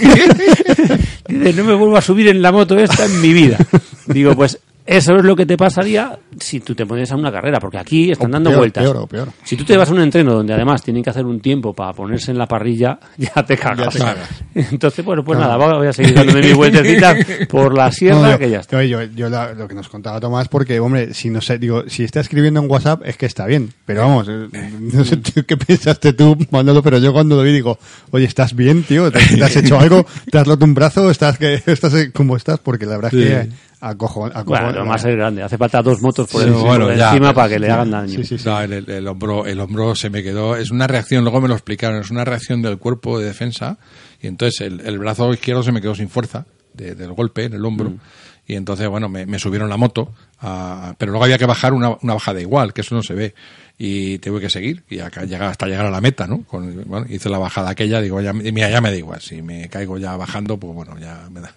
dice, 1.28 1.52
no 1.54 1.64
me 1.64 1.74
vuelvo 1.74 1.96
a 1.96 2.00
subir 2.02 2.28
en 2.28 2.42
la 2.42 2.52
moto 2.52 2.78
esta 2.78 3.04
en 3.06 3.20
mi 3.20 3.32
vida. 3.32 3.58
Digo, 4.06 4.34
pues 4.34 4.58
eso 4.84 5.14
es 5.16 5.24
lo 5.24 5.36
que 5.36 5.46
te 5.46 5.56
pasaría 5.56 6.18
si 6.40 6.60
tú 6.60 6.74
te 6.74 6.84
pones 6.86 7.10
a 7.12 7.16
una 7.16 7.30
carrera, 7.30 7.60
porque 7.60 7.78
aquí 7.78 8.10
están 8.10 8.30
O 8.30 8.32
dando 8.32 8.50
peor, 8.50 8.58
vueltas. 8.60 8.82
peor, 8.84 8.96
o 8.96 9.06
peor. 9.06 9.28
Si 9.44 9.56
tú 9.56 9.64
te 9.64 9.76
vas 9.76 9.88
a 9.88 9.92
un 9.92 10.00
entreno 10.00 10.34
donde 10.34 10.52
además 10.54 10.82
tienen 10.82 11.02
que 11.04 11.10
hacer 11.10 11.24
un 11.24 11.40
tiempo 11.40 11.72
para 11.72 11.92
ponerse 11.92 12.30
en 12.32 12.38
la 12.38 12.46
parrilla, 12.46 12.98
ya 13.16 13.42
te 13.44 13.56
cagas. 13.56 13.92
te 13.94 14.00
cagas. 14.00 14.28
Entonces, 14.54 15.04
bueno, 15.04 15.22
pues 15.24 15.38
nada, 15.38 15.56
voy 15.56 15.86
a 15.86 15.92
seguir 15.92 16.14
dándome 16.14 16.40
mi 16.42 16.52
vueltecita 16.52 17.14
por 17.48 17.76
la 17.76 17.92
sierra, 17.92 18.20
No, 18.20 18.30
yo, 18.32 18.38
que 18.38 18.50
ya 18.50 18.58
está. 18.60 18.82
yo, 18.84 19.02
yo 19.02 19.28
la- 19.28 19.52
lo 19.52 19.68
que 19.68 19.74
nos 19.74 19.88
contaba 19.88 20.18
Tomás, 20.20 20.48
porque, 20.48 20.80
hombre, 20.80 21.14
si 21.14 21.30
no 21.30 21.40
sé, 21.40 21.58
digo, 21.58 21.84
si 21.88 22.04
está 22.04 22.20
escribiendo 22.20 22.60
en 22.60 22.70
WhatsApp 22.70 23.02
es 23.04 23.16
que 23.16 23.26
está 23.26 23.46
bien. 23.46 23.72
Pero 23.86 24.00
vamos, 24.02 24.26
eh, 24.28 24.48
no 24.80 25.04
sé 25.04 25.16
tú 25.18 25.44
qué 25.46 25.56
pensaste 25.56 26.12
tú, 26.12 26.36
Manolo, 26.50 26.82
pero 26.82 26.98
yo 26.98 27.12
cuando 27.12 27.36
lo 27.36 27.42
vi 27.42 27.52
digo, 27.52 27.78
oye, 28.10 28.24
¿estás 28.24 28.54
bien, 28.56 28.82
tío? 28.82 29.10
¿Te, 29.12 29.20
te 29.36 29.44
has 29.44 29.56
hecho 29.56 29.78
algo? 29.78 30.04
¿Te 30.30 30.38
has 30.38 30.46
roto 30.46 30.64
un 30.64 30.74
brazo? 30.74 31.10
¿Estás 31.10 31.38
que 31.38 31.62
estás 31.66 31.94
eh, 31.94 32.10
cómo 32.12 32.36
estás? 32.36 32.58
Porque 32.58 32.84
la 32.86 32.96
verdad 32.96 33.14
es 33.14 33.20
que 33.44 33.48
acojo, 33.82 34.26
acojo 34.26 34.44
Bueno, 34.44 34.72
lo 34.72 34.84
más 34.86 35.04
es 35.04 35.14
grande. 35.16 35.42
Hace 35.42 35.58
falta 35.58 35.82
dos 35.82 36.00
motos 36.00 36.28
por, 36.30 36.42
Sí, 36.42 36.48
encima, 36.48 36.64
bueno, 36.66 36.86
por 36.86 36.96
ya, 36.96 37.08
encima 37.10 37.26
pero- 37.28 37.34
para 37.34 37.48
que 37.48 37.58
le 37.58 37.70
hagan 37.70 37.90
daño. 37.90 38.08
Sí, 38.08 38.24
sí, 38.24 38.38
sí. 38.38 38.44
No, 38.48 38.60
el, 38.60 38.72
el- 38.72 38.90
el 38.90 39.08
hombro, 39.08 39.44
el 39.46 39.60
hombro 39.60 39.94
se 39.94 40.08
me 40.08 40.22
quedó. 40.22 40.56
Es 40.56 40.70
una 40.70 40.86
reacción, 40.86 41.24
luego 41.24 41.40
me 41.40 41.48
lo 41.48 41.54
explicaron, 41.54 42.00
es 42.00 42.10
una 42.10 42.24
reacción 42.24 42.62
del 42.62 42.78
cuerpo 42.78 43.18
de 43.18 43.26
defensa. 43.26 43.78
Y 44.20 44.28
entonces 44.28 44.60
el, 44.62 44.80
el 44.80 44.98
brazo 44.98 45.32
izquierdo 45.32 45.62
se 45.62 45.72
me 45.72 45.80
quedó 45.80 45.94
sin 45.94 46.08
fuerza 46.08 46.46
de- 46.74 46.94
del 46.94 47.12
golpe 47.12 47.44
en 47.44 47.54
el 47.54 47.64
hombro. 47.64 47.90
Mm. 47.90 47.98
Y 48.46 48.54
entonces, 48.56 48.88
bueno, 48.88 49.08
me, 49.08 49.24
me 49.26 49.38
subieron 49.38 49.68
la 49.68 49.76
moto. 49.76 50.12
a- 50.40 50.94
pero 50.98 51.12
luego 51.12 51.24
había 51.24 51.38
que 51.38 51.46
bajar 51.46 51.72
una, 51.72 51.90
una 52.02 52.14
bajada 52.14 52.40
igual, 52.40 52.72
que 52.72 52.80
eso 52.80 52.94
no 52.96 53.02
se 53.02 53.14
ve. 53.14 53.34
Y 53.78 54.18
tuve 54.18 54.40
que 54.40 54.50
seguir 54.50 54.82
y 54.90 54.98
acá 54.98 55.24
llegar, 55.24 55.48
hasta 55.48 55.66
llegar 55.66 55.86
a 55.86 55.90
la 55.90 56.00
meta, 56.00 56.26
¿no? 56.26 56.42
Con- 56.44 56.82
bueno, 56.86 57.06
hice 57.08 57.28
la 57.28 57.38
bajada 57.38 57.70
aquella, 57.70 58.00
digo, 58.00 58.20
ya, 58.20 58.32
mira, 58.32 58.68
ya 58.68 58.80
me 58.80 58.90
da 58.90 58.96
igual. 58.96 59.20
Si 59.20 59.40
me 59.42 59.68
caigo 59.68 59.98
ya 59.98 60.16
bajando, 60.16 60.56
pues 60.58 60.74
bueno, 60.74 60.98
ya 60.98 61.28
me 61.30 61.40
da. 61.40 61.52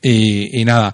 Y, 0.00 0.60
y 0.60 0.64
nada. 0.64 0.92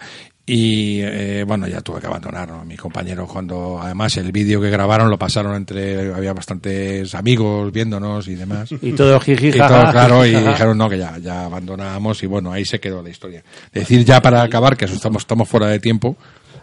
Y 0.48 1.00
eh, 1.02 1.44
bueno, 1.46 1.66
ya 1.68 1.80
tuve 1.82 2.00
que 2.00 2.06
abandonar. 2.06 2.48
¿no? 2.48 2.64
Mis 2.64 2.80
compañeros, 2.80 3.30
cuando 3.30 3.78
además 3.80 4.16
el 4.16 4.32
vídeo 4.32 4.60
que 4.60 4.70
grabaron 4.70 5.10
lo 5.10 5.18
pasaron 5.18 5.54
entre. 5.56 6.12
Había 6.12 6.32
bastantes 6.32 7.14
amigos 7.14 7.70
viéndonos 7.72 8.26
y 8.28 8.34
demás. 8.34 8.70
Y 8.82 8.92
todo 8.92 9.20
jiji, 9.20 9.48
Y 9.48 9.52
todo, 9.52 9.90
claro, 9.90 10.24
y 10.24 10.34
dijeron 10.34 10.78
no, 10.78 10.88
que 10.88 10.98
ya, 10.98 11.18
ya 11.18 11.44
abandonamos 11.44 12.22
y 12.22 12.26
bueno, 12.26 12.50
ahí 12.52 12.64
se 12.64 12.80
quedó 12.80 13.02
la 13.02 13.10
historia. 13.10 13.42
Decir 13.72 14.04
ya 14.04 14.22
para 14.22 14.42
acabar 14.42 14.76
que 14.76 14.86
eso 14.86 14.94
estamos, 14.94 15.22
estamos 15.22 15.48
fuera 15.48 15.66
de 15.66 15.78
tiempo. 15.78 16.16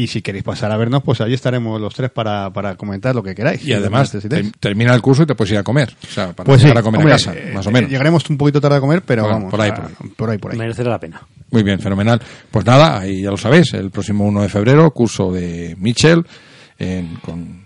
Y 0.02 0.08
si 0.08 0.22
queréis 0.22 0.44
pasar 0.46 0.72
a 0.72 0.78
vernos, 0.78 1.04
pues 1.04 1.20
allí 1.20 1.34
estaremos 1.34 1.80
los 1.82 1.94
tres 1.94 2.10
para, 2.10 2.52
para 2.54 2.76
comentar 2.76 3.14
lo 3.14 3.22
que 3.22 3.36
queráis. 3.36 3.66
Y 3.66 3.74
además, 3.74 4.12
te- 4.12 4.52
termina 4.60 4.94
el 4.94 5.02
curso 5.02 5.24
y 5.24 5.26
te 5.26 5.36
puedes 5.36 5.52
ir 5.52 5.58
a 5.58 5.64
comer. 5.64 5.94
O 6.04 6.08
sea, 6.14 6.32
para 6.34 6.46
Pues 6.46 6.62
sí, 6.62 6.70
a 6.70 6.82
comer 6.82 7.00
hombre, 7.00 7.14
a 7.14 7.18
casa, 7.18 7.34
eh, 7.34 7.52
más 7.54 7.68
o 7.68 7.72
menos. 7.72 7.90
Llegaremos 7.90 8.30
un 8.30 8.38
poquito 8.38 8.62
tarde 8.62 8.78
a 8.78 8.80
comer, 8.80 9.02
pero 9.02 9.24
Bueno, 9.24 9.38
vamos. 9.38 9.52
por 9.52 9.60
ahí, 9.62 9.72
a- 9.72 9.76
por 9.76 9.86
ahí. 9.86 10.10
por 10.16 10.30
ahí, 10.30 10.38
por 10.38 10.52
ahí. 10.54 10.58
Merecerá 10.58 10.90
la 10.92 11.00
pena. 11.00 11.22
Muy 11.52 11.64
bien, 11.64 11.80
fenomenal. 11.80 12.22
Pues 12.50 12.66
nada, 12.66 13.00
ahí 13.00 13.24
ya 13.24 13.32
lo 13.32 13.38
sabéis, 13.38 13.74
el 13.74 13.92
próximo 13.92 14.26
1 14.26 14.42
de 14.44 14.48
febrero, 14.50 14.90
curso 14.92 15.32
de 15.34 15.76
Mitchell 15.78 16.24
en- 16.78 17.16
con 17.18 17.66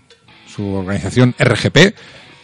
su 0.52 0.66
organización 0.74 1.34
RGP. 1.38 1.94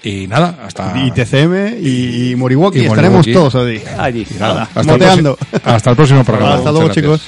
Y 0.03 0.27
nada, 0.29 0.61
hasta. 0.65 0.95
Y 1.05 1.11
TCM 1.11 1.77
y, 1.81 2.31
y 2.31 2.37
Moriwaki, 2.37 2.79
Y 2.79 2.85
estaremos 2.87 3.27
Moriwaki. 3.27 3.33
todos 3.33 3.55
allí. 3.57 3.83
Allí. 3.99 4.27
nada, 4.39 4.55
nada. 4.55 4.63
hasta, 4.63 4.81
el 4.81 4.87
moteando. 4.87 5.37
próximo, 5.37 5.61
hasta 5.65 5.91
el 5.91 5.97
próximo 5.97 6.25
programa. 6.25 6.55
Hasta 6.55 6.73
luego, 6.73 6.89
chicos. 6.91 7.23